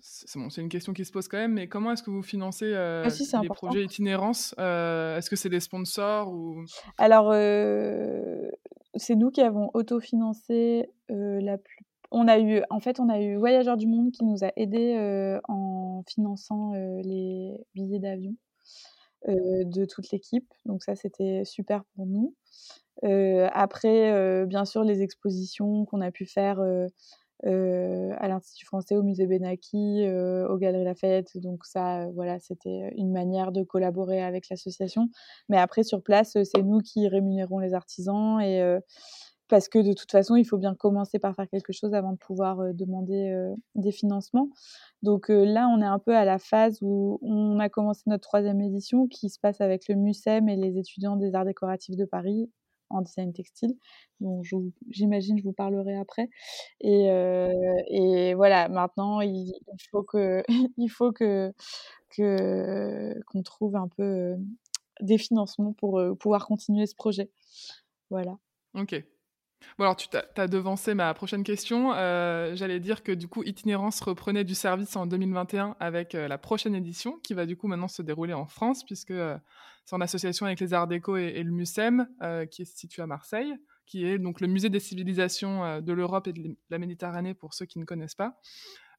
c'est 0.00 0.38
bon, 0.38 0.48
une 0.48 0.68
question 0.68 0.92
qui 0.92 1.04
se 1.04 1.12
pose 1.12 1.28
quand 1.28 1.38
même, 1.38 1.54
mais 1.54 1.68
comment 1.68 1.92
est-ce 1.92 2.02
que 2.02 2.10
vous 2.10 2.22
financez 2.22 2.74
ah 2.74 3.08
les 3.42 3.48
projets 3.48 3.84
itinérance 3.84 4.54
Est-ce 4.58 5.30
que 5.30 5.36
c'est 5.36 5.48
des 5.48 5.60
sponsors 5.60 6.32
ou? 6.32 6.64
Alors, 6.98 7.32
c'est 8.94 9.14
nous 9.14 9.30
qui 9.30 9.40
avons 9.40 9.70
autofinancé 9.74 10.90
la 11.08 11.58
plus 11.58 11.84
on 12.12 12.28
a 12.28 12.38
eu, 12.38 12.62
en 12.70 12.78
fait, 12.78 13.00
on 13.00 13.08
a 13.08 13.20
eu 13.20 13.36
Voyageurs 13.36 13.76
du 13.76 13.86
Monde 13.86 14.12
qui 14.12 14.24
nous 14.24 14.44
a 14.44 14.52
aidés 14.56 14.94
euh, 14.96 15.40
en 15.48 16.02
finançant 16.06 16.74
euh, 16.74 17.00
les 17.02 17.56
billets 17.74 17.98
d'avion 17.98 18.36
euh, 19.28 19.64
de 19.64 19.84
toute 19.86 20.10
l'équipe. 20.10 20.52
Donc 20.66 20.82
ça, 20.84 20.94
c'était 20.94 21.44
super 21.44 21.84
pour 21.96 22.06
nous. 22.06 22.34
après, 23.52 24.46
bien 24.46 24.64
sûr, 24.64 24.84
les 24.84 25.02
expositions 25.02 25.86
qu'on 25.86 26.02
a 26.02 26.10
pu 26.10 26.26
faire 26.26 26.60
à 27.44 28.28
l'Institut 28.28 28.66
français, 28.66 28.94
au 28.94 29.02
musée 29.02 29.26
Benaki, 29.26 30.06
aux 30.06 30.58
Galeries 30.58 30.84
Lafayette. 30.84 31.38
Donc 31.38 31.64
ça, 31.64 32.08
voilà, 32.14 32.38
c'était 32.38 32.92
une 32.96 33.10
manière 33.10 33.52
de 33.52 33.62
collaborer 33.62 34.22
avec 34.22 34.50
l'association. 34.50 35.08
Mais 35.48 35.56
après, 35.56 35.82
sur 35.82 36.02
place, 36.02 36.36
c'est 36.44 36.62
nous 36.62 36.80
qui 36.80 37.08
rémunérons 37.08 37.58
les 37.58 37.72
artisans 37.74 38.40
parce 39.52 39.68
que 39.68 39.78
de 39.78 39.92
toute 39.92 40.10
façon, 40.10 40.34
il 40.34 40.46
faut 40.46 40.56
bien 40.56 40.74
commencer 40.74 41.18
par 41.18 41.36
faire 41.36 41.46
quelque 41.46 41.74
chose 41.74 41.92
avant 41.92 42.12
de 42.12 42.16
pouvoir 42.16 42.72
demander 42.72 43.52
des 43.74 43.92
financements. 43.92 44.48
Donc 45.02 45.26
là, 45.28 45.68
on 45.68 45.82
est 45.82 45.86
un 45.86 45.98
peu 45.98 46.16
à 46.16 46.24
la 46.24 46.38
phase 46.38 46.78
où 46.80 47.18
on 47.20 47.58
a 47.58 47.68
commencé 47.68 48.00
notre 48.06 48.26
troisième 48.26 48.62
édition 48.62 49.08
qui 49.08 49.28
se 49.28 49.38
passe 49.38 49.60
avec 49.60 49.88
le 49.88 49.96
MUSEM 49.96 50.48
et 50.48 50.56
les 50.56 50.78
étudiants 50.78 51.16
des 51.16 51.34
arts 51.34 51.44
décoratifs 51.44 51.96
de 51.96 52.06
Paris 52.06 52.50
en 52.88 53.02
design 53.02 53.34
textile, 53.34 53.74
dont 54.20 54.40
j'imagine 54.88 55.36
je, 55.36 55.44
vous 55.44 55.52
parlerai 55.52 55.98
après. 55.98 56.30
Et, 56.80 58.32
voilà, 58.34 58.70
maintenant, 58.70 59.20
il, 59.20 59.52
faut 59.90 60.02
que 60.02 60.42
faut 60.88 61.12
que 61.12 61.52
qu'on 62.16 63.42
trouve 63.42 63.76
un 63.76 63.88
peu 63.98 64.34
des 65.02 65.18
financements 65.18 65.74
pour 65.74 66.00
pouvoir 66.18 66.46
continuer 66.46 66.86
ce 66.86 66.94
projet. 66.94 67.30
Voilà. 68.08 68.38
Ok. 68.74 68.94
Alors 69.78 69.96
tu 69.96 70.08
as, 70.36 70.48
devancé 70.48 70.94
ma 70.94 71.12
prochaine 71.14 71.44
question. 71.44 71.92
J'allais 72.54 72.80
dire 72.80 73.02
que 73.02 73.12
du 73.12 73.28
coup, 73.28 73.42
Itinérance 73.42 74.00
reprenait 74.00 74.44
du 74.44 74.54
service 74.54 74.96
en 74.96 75.06
2021 75.06 75.76
avec 75.80 76.12
la 76.12 76.38
prochaine 76.38 76.74
édition 76.74 77.18
qui 77.22 77.34
va 77.34 77.46
du 77.46 77.56
coup 77.56 77.68
maintenant 77.68 77.88
se 77.88 78.02
dérouler 78.02 78.32
en 78.32 78.46
France 78.46 78.84
puisque 78.84 79.14
c'est 79.84 79.96
en 79.96 80.00
association 80.00 80.46
avec 80.46 80.60
les 80.60 80.74
Arts 80.74 80.86
Déco 80.86 81.16
et, 81.16 81.42
le 81.42 81.50
MUSEM 81.50 82.06
qui 82.50 82.62
est 82.62 82.76
situé 82.76 83.02
à 83.02 83.06
Marseille, 83.06 83.54
qui 83.86 84.06
est 84.06 84.18
donc 84.18 84.40
le 84.40 84.46
musée 84.46 84.70
des 84.70 84.80
civilisations 84.80 85.80
de 85.80 85.92
l'Europe 85.92 86.28
et 86.28 86.32
de 86.32 86.56
la 86.70 86.78
Méditerranée 86.78 87.34
pour 87.34 87.54
ceux 87.54 87.66
qui 87.66 87.78
ne 87.78 87.84
connaissent 87.84 88.14
pas. 88.14 88.38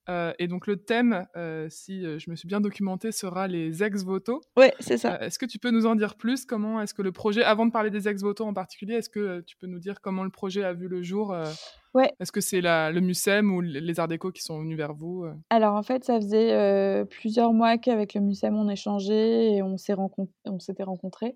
Euh, 0.09 0.33
et 0.39 0.47
donc 0.47 0.67
le 0.67 0.77
thème, 0.77 1.25
euh, 1.35 1.67
si 1.69 2.05
euh, 2.05 2.19
je 2.19 2.29
me 2.29 2.35
suis 2.35 2.47
bien 2.47 2.59
documentée, 2.59 3.11
sera 3.11 3.47
les 3.47 3.83
ex-voto. 3.83 4.41
Oui, 4.57 4.67
c'est 4.79 4.97
ça. 4.97 5.19
est-ce 5.21 5.39
que 5.39 5.45
tu 5.45 5.59
peux 5.59 5.71
nous 5.71 5.85
en 5.85 5.95
dire 5.95 6.15
plus? 6.15 6.45
Comment 6.45 6.81
est-ce 6.81 6.93
que 6.93 7.01
le 7.01 7.11
projet, 7.11 7.43
avant 7.43 7.65
de 7.65 7.71
parler 7.71 7.89
des 7.89 8.07
ex-voto 8.07 8.45
en 8.45 8.53
particulier, 8.53 8.95
est-ce 8.95 9.09
que 9.09 9.41
tu 9.41 9.55
peux 9.55 9.67
nous 9.67 9.79
dire 9.79 10.01
comment 10.01 10.23
le 10.23 10.29
projet 10.29 10.63
a 10.63 10.73
vu 10.73 10.87
le 10.87 11.01
jour 11.01 11.35
Ouais. 11.93 12.11
Est-ce 12.19 12.31
que 12.31 12.41
c'est 12.41 12.61
le 12.61 12.99
MUSEM 12.99 13.51
ou 13.51 13.61
les 13.61 13.99
Arts 13.99 14.07
Déco 14.07 14.31
qui 14.31 14.41
sont 14.41 14.59
venus 14.59 14.77
vers 14.77 14.93
vous 14.93 15.25
Alors 15.49 15.75
en 15.75 15.83
fait, 15.83 16.03
ça 16.03 16.19
faisait 16.19 17.05
plusieurs 17.05 17.53
mois 17.53 17.77
qu'avec 17.77 18.13
le 18.13 18.21
MUSEM 18.21 18.55
on 18.55 18.69
échangeait 18.69 19.53
et 19.53 19.61
on 19.61 19.77
s'était 19.77 20.83
rencontrés 20.83 21.35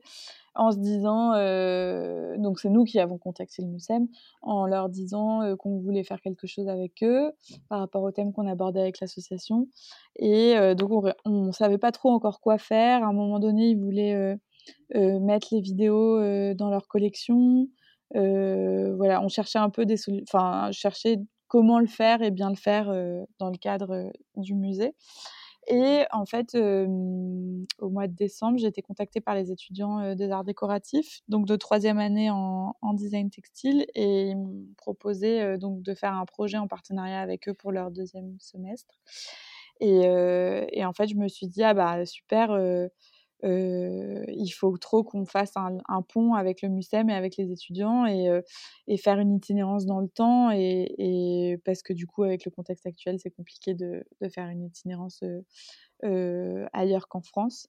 en 0.58 0.72
se 0.72 0.78
disant, 0.78 1.34
euh, 1.36 2.36
donc 2.38 2.60
c'est 2.60 2.70
nous 2.70 2.84
qui 2.84 2.99
avons 2.99 3.18
contacté 3.18 3.62
le 3.62 3.70
MUSEM, 3.70 4.08
en 4.41 4.66
leur 4.66 4.89
disant 4.89 5.41
euh, 5.41 5.55
qu'on 5.55 5.78
voulait 5.78 6.03
faire 6.03 6.20
quelque 6.20 6.47
chose 6.47 6.68
avec 6.68 7.03
eux 7.03 7.32
par 7.70 7.80
rapport 7.80 8.03
au 8.03 8.12
thème 8.12 8.34
qu'on 8.34 8.47
abordait 8.47 8.82
avec 8.82 8.99
l'association. 8.99 9.68
Et 10.18 10.58
euh, 10.58 10.74
donc 10.74 10.91
on 11.26 11.45
ne 11.45 11.51
savait 11.51 11.78
pas 11.78 11.91
trop 11.91 12.10
encore 12.10 12.41
quoi 12.41 12.58
faire. 12.58 13.03
À 13.03 13.08
un 13.08 13.14
moment 13.14 13.39
donné, 13.39 13.70
ils 13.70 13.80
voulaient 13.80 14.38
mettre 14.93 15.47
les 15.51 15.62
vidéos 15.62 16.20
dans 16.55 16.70
leur 16.70 16.88
collection. 16.88 17.68
Voilà, 18.14 19.22
on 19.22 19.30
cherchait 19.30 19.60
un 19.60 19.70
peu 19.70 19.86
des 19.86 19.97
enfin, 20.24 20.72
cherchait 20.72 21.18
comment 21.47 21.80
le 21.80 21.88
faire 21.88 22.22
et 22.22 22.32
bien 22.32 22.49
le 22.49 22.55
faire 22.55 22.88
dans 23.39 23.49
le 23.49 23.58
cadre 23.58 24.12
du 24.36 24.53
musée. 24.53 24.93
Et 25.70 26.05
en 26.12 26.26
fait, 26.26 26.55
au 26.55 27.89
mois 27.89 28.08
de 28.08 28.16
décembre, 28.16 28.58
j'ai 28.58 28.68
été 28.68 28.82
contactée 28.82 29.20
par 29.20 29.36
les 29.36 29.51
étudiants 29.51 30.16
des 30.16 30.32
arts 30.32 30.45
décoratifs, 30.45 31.20
donc 31.28 31.45
de 31.45 31.58
troisième 31.58 31.99
année 31.99 32.30
en, 32.32 32.74
design 32.93 33.30
textile, 33.30 33.86
et 33.93 34.30
ils 34.30 34.38
m'ont 34.38 34.66
proposé 34.78 35.58
donc 35.58 35.82
de 35.82 35.93
faire 35.93 36.14
un 36.14 36.26
projet 36.26 36.58
en 36.58 36.68
partenariat 36.68 37.20
avec 37.20 37.49
eux 37.49 37.53
pour 37.53 37.74
leur 37.74 37.91
deuxième 37.91 38.38
semestre. 38.39 38.95
Et, 39.82 40.03
et 40.72 40.86
en 40.86 40.93
fait, 40.93 41.08
je 41.08 41.16
me 41.16 41.28
suis 41.28 41.47
dit 41.47 41.64
ah 41.64 41.74
bah 41.74 42.05
super 42.05 42.58
il 43.44 44.50
faut 44.50 44.78
trop 44.78 45.04
qu'on 45.04 45.26
fasse 45.26 45.54
un, 45.56 46.02
pont 46.02 46.34
avec 46.34 46.62
le 46.62 46.70
MUSEM 46.70 47.10
et 47.10 47.14
avec 47.14 47.38
les 47.38 47.52
étudiants 47.52 48.06
et, 48.06 48.42
et 48.88 48.98
faire 48.98 49.20
une 49.20 49.36
itinérance 49.36 49.86
dans 49.86 50.00
le 50.00 50.08
temps 50.08 50.52
et, 50.52 51.60
parce 51.66 51.84
que 51.84 51.94
du 51.94 52.08
coup 52.08 52.24
avec 52.24 52.46
le 52.46 52.52
contexte 52.52 52.86
actuel 52.86 53.20
c'est 53.20 53.32
compliqué 53.32 53.74
de, 53.74 54.04
de, 54.22 54.30
faire 54.30 54.48
une 54.48 54.64
itinérance 54.66 55.24
ailleurs 56.74 57.08
qu'en 57.08 57.22
France. 57.22 57.68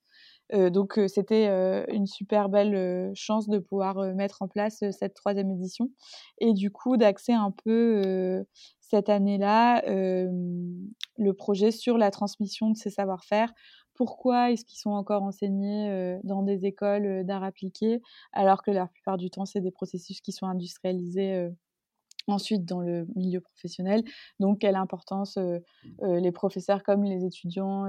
donc 0.52 0.98
c'était 1.08 1.46
une 1.90 2.06
super 2.06 2.48
belle 2.48 3.12
chance 3.14 3.48
de 3.48 3.58
pouvoir 3.58 4.14
mettre 4.14 4.42
en 4.42 4.48
place 4.48 4.82
cette 4.90 5.14
troisième 5.14 5.50
édition 5.50 5.90
et 6.38 6.52
du 6.54 6.70
coup 6.70 6.96
d'axer 6.96 7.32
un 7.32 7.50
peu 7.50 8.44
cette 8.80 9.08
année-là 9.08 9.82
le 9.86 11.32
projet 11.34 11.70
sur 11.70 11.98
la 11.98 12.10
transmission 12.10 12.70
de 12.70 12.76
ces 12.76 12.90
savoir-faire 12.90 13.52
pourquoi 13.98 14.52
est-ce 14.52 14.64
qu'ils 14.64 14.78
sont 14.78 14.92
encore 14.92 15.24
enseignés 15.24 16.18
dans 16.22 16.44
des 16.44 16.66
écoles 16.66 17.26
d'art 17.26 17.42
appliqué 17.42 18.00
alors 18.32 18.62
que 18.62 18.70
la 18.70 18.86
plupart 18.86 19.16
du 19.16 19.28
temps 19.28 19.44
c'est 19.44 19.60
des 19.60 19.72
processus 19.72 20.20
qui 20.20 20.30
sont 20.30 20.46
industrialisés 20.46 21.48
ensuite 22.28 22.64
dans 22.64 22.80
le 22.80 23.08
milieu 23.16 23.40
professionnel. 23.40 24.04
Donc 24.38 24.60
quelle 24.60 24.76
importance 24.76 25.36
les 26.00 26.30
professeurs 26.30 26.84
comme 26.84 27.02
les 27.02 27.24
étudiants 27.24 27.86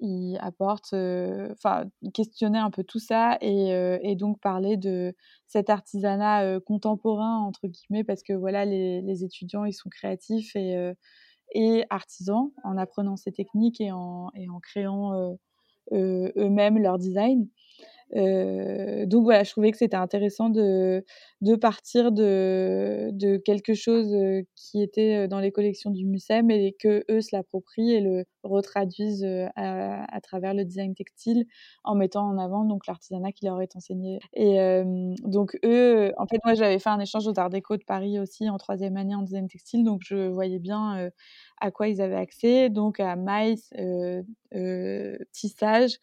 y 0.00 0.36
apportent, 0.40 0.94
enfin 0.94 1.84
questionner 2.12 2.58
un 2.58 2.70
peu 2.70 2.82
tout 2.82 2.98
ça 2.98 3.38
et, 3.40 4.16
donc 4.16 4.40
parler 4.40 4.76
de 4.76 5.14
cet 5.46 5.70
artisanat 5.70 6.58
contemporain 6.58 7.38
entre 7.38 7.68
guillemets 7.68 8.02
parce 8.02 8.24
que 8.24 8.32
voilà 8.32 8.64
les, 8.64 9.00
les 9.00 9.22
étudiants 9.22 9.64
ils 9.64 9.74
sont 9.74 9.90
créatifs 9.90 10.56
et 10.56 10.92
et 11.52 11.84
artisans 11.90 12.50
en 12.64 12.76
apprenant 12.76 13.16
ces 13.16 13.32
techniques 13.32 13.80
et 13.80 13.92
en, 13.92 14.30
créant 14.62 15.14
euh, 15.14 15.34
euh, 15.92 16.32
eux-mêmes 16.36 16.78
leur 16.78 16.98
design. 16.98 17.48
Euh, 18.16 19.06
donc 19.06 19.24
voilà, 19.24 19.44
je 19.44 19.50
trouvais 19.50 19.70
que 19.70 19.78
c'était 19.78 19.96
intéressant 19.96 20.50
de, 20.50 21.04
partir 21.60 22.12
de, 22.12 23.36
quelque 23.44 23.74
chose 23.74 24.14
qui 24.56 24.82
était 24.82 25.28
dans 25.28 25.40
les 25.40 25.52
collections 25.52 25.90
du 25.90 26.06
MUSEM 26.06 26.50
et 26.50 26.74
que 26.78 27.04
eux 27.10 27.20
se 27.20 27.34
l'approprient 27.34 27.92
et 27.92 28.00
le 28.00 28.24
retraduisent 28.42 29.26
à, 29.56 30.20
travers 30.22 30.54
le 30.54 30.64
design 30.64 30.94
textile 30.94 31.44
en 31.84 31.94
mettant 31.94 32.26
en 32.26 32.38
avant 32.38 32.64
donc 32.64 32.86
l'artisanat 32.86 33.32
qui 33.32 33.44
leur 33.46 33.60
est 33.60 33.76
enseigné. 33.76 34.20
Et 34.34 34.58
donc 35.24 35.58
eux, 35.64 36.12
en 36.16 36.26
fait 36.26 36.38
moi 36.44 36.54
j'avais 36.54 36.78
fait 36.78 36.90
un 36.90 37.00
échange 37.00 37.26
aux 37.26 37.38
Arts 37.38 37.50
Déco 37.50 37.76
de 37.76 37.84
Paris 37.84 38.18
aussi 38.18 38.48
en 38.48 38.58
troisième 38.58 38.96
année 38.96 39.14
en 39.14 39.22
design 39.22 39.48
textile, 39.48 39.84
donc 39.84 40.00
je 40.04 40.28
voyais 40.28 40.58
bien 40.58 41.10
à 41.60 41.70
quoi 41.70 41.88
ils 41.88 42.00
avaient 42.00 42.16
accès, 42.16 42.70
donc 42.70 42.98
à 43.00 43.16
maïs, 43.16 43.72
tissage 45.32 45.98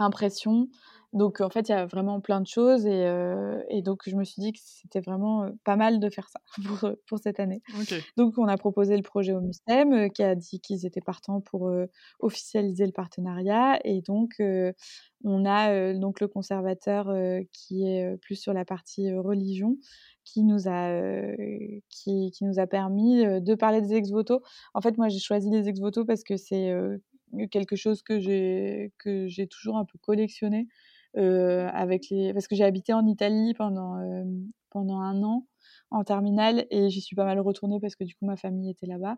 impression. 0.00 0.68
Donc 1.12 1.40
en 1.40 1.50
fait, 1.50 1.68
il 1.68 1.72
y 1.72 1.74
a 1.74 1.86
vraiment 1.86 2.20
plein 2.20 2.40
de 2.40 2.46
choses 2.46 2.86
et, 2.86 3.04
euh, 3.06 3.60
et 3.68 3.82
donc 3.82 4.02
je 4.06 4.14
me 4.14 4.22
suis 4.22 4.40
dit 4.40 4.52
que 4.52 4.60
c'était 4.62 5.00
vraiment 5.00 5.42
euh, 5.42 5.50
pas 5.64 5.74
mal 5.74 5.98
de 5.98 6.08
faire 6.08 6.28
ça 6.28 6.40
pour, 6.64 6.84
euh, 6.84 6.94
pour 7.08 7.18
cette 7.18 7.40
année. 7.40 7.62
Donc 8.16 8.38
on 8.38 8.46
a 8.46 8.56
proposé 8.56 8.96
le 8.96 9.02
projet 9.02 9.32
au 9.32 9.40
MUSEM 9.40 10.10
qui 10.10 10.22
a 10.22 10.36
dit 10.36 10.60
qu'ils 10.60 10.86
étaient 10.86 11.00
partants 11.00 11.40
pour 11.40 11.70
officialiser 12.20 12.86
le 12.86 12.92
partenariat 12.92 13.80
et 13.84 14.02
donc 14.02 14.40
on 15.24 15.44
a 15.44 15.94
donc 15.94 16.20
le 16.20 16.28
conservateur 16.28 17.12
qui 17.52 17.86
est 17.86 18.16
plus 18.18 18.36
sur 18.36 18.52
la 18.52 18.64
partie 18.64 19.12
religion 19.12 19.76
qui 20.24 20.42
nous 20.42 20.68
a 20.68 20.92
qui, 21.88 22.30
qui, 22.30 22.44
nous 22.44 22.58
a 22.58 22.66
permis 22.66 23.24
de 23.24 23.54
parler 23.54 23.80
des 23.80 23.94
ex-voto. 23.94 24.42
En 24.74 24.80
fait, 24.80 24.96
moi 24.96 25.08
j'ai 25.08 25.18
choisi 25.18 25.50
les 25.50 25.68
ex-voto 25.68 26.04
parce 26.04 26.22
que 26.22 26.36
c'est 26.36 26.72
quelque 27.50 27.76
chose 27.76 28.02
que 28.02 28.18
j'ai 28.18 28.92
que 28.98 29.28
j'ai 29.28 29.46
toujours 29.46 29.76
un 29.76 29.84
peu 29.84 29.98
collectionné 29.98 30.68
euh, 31.16 31.68
avec 31.72 32.08
les 32.10 32.32
parce 32.32 32.46
que 32.46 32.54
j'ai 32.54 32.64
habité 32.64 32.92
en 32.92 33.04
Italie 33.06 33.52
pendant 33.54 33.98
euh, 33.98 34.24
pendant 34.70 35.00
un 35.00 35.22
an 35.24 35.46
en 35.90 36.04
terminale 36.04 36.66
et 36.70 36.88
j'y 36.88 37.00
suis 37.00 37.16
pas 37.16 37.24
mal 37.24 37.40
retournée 37.40 37.80
parce 37.80 37.96
que 37.96 38.04
du 38.04 38.14
coup 38.14 38.26
ma 38.26 38.36
famille 38.36 38.70
était 38.70 38.86
là-bas 38.86 39.16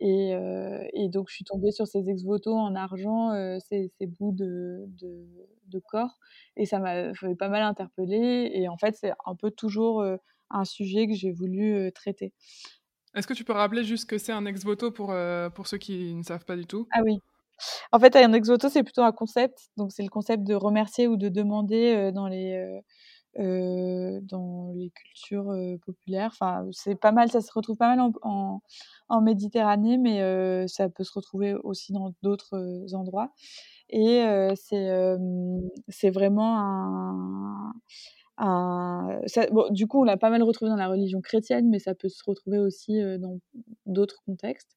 et, 0.00 0.34
euh, 0.34 0.84
et, 0.92 1.08
donc 1.08 1.28
je 1.28 1.34
suis 1.34 1.44
tombée 1.44 1.72
sur 1.72 1.88
ces 1.88 2.08
ex-voto 2.08 2.54
en 2.54 2.76
argent 2.76 3.32
ces, 3.58 3.90
ces, 3.98 4.06
bouts 4.06 4.30
de, 4.30 4.84
de, 5.00 5.26
de, 5.66 5.80
corps 5.80 6.16
et 6.56 6.64
ça 6.64 6.78
m'a 6.78 7.12
pas 7.36 7.48
mal 7.48 7.62
interpeller 7.62 8.52
et 8.54 8.68
en 8.68 8.76
fait 8.76 8.94
c'est 8.94 9.12
un 9.26 9.34
peu 9.34 9.50
toujours 9.50 10.04
un 10.50 10.64
sujet 10.64 11.08
que 11.08 11.14
j'ai 11.14 11.32
voulu 11.32 11.90
traiter. 11.92 12.32
Est-ce 13.16 13.26
que 13.26 13.34
tu 13.34 13.42
peux 13.42 13.52
rappeler 13.52 13.82
juste 13.82 14.08
que 14.08 14.16
c'est 14.16 14.32
un 14.32 14.46
ex-voto 14.46 14.92
pour, 14.92 15.12
pour 15.54 15.66
ceux 15.66 15.78
qui 15.78 16.14
ne 16.14 16.22
savent 16.22 16.44
pas 16.44 16.56
du 16.56 16.66
tout? 16.66 16.86
Ah 16.92 17.00
oui, 17.04 17.18
en 17.92 17.98
fait, 17.98 18.16
un 18.16 18.32
ex-voto, 18.32 18.68
c'est 18.68 18.82
plutôt 18.82 19.02
un 19.02 19.12
concept. 19.12 19.70
Donc, 19.76 19.92
c'est 19.92 20.02
le 20.02 20.08
concept 20.08 20.44
de 20.44 20.54
remercier 20.54 21.08
ou 21.08 21.16
de 21.16 21.28
demander 21.28 21.94
euh, 21.94 22.12
dans 22.12 22.28
les, 22.28 22.54
euh, 22.54 22.80
euh, 23.40 24.20
dans 24.22 24.72
les 24.74 24.90
cultures 24.90 25.52
populaires. 25.84 26.30
Enfin, 26.32 26.66
c'est 26.72 26.96
pas 26.96 27.12
mal, 27.12 27.30
ça 27.30 27.40
se 27.40 27.52
retrouve 27.52 27.76
pas 27.76 27.94
mal 27.94 28.12
en, 28.22 28.60
Méditerranée, 29.22 29.98
mais 29.98 30.66
ça 30.68 30.88
peut 30.88 31.04
se 31.04 31.12
retrouver 31.14 31.54
aussi 31.54 31.92
dans 31.92 32.12
d'autres 32.22 32.86
endroits. 32.94 33.32
Et 33.90 34.24
c'est 34.56 36.10
vraiment 36.10 36.58
un. 36.58 37.72
Bon, 38.42 39.68
du 39.70 39.86
coup, 39.86 40.00
on 40.00 40.04
l'a 40.04 40.16
pas 40.16 40.30
mal 40.30 40.42
retrouvé 40.42 40.70
dans 40.70 40.76
la 40.76 40.88
religion 40.88 41.20
chrétienne, 41.20 41.68
mais 41.70 41.78
ça 41.78 41.94
peut 41.94 42.08
se 42.08 42.22
retrouver 42.26 42.58
aussi 42.58 43.00
dans 43.18 43.38
d'autres 43.86 44.22
contextes 44.26 44.76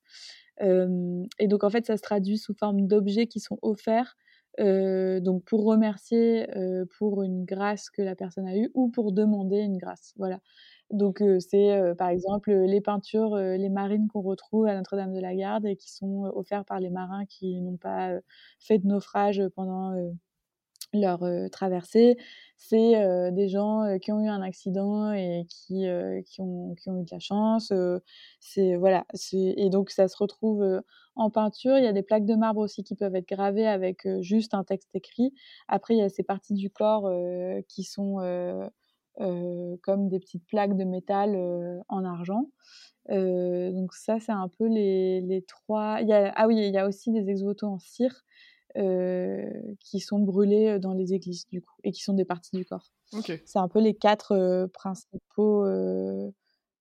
et 0.62 1.48
donc 1.48 1.64
en 1.64 1.70
fait, 1.70 1.86
ça 1.86 1.98
se 1.98 2.02
traduit 2.02 2.38
sous 2.38 2.54
forme 2.54 2.88
d'objets 2.88 3.28
qui 3.28 3.40
sont 3.40 3.58
offerts 3.62 4.16
donc 4.58 5.44
pour 5.46 5.66
remercier 5.66 6.48
pour 6.98 7.24
une 7.24 7.44
grâce 7.46 7.90
que 7.90 8.02
la 8.02 8.16
personne 8.16 8.48
a 8.48 8.56
eue 8.56 8.72
ou 8.74 8.90
pour 8.90 9.12
demander 9.12 9.58
une 9.60 9.78
grâce. 9.78 10.14
Voilà. 10.18 10.40
Donc 10.92 11.22
c'est 11.40 11.94
par 11.98 12.10
exemple 12.10 12.52
les 12.54 12.80
peintures, 12.82 13.36
les 13.36 13.70
marines 13.70 14.08
qu'on 14.08 14.22
retrouve 14.22 14.68
à 14.68 14.76
Notre-Dame 14.76 15.14
de 15.14 15.20
la 15.20 15.36
Garde 15.36 15.66
et 15.66 15.76
qui 15.76 15.92
sont 15.92 16.24
offertes 16.36 16.68
par 16.68 16.80
les 16.80 16.90
marins 16.90 17.26
qui 17.26 17.62
n'ont 17.62 17.78
pas 17.78 18.14
fait 18.60 18.80
de 18.80 18.88
naufrage 18.88 19.42
pendant 19.56 19.94
leur 21.02 21.24
traversée. 21.52 22.18
C'est 22.58 23.32
des 23.32 23.48
gens 23.50 23.98
qui 24.02 24.12
ont 24.12 24.22
eu 24.22 24.28
un 24.28 24.42
accident 24.42 25.12
et 25.12 25.46
qui, 25.50 25.86
qui, 26.26 26.42
ont, 26.42 26.74
qui 26.76 26.90
ont 26.90 27.02
eu 27.02 27.04
de 27.04 27.10
la 27.12 27.20
chance. 27.20 27.72
c'est 28.40 28.76
voilà, 28.76 29.06
et 29.34 29.70
donc 29.70 29.90
ça 29.90 30.08
se 30.08 30.18
retrouve 30.18 30.82
en 31.16 31.30
peinture. 31.30 31.78
Il 31.78 31.84
y 31.84 31.88
a 31.88 31.94
des 31.94 32.04
plaques 32.04 32.26
de 32.26 32.36
marbre 32.36 32.62
aussi 32.62 32.84
qui 32.84 32.96
peuvent 32.96 33.16
être 33.16 33.28
gravées 33.28 33.68
avec 33.68 34.08
juste 34.22 34.54
un 34.54 34.64
texte 34.64 34.90
écrit. 34.96 35.34
Après, 35.68 35.96
il 35.96 36.00
y 36.00 36.04
a 36.04 36.10
ces 36.10 36.24
parties 36.24 36.54
du 36.54 36.70
corps 36.70 37.12
qui 37.68 37.84
sont 37.84 38.20
comme 39.18 40.10
des 40.10 40.20
petites 40.20 40.46
plaques 40.48 40.76
de 40.76 40.84
métal 40.84 41.38
en 41.90 42.04
argent. 42.04 42.50
donc 43.10 43.94
ça, 43.94 44.20
c'est 44.20 44.32
un 44.32 44.50
peu 44.50 44.68
les, 44.68 45.22
les 45.22 45.42
trois. 45.44 46.00
Ah 46.36 46.48
oui, 46.48 46.58
il 46.58 46.74
y 46.74 46.78
a 46.78 46.88
aussi 46.88 47.12
des 47.12 47.30
exvotos 47.30 47.68
en 47.68 47.80
cire 47.80 48.24
qui 48.76 50.00
sont 50.00 50.20
brûlés 50.20 50.80
dans 50.80 50.94
les 50.94 51.14
églises 51.14 51.48
du 51.50 51.62
coup 51.62 51.76
et 51.84 51.92
qui 51.92 52.02
sont 52.02 52.14
des 52.14 52.26
parties 52.26 52.56
du 52.56 52.66
corps. 52.66 52.92
C'est 53.46 53.60
un 53.60 53.68
peu 53.68 53.80
les 53.80 53.96
quatre 53.96 54.68
principaux. 54.74 55.66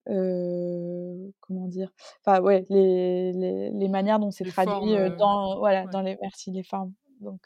comment 0.07 1.69
dire 1.69 1.91
Enfin 2.25 2.41
ouais, 2.41 2.67
les, 2.69 3.33
les, 3.33 3.71
les 3.71 3.89
manières 3.89 4.19
dont 4.19 4.31
c'est 4.31 4.45
traduit 4.45 4.95
dans 5.19 5.59
voilà 5.59 5.87
dans 5.87 6.03
les 6.03 6.19
merci 6.21 6.51
les 6.51 6.63
formes 6.63 6.93
donc 7.21 7.41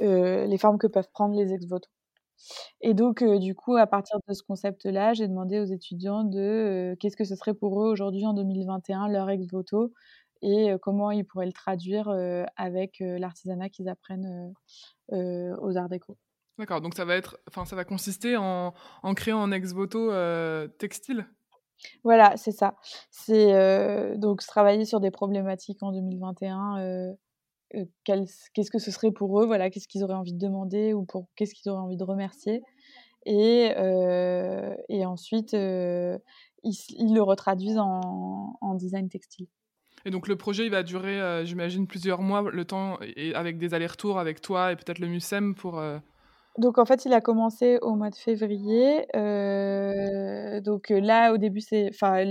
les 0.00 0.58
formes 0.58 0.78
que 0.78 0.86
peuvent 0.86 1.10
prendre 1.12 1.34
les 1.34 1.52
ex-voto. 1.52 1.88
Et 2.80 2.94
donc, 2.94 3.22
du 3.22 3.54
coup, 3.54 3.76
à 3.76 3.86
partir 3.86 4.18
de 4.26 4.34
ce 4.34 4.42
concept-là, 4.42 5.12
j'ai 5.12 5.28
demandé 5.28 5.60
aux 5.60 5.64
étudiants 5.64 6.24
de 6.24 6.96
qu'est-ce 7.00 7.16
que 7.16 7.24
ce 7.24 7.36
serait 7.36 7.54
pour 7.54 7.82
eux 7.82 7.90
aujourd'hui 7.90 8.26
en 8.26 8.32
2021 8.32 9.08
leur 9.08 9.28
ex-voto 9.30 9.92
et 10.42 10.74
comment 10.80 11.10
ils 11.10 11.24
pourraient 11.24 11.46
le 11.46 11.52
traduire 11.52 12.08
avec 12.56 12.96
l'artisanat 13.00 13.68
qu'ils 13.68 13.88
apprennent 13.88 14.54
aux 15.10 15.76
arts 15.76 15.88
déco. 15.88 16.16
D'accord, 16.58 16.80
donc 16.80 16.94
ça 16.94 17.04
va 17.04 17.16
être, 17.16 17.38
enfin 17.48 17.64
ça 17.64 17.74
va 17.76 17.84
consister 17.84 18.36
en, 18.36 18.74
en 19.02 19.14
créant 19.14 19.42
un 19.42 19.52
ex-voto 19.52 20.10
textile? 20.78 21.26
Voilà, 22.04 22.36
c'est 22.36 22.52
ça. 22.52 22.76
C'est 23.10 24.16
donc 24.18 24.42
travailler 24.42 24.84
sur 24.84 25.00
des 25.00 25.10
problématiques 25.10 25.82
en 25.82 25.92
2021. 25.92 27.14
qu'est-ce 28.04 28.70
que 28.70 28.78
ce 28.78 28.90
serait 28.90 29.12
pour 29.12 29.40
eux? 29.40 29.46
Voilà, 29.46 29.70
qu'est-ce 29.70 29.88
qu'ils 29.88 30.04
auraient 30.04 30.14
envie 30.14 30.34
de 30.34 30.38
demander 30.38 30.92
ou 30.92 31.04
pour 31.04 31.28
qu'est-ce 31.36 31.54
qu'ils 31.54 31.70
auraient 31.70 31.82
envie 31.82 31.96
de 31.96 32.04
remercier? 32.04 32.62
Et, 33.26 33.72
et 34.88 35.06
ensuite, 35.06 35.52
ils, 35.52 36.20
ils, 36.62 37.14
le 37.14 37.22
retraduisent 37.22 37.78
en, 37.78 38.58
en 38.60 38.74
design 38.74 39.08
textile. 39.08 39.46
Et 40.04 40.10
donc 40.10 40.28
le 40.28 40.36
projet, 40.36 40.64
il 40.64 40.70
va 40.70 40.82
durer, 40.82 41.20
euh, 41.20 41.44
j'imagine, 41.44 41.86
plusieurs 41.86 42.22
mois, 42.22 42.50
le 42.50 42.64
temps, 42.64 42.98
avec 43.34 43.58
des 43.58 43.74
allers-retours 43.74 44.18
avec 44.18 44.40
toi 44.40 44.72
et 44.72 44.76
peut-être 44.76 44.98
le 44.98 45.08
MUSEM 45.08 45.54
pour... 45.54 45.78
Euh, 45.78 45.98
donc 46.58 46.78
en 46.78 46.84
fait, 46.84 47.04
il 47.04 47.12
a 47.12 47.20
commencé 47.20 47.78
au 47.80 47.94
mois 47.94 48.10
de 48.10 48.16
février. 48.16 49.06
Euh, 49.16 50.60
donc 50.60 50.90
là, 50.90 51.32
au 51.32 51.36
début, 51.38 51.60
c'est, 51.60 51.90
enfin, 51.90 52.24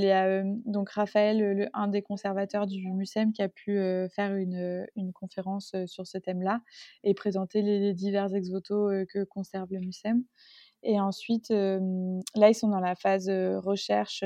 donc 0.65 0.89
Raphaël, 0.89 1.69
un 1.73 1.87
des 1.87 2.01
conservateurs 2.01 2.67
du 2.67 2.91
MUSEM, 2.91 3.31
qui 3.31 3.41
a 3.41 3.47
pu 3.47 3.79
faire 4.13 4.35
une, 4.35 4.85
une, 4.97 5.13
conférence 5.13 5.73
sur 5.85 6.05
ce 6.05 6.17
thème-là 6.17 6.59
et 7.05 7.13
présenter 7.13 7.61
les, 7.61 7.93
divers 7.93 8.35
ex-voto 8.35 8.89
que 9.11 9.23
conserve 9.23 9.69
le 9.71 9.79
MUSEM. 9.79 10.21
Et 10.83 10.99
ensuite, 10.99 11.49
là, 11.49 12.49
ils 12.49 12.55
sont 12.55 12.67
dans 12.67 12.81
la 12.81 12.95
phase 12.95 13.29
recherche 13.29 14.25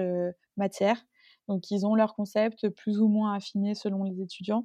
matière. 0.57 1.05
Donc, 1.47 1.71
ils 1.71 1.85
ont 1.85 1.95
leur 1.95 2.15
concept 2.15 2.69
plus 2.69 2.99
ou 2.99 3.07
moins 3.07 3.33
affiné 3.33 3.75
selon 3.75 4.03
les 4.03 4.21
étudiants. 4.21 4.63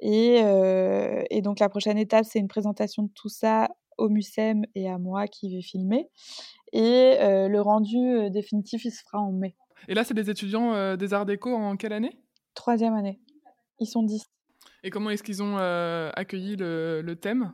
Et, 0.00 0.40
euh, 0.42 1.22
et 1.30 1.40
donc, 1.42 1.60
la 1.60 1.68
prochaine 1.68 1.98
étape, 1.98 2.24
c'est 2.24 2.38
une 2.38 2.48
présentation 2.48 3.04
de 3.04 3.10
tout 3.14 3.28
ça 3.28 3.68
au 3.96 4.08
MUSEM 4.08 4.64
et 4.74 4.90
à 4.90 4.98
moi 4.98 5.26
qui 5.26 5.54
vais 5.54 5.62
filmer. 5.62 6.08
Et 6.72 7.16
euh, 7.20 7.48
le 7.48 7.60
rendu 7.60 7.98
euh, 7.98 8.30
définitif, 8.30 8.84
il 8.84 8.90
se 8.90 9.02
fera 9.04 9.20
en 9.20 9.32
mai. 9.32 9.54
Et 9.88 9.94
là, 9.94 10.04
c'est 10.04 10.14
des 10.14 10.30
étudiants 10.30 10.96
des 10.96 11.14
Arts 11.14 11.26
Déco 11.26 11.54
en 11.54 11.76
quelle 11.76 11.92
année? 11.92 12.18
Troisième 12.54 12.94
année. 12.94 13.20
Ils 13.78 13.86
sont 13.86 14.02
dix. 14.02 14.24
Et 14.82 14.90
comment 14.90 15.10
est-ce 15.10 15.22
qu'ils 15.22 15.42
ont 15.42 15.56
accueilli 15.56 16.56
le, 16.56 17.02
le 17.02 17.16
thème? 17.16 17.52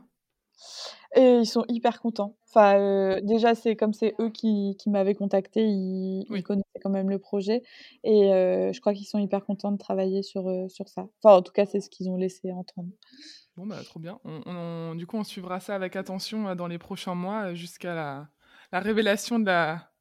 Et 1.15 1.37
ils 1.39 1.45
sont 1.45 1.63
hyper 1.67 2.01
contents. 2.01 2.35
Enfin, 2.49 2.77
euh, 2.79 3.21
déjà, 3.21 3.55
c'est 3.55 3.75
comme 3.75 3.93
c'est 3.93 4.15
eux 4.19 4.29
qui, 4.29 4.75
qui 4.79 4.89
m'avaient 4.89 5.15
contacté, 5.15 5.63
ils, 5.63 6.25
connaissaient 6.43 6.79
quand 6.81 6.89
même 6.89 7.09
le 7.09 7.19
projet. 7.19 7.61
Et 8.03 8.33
euh, 8.33 8.73
je 8.73 8.81
crois 8.81 8.93
qu'ils 8.93 9.05
sont 9.05 9.19
hyper 9.19 9.45
contents 9.45 9.71
de 9.71 9.77
travailler 9.77 10.23
sur, 10.23 10.47
euh, 10.47 10.67
sur 10.69 10.87
ça. 10.89 11.07
Enfin, 11.21 11.37
en 11.37 11.41
tout 11.41 11.51
cas, 11.51 11.65
c'est 11.65 11.81
ce 11.81 11.89
qu'ils 11.89 12.09
ont 12.09 12.17
laissé 12.17 12.51
entendre. 12.51 12.89
Bon, 13.57 13.67
bah, 13.67 13.77
trop 13.83 13.99
bien. 13.99 14.19
On, 14.25 14.95
du 14.95 15.05
coup, 15.05 15.17
on 15.17 15.23
suivra 15.23 15.59
ça 15.59 15.75
avec 15.75 15.95
attention 15.95 16.55
dans 16.55 16.67
les 16.67 16.79
prochains 16.79 17.15
mois 17.15 17.53
jusqu'à 17.53 17.93
la, 17.93 18.27
la 18.71 18.79
révélation 18.79 19.37
de 19.37 19.45
la, 19.45 19.91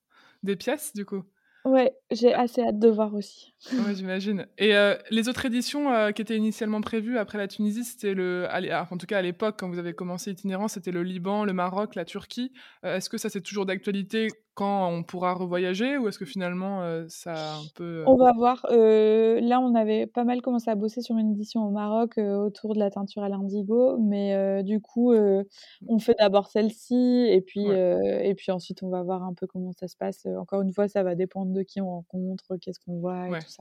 des 0.42 0.56
pièces, 0.56 0.94
du 0.94 1.04
coup. 1.04 1.22
Ouais, 1.64 1.94
j'ai 2.10 2.32
assez 2.32 2.62
hâte 2.62 2.78
de 2.78 2.88
voir 2.88 3.14
aussi. 3.14 3.51
Ouais, 3.70 3.94
j'imagine. 3.94 4.46
Et 4.58 4.74
euh, 4.74 4.96
les 5.10 5.28
autres 5.28 5.46
éditions 5.46 5.92
euh, 5.92 6.10
qui 6.10 6.22
étaient 6.22 6.36
initialement 6.36 6.80
prévues 6.80 7.16
après 7.16 7.38
la 7.38 7.46
Tunisie, 7.46 7.84
c'était 7.84 8.14
le, 8.14 8.48
en 8.90 8.96
tout 8.96 9.06
cas 9.06 9.18
à 9.18 9.22
l'époque 9.22 9.56
quand 9.58 9.68
vous 9.68 9.78
avez 9.78 9.92
commencé 9.92 10.30
itinérant, 10.32 10.68
c'était 10.68 10.90
le 10.90 11.02
Liban, 11.02 11.44
le 11.44 11.52
Maroc, 11.52 11.94
la 11.94 12.04
Turquie. 12.04 12.52
Euh, 12.84 12.96
est-ce 12.96 13.08
que 13.08 13.18
ça 13.18 13.28
c'est 13.28 13.40
toujours 13.40 13.64
d'actualité 13.64 14.28
quand 14.54 14.90
on 14.90 15.02
pourra 15.02 15.32
revoyager 15.32 15.96
ou 15.96 16.08
est-ce 16.08 16.18
que 16.18 16.26
finalement 16.26 16.82
ça 17.08 17.54
un 17.54 17.62
peu 17.74 18.04
On 18.06 18.16
va 18.16 18.32
voir. 18.34 18.66
là, 18.68 19.60
on 19.60 19.74
avait 19.74 20.06
pas 20.06 20.24
mal 20.24 20.42
commencé 20.42 20.68
à 20.70 20.74
bosser 20.74 21.00
sur 21.00 21.16
une 21.16 21.30
édition 21.30 21.66
au 21.66 21.70
Maroc 21.70 22.18
autour 22.18 22.74
de 22.74 22.78
la 22.78 22.90
teinture 22.90 23.22
à 23.22 23.30
l'indigo, 23.30 23.96
mais 23.98 24.62
du 24.62 24.82
coup, 24.82 25.14
on 25.14 25.98
fait 25.98 26.16
d'abord 26.18 26.48
celle-ci 26.48 27.28
et 27.30 27.40
puis 27.40 27.64
et 27.64 28.34
puis 28.34 28.52
ensuite 28.52 28.82
on 28.82 28.90
va 28.90 29.02
voir 29.02 29.22
un 29.22 29.32
peu 29.32 29.46
comment 29.46 29.72
ça 29.72 29.88
se 29.88 29.96
passe. 29.96 30.26
Encore 30.38 30.60
une 30.60 30.72
fois, 30.74 30.86
ça 30.86 31.02
va 31.02 31.14
dépendre 31.14 31.54
de 31.54 31.62
qui 31.62 31.80
on 31.80 31.88
rencontre, 31.88 32.58
qu'est-ce 32.60 32.80
qu'on 32.80 32.98
voit 32.98 33.28
et 33.28 33.40
tout 33.40 33.48
ça. 33.48 33.51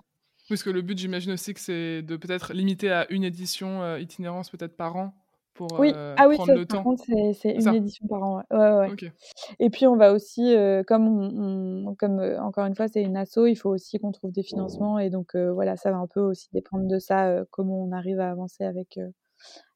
Parce 0.52 0.64
que 0.64 0.70
le 0.70 0.82
but, 0.82 0.98
j'imagine 0.98 1.32
aussi 1.32 1.54
que 1.54 1.62
c'est 1.62 2.02
de 2.02 2.18
peut-être 2.18 2.52
limiter 2.52 2.92
à 2.92 3.10
une 3.10 3.24
édition 3.24 3.84
euh, 3.84 4.02
itinérance 4.02 4.50
peut-être 4.50 4.76
par 4.76 4.98
an 4.98 5.14
pour 5.54 5.80
oui. 5.80 5.94
Euh, 5.96 6.14
ah 6.18 6.28
oui, 6.28 6.36
prendre 6.36 6.56
le 6.56 6.66
temps. 6.66 6.76
Par 6.76 6.84
contre, 6.84 7.06
c'est 7.06 7.56
une 7.56 7.74
édition 7.74 8.06
par 8.08 8.22
an. 8.22 8.44
Ouais, 8.52 8.90
ouais, 8.92 9.14
Et 9.60 9.70
puis 9.70 9.88
on 9.88 9.96
va 9.96 10.12
aussi, 10.12 10.54
euh, 10.54 10.84
comme, 10.84 11.08
on, 11.08 11.96
comme 11.96 12.20
encore 12.42 12.66
une 12.66 12.76
fois, 12.76 12.90
c'est 12.90 13.02
une 13.02 13.16
asso, 13.16 13.48
il 13.48 13.56
faut 13.56 13.70
aussi 13.70 13.98
qu'on 13.98 14.12
trouve 14.12 14.34
des 14.34 14.44
financements 14.44 15.00
et 15.00 15.10
donc 15.10 15.38
voilà, 15.38 15.78
ça 15.78 15.90
va 15.90 16.00
un 16.00 16.08
peu 16.08 16.20
aussi 16.20 16.50
dépendre 16.52 16.86
de 16.86 17.00
ça, 17.00 17.46
comment 17.50 17.82
on 17.82 17.94
arrive 17.94 18.20
à 18.20 18.30
avancer 18.30 18.66
avec 18.66 19.00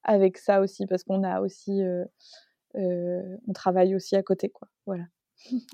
avec 0.02 0.36
ça 0.36 0.60
aussi, 0.60 0.84
parce 0.84 1.04
qu'on 1.04 1.24
a 1.24 1.40
aussi, 1.40 1.80
on 2.74 3.52
travaille 3.54 3.94
aussi 3.94 4.14
à 4.14 4.22
côté, 4.22 4.50
quoi. 4.50 4.68
Voilà. 4.84 5.04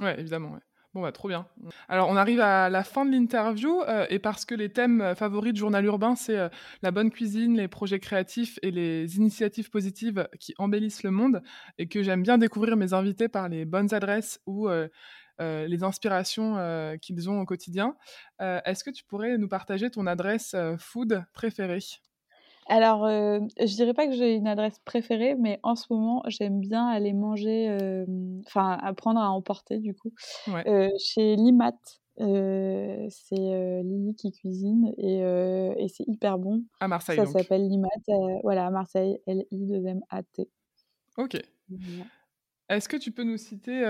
Ouais, 0.00 0.20
évidemment. 0.20 0.52
Ouais. 0.52 0.60
Bon, 0.94 1.00
bah, 1.00 1.10
trop 1.12 1.28
bien. 1.28 1.46
Alors, 1.88 2.10
on 2.10 2.16
arrive 2.16 2.40
à 2.40 2.68
la 2.68 2.84
fin 2.84 3.06
de 3.06 3.10
l'interview, 3.12 3.80
euh, 3.88 4.04
et 4.10 4.18
parce 4.18 4.44
que 4.44 4.54
les 4.54 4.70
thèmes 4.70 5.00
euh, 5.00 5.14
favoris 5.14 5.54
du 5.54 5.60
journal 5.60 5.82
urbain, 5.86 6.16
c'est 6.16 6.36
euh, 6.38 6.48
la 6.82 6.90
bonne 6.90 7.10
cuisine, 7.10 7.56
les 7.56 7.66
projets 7.66 7.98
créatifs 7.98 8.58
et 8.60 8.70
les 8.70 9.16
initiatives 9.16 9.70
positives 9.70 10.28
qui 10.38 10.54
embellissent 10.58 11.02
le 11.02 11.10
monde, 11.10 11.42
et 11.78 11.88
que 11.88 12.02
j'aime 12.02 12.22
bien 12.22 12.36
découvrir 12.36 12.76
mes 12.76 12.92
invités 12.92 13.28
par 13.28 13.48
les 13.48 13.64
bonnes 13.64 13.94
adresses 13.94 14.38
ou 14.46 14.68
les 15.40 15.82
inspirations 15.82 16.56
qu'ils 17.00 17.28
ont 17.30 17.40
au 17.40 17.44
quotidien. 17.44 17.96
Est-ce 18.38 18.84
que 18.84 18.90
tu 18.90 19.04
pourrais 19.04 19.38
nous 19.38 19.48
partager 19.48 19.90
ton 19.90 20.06
adresse 20.06 20.54
food 20.78 21.24
préférée? 21.32 21.80
Alors, 22.66 23.04
euh, 23.04 23.40
je 23.58 23.74
dirais 23.74 23.94
pas 23.94 24.06
que 24.06 24.12
j'ai 24.12 24.34
une 24.34 24.46
adresse 24.46 24.78
préférée, 24.84 25.34
mais 25.34 25.58
en 25.62 25.74
ce 25.74 25.92
moment, 25.92 26.22
j'aime 26.28 26.60
bien 26.60 26.86
aller 26.86 27.12
manger, 27.12 27.76
enfin, 28.46 28.78
apprendre 28.80 29.20
à 29.20 29.30
emporter 29.30 29.78
du 29.78 29.94
coup, 29.94 30.12
chez 30.98 31.36
Limat. 31.36 31.72
c'est 32.16 33.82
Lily 33.82 34.14
qui 34.16 34.32
cuisine 34.32 34.92
et, 34.96 35.88
c'est 35.88 36.04
hyper 36.06 36.38
bon. 36.38 36.64
À 36.80 36.88
Marseille, 36.88 37.16
Ça 37.16 37.26
s'appelle 37.26 37.68
Limat, 37.68 37.88
voilà, 38.42 38.66
à 38.66 38.70
Marseille, 38.70 39.18
L-I-2-M-A-T. 39.26 40.48
Ok. 41.18 41.36
Est-ce 42.68 42.88
que 42.88 42.96
tu 42.96 43.10
peux 43.10 43.24
nous 43.24 43.38
citer 43.38 43.82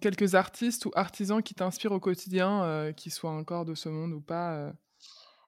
quelques 0.00 0.34
artistes 0.34 0.86
ou 0.86 0.90
artisans 0.94 1.42
qui 1.42 1.54
t'inspirent 1.54 1.92
au 1.92 2.00
quotidien, 2.00 2.92
qui 2.96 3.10
soient 3.10 3.30
encore 3.30 3.66
de 3.66 3.74
ce 3.74 3.90
monde 3.90 4.12
ou 4.14 4.20
pas 4.20 4.72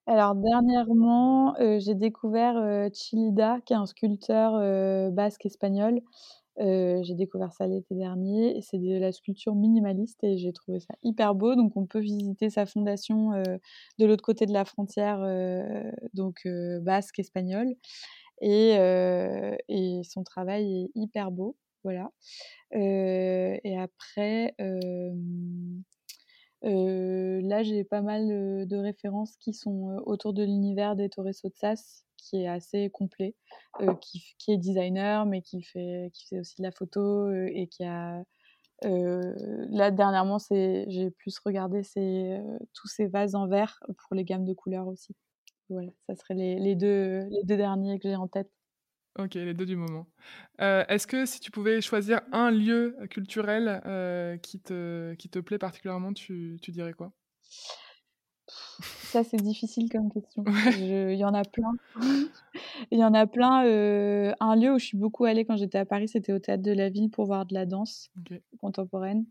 alors 0.08 0.34
dernièrement, 0.34 1.54
j'ai 1.78 1.94
découvert, 1.94 2.88
Chilida 2.94 3.60
qui 3.66 3.74
est 3.74 3.76
un 3.76 3.86
sculpteur, 3.86 5.12
basque 5.12 5.46
espagnol. 5.46 6.00
j'ai 6.58 7.14
découvert 7.14 7.52
ça 7.52 7.66
l'été 7.66 7.94
dernier 7.94 8.60
c'est 8.62 8.78
de 8.78 8.98
la 8.98 9.12
sculpture 9.12 9.54
minimaliste 9.54 10.24
et 10.24 10.38
j'ai 10.38 10.52
trouvé 10.52 10.80
ça 10.80 10.94
hyper 11.02 11.34
beau. 11.34 11.54
Donc 11.56 11.76
on 11.76 11.86
peut 11.86 12.00
visiter 12.00 12.50
sa 12.50 12.66
fondation, 12.66 13.32
de 13.98 14.06
l'autre 14.06 14.24
côté 14.24 14.46
de 14.46 14.52
la 14.52 14.64
frontière, 14.64 15.20
donc 16.14 16.48
basque 16.82 17.18
espagnol 17.18 17.74
et 18.40 18.72
et 19.68 20.00
son 20.04 20.24
travail 20.24 20.84
est 20.84 20.90
hyper 20.94 21.30
beau, 21.30 21.56
voilà. 21.84 22.10
et 22.72 23.78
après, 23.78 24.54
là, 26.62 27.62
j'ai 27.62 27.84
pas 27.84 28.02
mal 28.02 28.26
de 28.66 28.76
références 28.76 29.36
qui 29.36 29.52
sont 29.52 30.00
autour 30.06 30.32
de 30.32 30.42
l'univers 30.42 30.96
des 30.96 31.08
Torres 31.08 31.34
Sotsas, 31.34 32.04
qui 32.16 32.42
est 32.42 32.48
assez 32.48 32.90
complet, 32.90 33.34
qui, 34.00 34.34
qui, 34.38 34.52
est 34.52 34.58
designer, 34.58 35.26
mais 35.26 35.42
qui 35.42 35.62
fait, 35.62 36.10
qui 36.14 36.26
fait 36.26 36.40
aussi 36.40 36.56
de 36.58 36.62
la 36.62 36.72
photo 36.72 37.30
et 37.32 37.68
qui 37.68 37.84
a 37.84 38.22
là, 38.82 39.90
dernièrement, 39.90 40.38
j'ai 40.50 41.10
plus 41.18 41.38
regardé 41.38 41.82
tous 42.74 42.88
ces 42.88 43.06
vases 43.06 43.34
en 43.34 43.46
verre 43.46 43.80
pour 43.86 44.14
les 44.14 44.24
gammes 44.24 44.44
de 44.44 44.52
couleurs 44.52 44.86
aussi. 44.86 45.14
Voilà, 45.68 45.90
ça 46.06 46.14
serait 46.14 46.34
les, 46.34 46.58
les, 46.58 46.76
deux, 46.76 47.24
les 47.30 47.44
deux 47.44 47.56
derniers 47.56 47.98
que 47.98 48.08
j'ai 48.08 48.16
en 48.16 48.28
tête. 48.28 48.50
Ok, 49.18 49.34
les 49.34 49.54
deux 49.54 49.66
du 49.66 49.76
moment. 49.76 50.06
Est-ce 50.58 51.06
que 51.06 51.26
si 51.26 51.40
tu 51.40 51.50
pouvais 51.50 51.80
choisir 51.80 52.20
un 52.32 52.50
lieu 52.50 52.96
culturel 53.10 53.80
qui, 54.42 54.60
te, 54.60 55.14
qui 55.14 55.28
te 55.28 55.38
plaît 55.38 55.58
particulièrement, 55.58 56.12
tu, 56.12 56.58
tu 56.62 56.70
dirais 56.70 56.92
quoi? 56.92 57.12
Ça, 58.80 59.24
c'est 59.24 59.38
difficile 59.38 59.90
comme 59.90 60.10
question. 60.12 60.44
Il 60.78 61.16
y 61.16 61.24
en 61.24 61.34
a 61.34 61.42
plein. 61.42 61.72
Il 62.90 62.98
y 62.98 63.04
en 63.04 63.14
a 63.14 63.26
plein. 63.26 63.66
Euh, 63.66 64.32
un 64.40 64.56
lieu 64.56 64.72
où 64.72 64.78
je 64.78 64.84
suis 64.84 64.98
beaucoup 64.98 65.24
allée 65.24 65.44
quand 65.44 65.56
j'étais 65.56 65.78
à 65.78 65.84
Paris, 65.84 66.08
c'était 66.08 66.32
au 66.32 66.38
Théâtre 66.38 66.62
de 66.62 66.72
la 66.72 66.88
Ville 66.88 67.10
pour 67.10 67.26
voir 67.26 67.46
de 67.46 67.54
la 67.54 67.66
danse 67.66 68.10
contemporaine. 68.60 69.26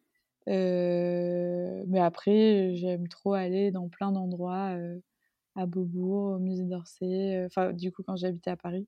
Euh, 0.48 1.84
mais 1.88 2.00
après, 2.00 2.76
j'aime 2.76 3.08
trop 3.08 3.34
aller 3.34 3.72
dans 3.72 3.90
plein 3.90 4.12
d'endroits, 4.12 4.76
euh, 4.76 5.00
à 5.58 5.66
Beaubourg, 5.66 6.36
au 6.36 6.40
musée 6.40 6.64
d'Orsay, 6.64 7.44
enfin, 7.46 7.74
du 7.74 7.92
coup, 7.92 8.04
quand 8.04 8.16
j'habitais 8.16 8.52
à 8.52 8.56
Paris. 8.56 8.88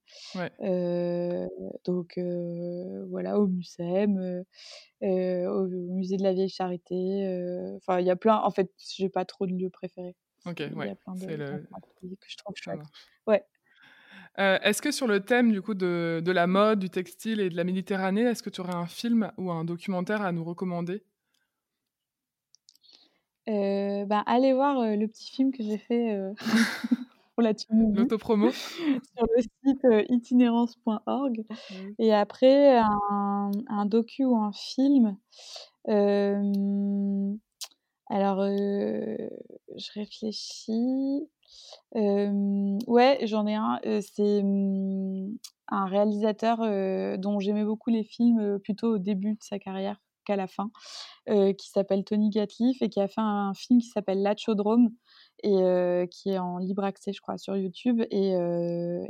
donc, 1.86 2.20
voilà, 3.09 3.39
au 3.39 3.47
Mucem, 3.47 4.43
au 5.01 5.67
musée 5.67 6.17
de 6.17 6.24
la 6.24 6.34
Vieille 6.34 6.49
Charité. 6.49 7.76
Enfin, 7.78 7.99
il 7.99 8.05
y 8.05 8.11
a 8.11 8.15
plein. 8.15 8.38
En 8.38 8.51
fait, 8.51 8.72
j'ai 8.78 9.09
pas 9.09 9.26
trop 9.26 9.47
de 9.47 9.53
lieux 9.53 9.70
préférés. 9.70 10.15
Ok, 10.45 10.63
ouais. 10.76 10.95
C'est 11.17 11.38
le. 11.38 11.67
Que 12.01 12.28
je 12.28 12.38
trouve 12.38 12.55
chouette. 12.55 12.80
Ouais. 13.28 13.43
est-ce 14.38 14.82
que 14.82 14.91
sur 14.91 15.07
le 15.07 15.20
thème 15.20 15.51
du 15.51 15.61
coup 15.61 15.74
de, 15.74 16.22
de, 16.24 16.32
la 16.32 16.47
mode, 16.47 16.80
du 16.80 16.89
textile 16.89 17.41
et 17.41 17.49
de 17.49 17.57
la 17.57 17.63
Méditerranée, 17.63 18.24
est-ce 18.24 18.43
que 18.43 18.49
tu 18.49 18.61
aurais 18.61 18.76
un 18.76 18.88
film 18.88 19.32
ou 19.38 19.51
un 19.51 19.65
documentaire 19.65 20.22
à 20.22 20.32
nous 20.32 20.43
recommander? 20.43 21.03
Euh, 23.50 24.06
bah, 24.06 24.24
allez 24.26 24.54
voir 24.54 24.82
le 24.82 25.06
petit 25.08 25.32
film 25.32 25.52
que 25.52 25.64
j'ai 25.64 25.78
fait 25.78 26.18
pour 27.36 27.43
la. 27.43 27.54
L'autopromo 27.70 28.52
Sur 28.52 29.26
le 29.36 29.41
site 29.41 29.86
itinérance.org. 30.10 31.45
Et 31.97 32.14
après, 32.14 32.78
un, 32.78 33.52
un, 33.68 33.86
docu 33.86 34.26
ou 34.26 34.38
un 34.38 34.52
film. 34.52 35.18
alors, 35.88 36.64
je 38.45 39.93
réfléchis. 39.93 41.28
ouais, 41.95 43.20
j'en 43.24 43.47
ai 43.47 43.56
un. 43.56 43.80
c'est 43.84 44.43
mmh, 44.43 45.38
un 45.70 45.86
réalisateur 45.86 46.60
dont 47.18 47.39
j'aimais 47.39 47.66
beaucoup 47.66 47.89
les 47.89 48.04
films 48.04 48.60
plutôt 48.60 48.95
au 48.95 48.97
début 49.00 49.34
de 49.34 49.41
sa 49.41 49.58
carrière 49.58 50.00
à 50.30 50.36
la 50.36 50.47
fin, 50.47 50.71
qui 51.27 51.69
s'appelle 51.69 52.03
Tony 52.03 52.30
Gatliff 52.30 52.82
et 52.82 52.89
qui 52.89 52.99
a 52.99 53.07
fait 53.07 53.21
un 53.21 53.53
film 53.53 53.80
qui 53.80 53.88
s'appelle 53.88 54.21
Lachodrome 54.21 54.89
et 55.43 55.53
euh, 55.53 56.05
qui 56.07 56.32
est 56.32 56.39
en 56.39 56.57
libre 56.57 56.84
accès, 56.84 57.13
je 57.13 57.21
crois, 57.21 57.38
sur 57.38 57.55
YouTube. 57.55 58.01
Et, 58.11 58.32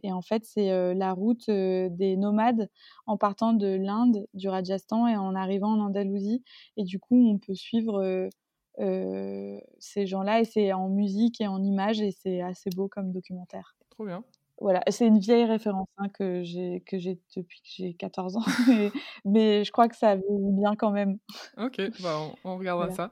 et 0.03 0.11
en 0.11 0.21
fait, 0.21 0.43
c'est 0.45 0.93
la 0.93 1.13
route 1.13 1.49
des 1.49 2.17
nomades 2.17 2.69
en 3.05 3.17
partant 3.17 3.53
de 3.53 3.67
l'Inde, 3.67 4.27
du 4.33 4.49
Rajasthan 4.49 5.07
et 5.07 5.17
en 5.17 5.35
arrivant 5.35 5.73
en 5.73 5.85
Andalousie. 5.85 6.43
Et 6.77 6.83
du 6.83 6.99
coup, 6.99 7.29
on 7.29 7.37
peut 7.37 7.55
suivre 7.55 8.29
ces 8.77 10.05
gens-là 10.05 10.41
et 10.41 10.45
c'est 10.45 10.73
en 10.73 10.89
musique 10.89 11.41
et 11.41 11.47
en 11.47 11.63
images 11.63 12.01
et 12.01 12.11
c'est 12.11 12.41
assez 12.41 12.69
beau 12.75 12.87
comme 12.87 13.11
documentaire. 13.11 13.75
Trop 13.89 14.05
bien 14.05 14.23
voilà, 14.61 14.81
c'est 14.89 15.07
une 15.07 15.19
vieille 15.19 15.45
référence 15.45 15.87
hein, 15.97 16.09
que 16.09 16.43
j'ai 16.43 16.83
que 16.85 16.97
j'ai 16.97 17.19
depuis 17.35 17.61
que 17.61 17.67
j'ai 17.67 17.93
14 17.93 18.37
ans, 18.37 18.43
mais, 19.25 19.63
je 19.63 19.71
crois 19.71 19.87
que 19.87 19.95
ça 19.95 20.15
vaut 20.15 20.51
bien 20.57 20.75
quand 20.75 20.91
même. 20.91 21.17
Ok, 21.57 21.81
bah, 22.01 22.17
on, 22.43 22.55
regardera 22.57 22.91
ça. 22.91 23.11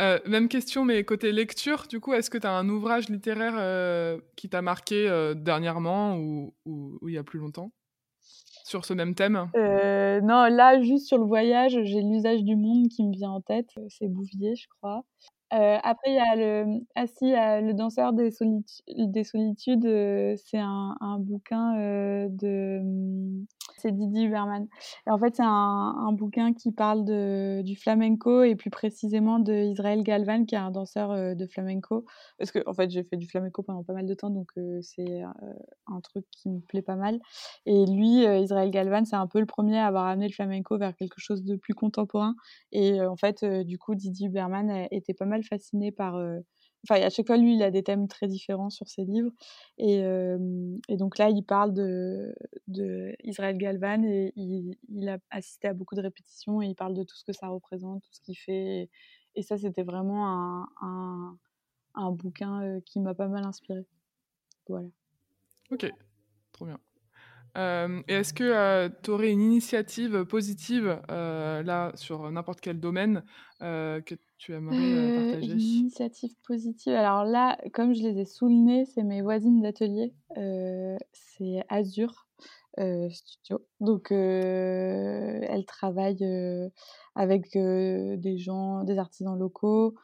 Euh, 0.00 0.18
même 0.26 0.48
question, 0.48 0.84
mais 0.84 1.04
côté 1.04 1.32
lecture, 1.32 1.86
du 1.88 2.00
coup, 2.00 2.14
est-ce 2.14 2.30
que 2.30 2.38
tu 2.38 2.46
as 2.46 2.52
un 2.52 2.68
ouvrage 2.68 3.08
littéraire 3.08 3.54
euh, 3.56 4.18
qui 4.36 4.48
t'a 4.48 4.62
marqué 4.62 5.08
euh, 5.08 5.34
dernièrement 5.34 6.16
ou, 6.16 6.54
ou, 6.64 6.98
il 7.08 7.14
y 7.14 7.18
a 7.18 7.24
plus 7.24 7.38
longtemps 7.38 7.72
sur 8.64 8.84
ce 8.84 8.94
même 8.94 9.14
thème? 9.14 9.50
Non, 9.54 10.46
là, 10.46 10.80
juste 10.80 11.06
sur 11.06 11.18
le 11.18 11.24
voyage, 11.24 11.78
j'ai 11.84 12.02
l'usage 12.02 12.42
du 12.44 12.56
monde 12.56 12.88
qui 12.88 13.04
me 13.04 13.12
vient 13.12 13.30
en 13.30 13.40
tête. 13.40 13.70
C'est 13.88 14.08
Bouvier, 14.08 14.56
je 14.56 14.66
crois. 14.78 15.04
Euh, 15.54 15.78
après, 15.82 16.10
il 16.10 16.14
y 16.14 16.18
a 16.18 16.36
le, 16.36 16.80
ah 16.94 17.60
le 17.62 17.72
danseur 17.72 18.12
des, 18.12 18.28
des 18.98 19.24
solitudes, 19.24 19.86
euh, 19.86 20.34
c'est 20.36 20.58
un, 20.58 20.94
un, 21.00 21.18
bouquin 21.18 21.78
euh, 21.78 22.28
de, 22.30 22.80
hum, 22.80 23.46
c'est 23.78 23.92
Didier 23.92 24.24
Huberman. 24.24 24.66
Et 25.06 25.10
en 25.10 25.18
fait, 25.18 25.36
c'est 25.36 25.42
un, 25.42 25.48
un, 25.48 26.12
bouquin 26.12 26.52
qui 26.52 26.70
parle 26.70 27.04
de, 27.06 27.62
du 27.62 27.76
flamenco 27.76 28.42
et 28.42 28.56
plus 28.56 28.68
précisément 28.68 29.38
de 29.38 29.54
Israël 29.54 30.02
Galvan, 30.02 30.44
qui 30.44 30.54
est 30.54 30.58
un 30.58 30.70
danseur 30.70 31.34
de 31.34 31.46
flamenco. 31.46 32.04
Parce 32.38 32.50
que, 32.50 32.58
en 32.66 32.74
fait, 32.74 32.90
j'ai 32.90 33.04
fait 33.04 33.16
du 33.16 33.26
flamenco 33.26 33.62
pendant 33.62 33.82
pas 33.84 33.94
mal 33.94 34.06
de 34.06 34.14
temps, 34.14 34.30
donc 34.30 34.50
c'est 34.82 35.22
un 35.22 36.00
truc 36.02 36.26
qui 36.30 36.50
me 36.50 36.60
plaît 36.60 36.82
pas 36.82 36.96
mal. 36.96 37.20
Et 37.66 37.86
lui, 37.86 38.24
Israël 38.24 38.70
Galvan, 38.70 39.04
c'est 39.04 39.16
un 39.16 39.26
peu 39.26 39.40
le 39.40 39.46
premier 39.46 39.78
à 39.78 39.86
avoir 39.86 40.06
amené 40.06 40.26
le 40.28 40.32
flamenco 40.32 40.76
vers 40.76 40.94
quelque 40.94 41.18
chose 41.20 41.44
de 41.44 41.56
plus 41.56 41.74
contemporain. 41.74 42.34
Et 42.72 43.00
en 43.00 43.16
fait, 43.16 43.44
du 43.44 43.78
coup, 43.78 43.94
Didier 43.94 44.26
Huberman 44.26 44.88
était 44.90 45.14
pas 45.14 45.24
mal 45.24 45.37
fasciné 45.42 45.92
par. 45.92 46.16
Euh, 46.16 46.40
enfin, 46.84 47.00
à 47.02 47.10
chaque 47.10 47.26
fois, 47.26 47.36
lui, 47.36 47.54
il 47.54 47.62
a 47.62 47.70
des 47.70 47.82
thèmes 47.82 48.08
très 48.08 48.26
différents 48.26 48.70
sur 48.70 48.88
ses 48.88 49.04
livres. 49.04 49.30
Et, 49.78 50.02
donc 50.96 51.18
là, 51.18 51.30
il 51.30 51.42
parle 51.44 51.74
de, 51.74 52.34
Israël 53.24 53.56
Galvan 53.58 54.02
et 54.04 54.32
il, 54.36 55.08
a 55.08 55.18
assisté 55.30 55.68
à 55.68 55.74
beaucoup 55.74 55.94
de 55.94 56.02
répétitions 56.02 56.62
et 56.62 56.66
il 56.66 56.74
parle 56.74 56.94
de 56.94 57.02
tout 57.02 57.16
ce 57.16 57.24
que 57.24 57.32
ça 57.32 57.48
représente, 57.48 58.02
tout 58.02 58.12
ce 58.12 58.20
qu'il 58.20 58.36
fait. 58.36 58.88
Et, 59.34 59.42
ça, 59.42 59.56
c'était 59.56 59.84
vraiment 59.84 60.28
un, 60.28 60.68
un, 60.80 61.38
un 61.94 62.10
bouquin 62.10 62.80
qui 62.84 63.00
m'a 63.00 63.14
pas 63.14 63.28
mal 63.28 63.44
inspiré. 63.44 63.84
Voilà. 64.68 64.88
Ok, 65.70 65.90
trop 66.52 66.66
bien. 66.66 66.78
Euh, 67.56 68.02
et 68.08 68.14
est-ce 68.14 68.32
que 68.32 68.44
euh, 68.44 68.88
tu 69.02 69.10
aurais 69.10 69.30
une 69.30 69.40
initiative 69.40 70.24
positive 70.24 71.00
euh, 71.10 71.62
là 71.62 71.92
sur 71.94 72.30
n'importe 72.30 72.60
quel 72.60 72.78
domaine 72.78 73.22
que 73.60 74.14
tu 74.36 74.52
aimerais 74.52 75.32
partager? 75.32 75.52
Une 75.52 75.60
initiative 75.60 76.30
positive. 76.46 76.92
Alors 76.92 77.24
là, 77.24 77.58
comme 77.72 77.92
je 77.92 78.02
les 78.02 78.20
ai 78.20 78.24
sous 78.24 78.46
le 78.46 78.54
nez, 78.54 78.84
c'est 78.84 79.02
mes 79.02 79.22
voisines 79.22 79.60
d'atelier. 79.60 80.14
c'est 81.12 81.64
Azure 81.68 82.26
Studio. 83.10 83.60
Donc 83.80 84.12
elles 84.12 85.64
travaillent 85.66 86.70
avec 87.16 87.50
des 87.54 88.38
gens, 88.38 88.84
des 88.84 88.98
artisans 88.98 89.36
locaux, 89.36 89.96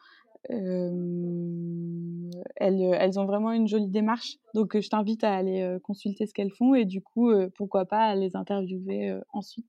elles, 0.49 2.31
elles, 2.57 3.19
ont 3.19 3.25
vraiment 3.25 3.51
une 3.51 3.67
jolie 3.67 3.89
démarche. 3.89 4.37
Donc, 4.53 4.79
je 4.79 4.89
t'invite 4.89 5.23
à 5.23 5.33
aller 5.33 5.77
consulter 5.83 6.25
ce 6.25 6.33
qu'elles 6.33 6.51
font 6.51 6.75
et 6.75 6.85
du 6.85 7.01
coup, 7.01 7.31
pourquoi 7.55 7.85
pas 7.85 8.05
à 8.05 8.15
les 8.15 8.35
interviewer 8.35 9.19
ensuite. 9.33 9.65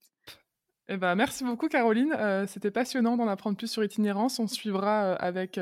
Eh 0.88 0.98
ben, 0.98 1.16
merci 1.16 1.42
beaucoup 1.42 1.66
Caroline, 1.66 2.14
c'était 2.46 2.70
passionnant 2.70 3.16
d'en 3.16 3.26
apprendre 3.26 3.56
plus 3.56 3.66
sur 3.66 3.82
Itinérance. 3.82 4.38
On 4.38 4.46
suivra 4.46 5.14
avec, 5.14 5.58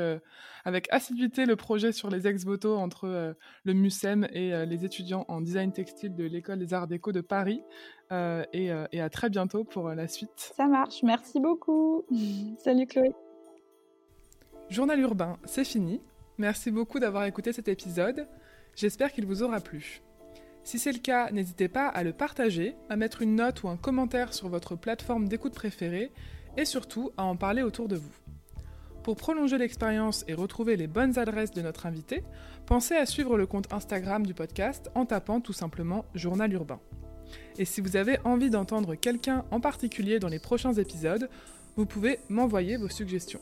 avec 0.65 0.87
assiduité 0.91 1.47
le 1.47 1.55
projet 1.55 1.91
sur 1.91 2.11
les 2.11 2.27
ex-voto 2.27 2.75
entre 2.75 3.35
le 3.63 3.73
MUSEM 3.73 4.27
et 4.31 4.65
les 4.67 4.85
étudiants 4.85 5.25
en 5.27 5.41
design 5.41 5.71
textile 5.71 6.13
de 6.13 6.25
l'École 6.25 6.59
des 6.59 6.75
Arts 6.75 6.87
Déco 6.87 7.11
de 7.11 7.21
Paris. 7.21 7.63
Et, 8.11 8.69
et, 8.91 9.01
à 9.01 9.09
très 9.09 9.31
bientôt 9.31 9.63
pour 9.63 9.89
la 9.89 10.07
suite. 10.07 10.51
Ça 10.55 10.67
marche, 10.67 11.01
merci 11.01 11.39
beaucoup. 11.39 12.05
Salut 12.59 12.85
Chloé. 12.87 13.15
Journal 14.69 14.99
urbain, 14.99 15.37
c'est 15.45 15.63
fini. 15.63 16.01
Merci 16.39 16.71
beaucoup 16.71 16.99
d'avoir 16.99 17.25
écouté 17.25 17.53
cet 17.53 17.67
épisode. 17.67 18.27
J'espère 18.75 19.13
qu'il 19.13 19.25
vous 19.25 19.43
aura 19.43 19.59
plu. 19.59 20.01
Si 20.63 20.79
c'est 20.79 20.91
le 20.91 20.99
cas, 20.99 21.29
n'hésitez 21.31 21.67
pas 21.67 21.87
à 21.87 22.03
le 22.03 22.13
partager, 22.13 22.75
à 22.89 22.95
mettre 22.95 23.21
une 23.21 23.35
note 23.35 23.61
ou 23.61 23.69
un 23.69 23.77
commentaire 23.77 24.33
sur 24.33 24.49
votre 24.49 24.75
plateforme 24.75 25.27
d'écoute 25.27 25.53
préférée 25.53 26.11
et 26.57 26.65
surtout 26.65 27.11
à 27.15 27.23
en 27.23 27.35
parler 27.35 27.61
autour 27.61 27.87
de 27.87 27.95
vous. 27.95 28.11
Pour 29.03 29.17
prolonger 29.17 29.59
l'expérience 29.59 30.25
et 30.27 30.33
retrouver 30.33 30.77
les 30.77 30.87
bonnes 30.87 31.19
adresses 31.19 31.51
de 31.51 31.61
notre 31.61 31.85
invité, 31.85 32.23
pensez 32.65 32.95
à 32.95 33.05
suivre 33.05 33.37
le 33.37 33.45
compte 33.45 33.71
Instagram 33.71 34.25
du 34.25 34.33
podcast 34.33 34.89
en 34.95 35.05
tapant 35.05 35.41
tout 35.41 35.53
simplement 35.53 36.05
Journal 36.15 36.51
Urbain. 36.51 36.79
Et 37.59 37.65
si 37.65 37.81
vous 37.81 37.97
avez 37.97 38.17
envie 38.23 38.49
d'entendre 38.49 38.95
quelqu'un 38.95 39.45
en 39.51 39.59
particulier 39.59 40.17
dans 40.17 40.27
les 40.27 40.39
prochains 40.39 40.73
épisodes, 40.73 41.29
vous 41.75 41.85
pouvez 41.85 42.17
m'envoyer 42.29 42.77
vos 42.77 42.89
suggestions. 42.89 43.41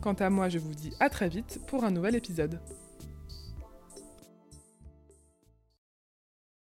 Quant 0.00 0.14
à 0.14 0.30
moi, 0.30 0.48
je 0.48 0.58
vous 0.58 0.74
dis 0.74 0.92
à 0.98 1.10
très 1.10 1.28
vite 1.28 1.60
pour 1.66 1.84
un 1.84 1.90
nouvel 1.90 2.14
épisode. 2.14 2.58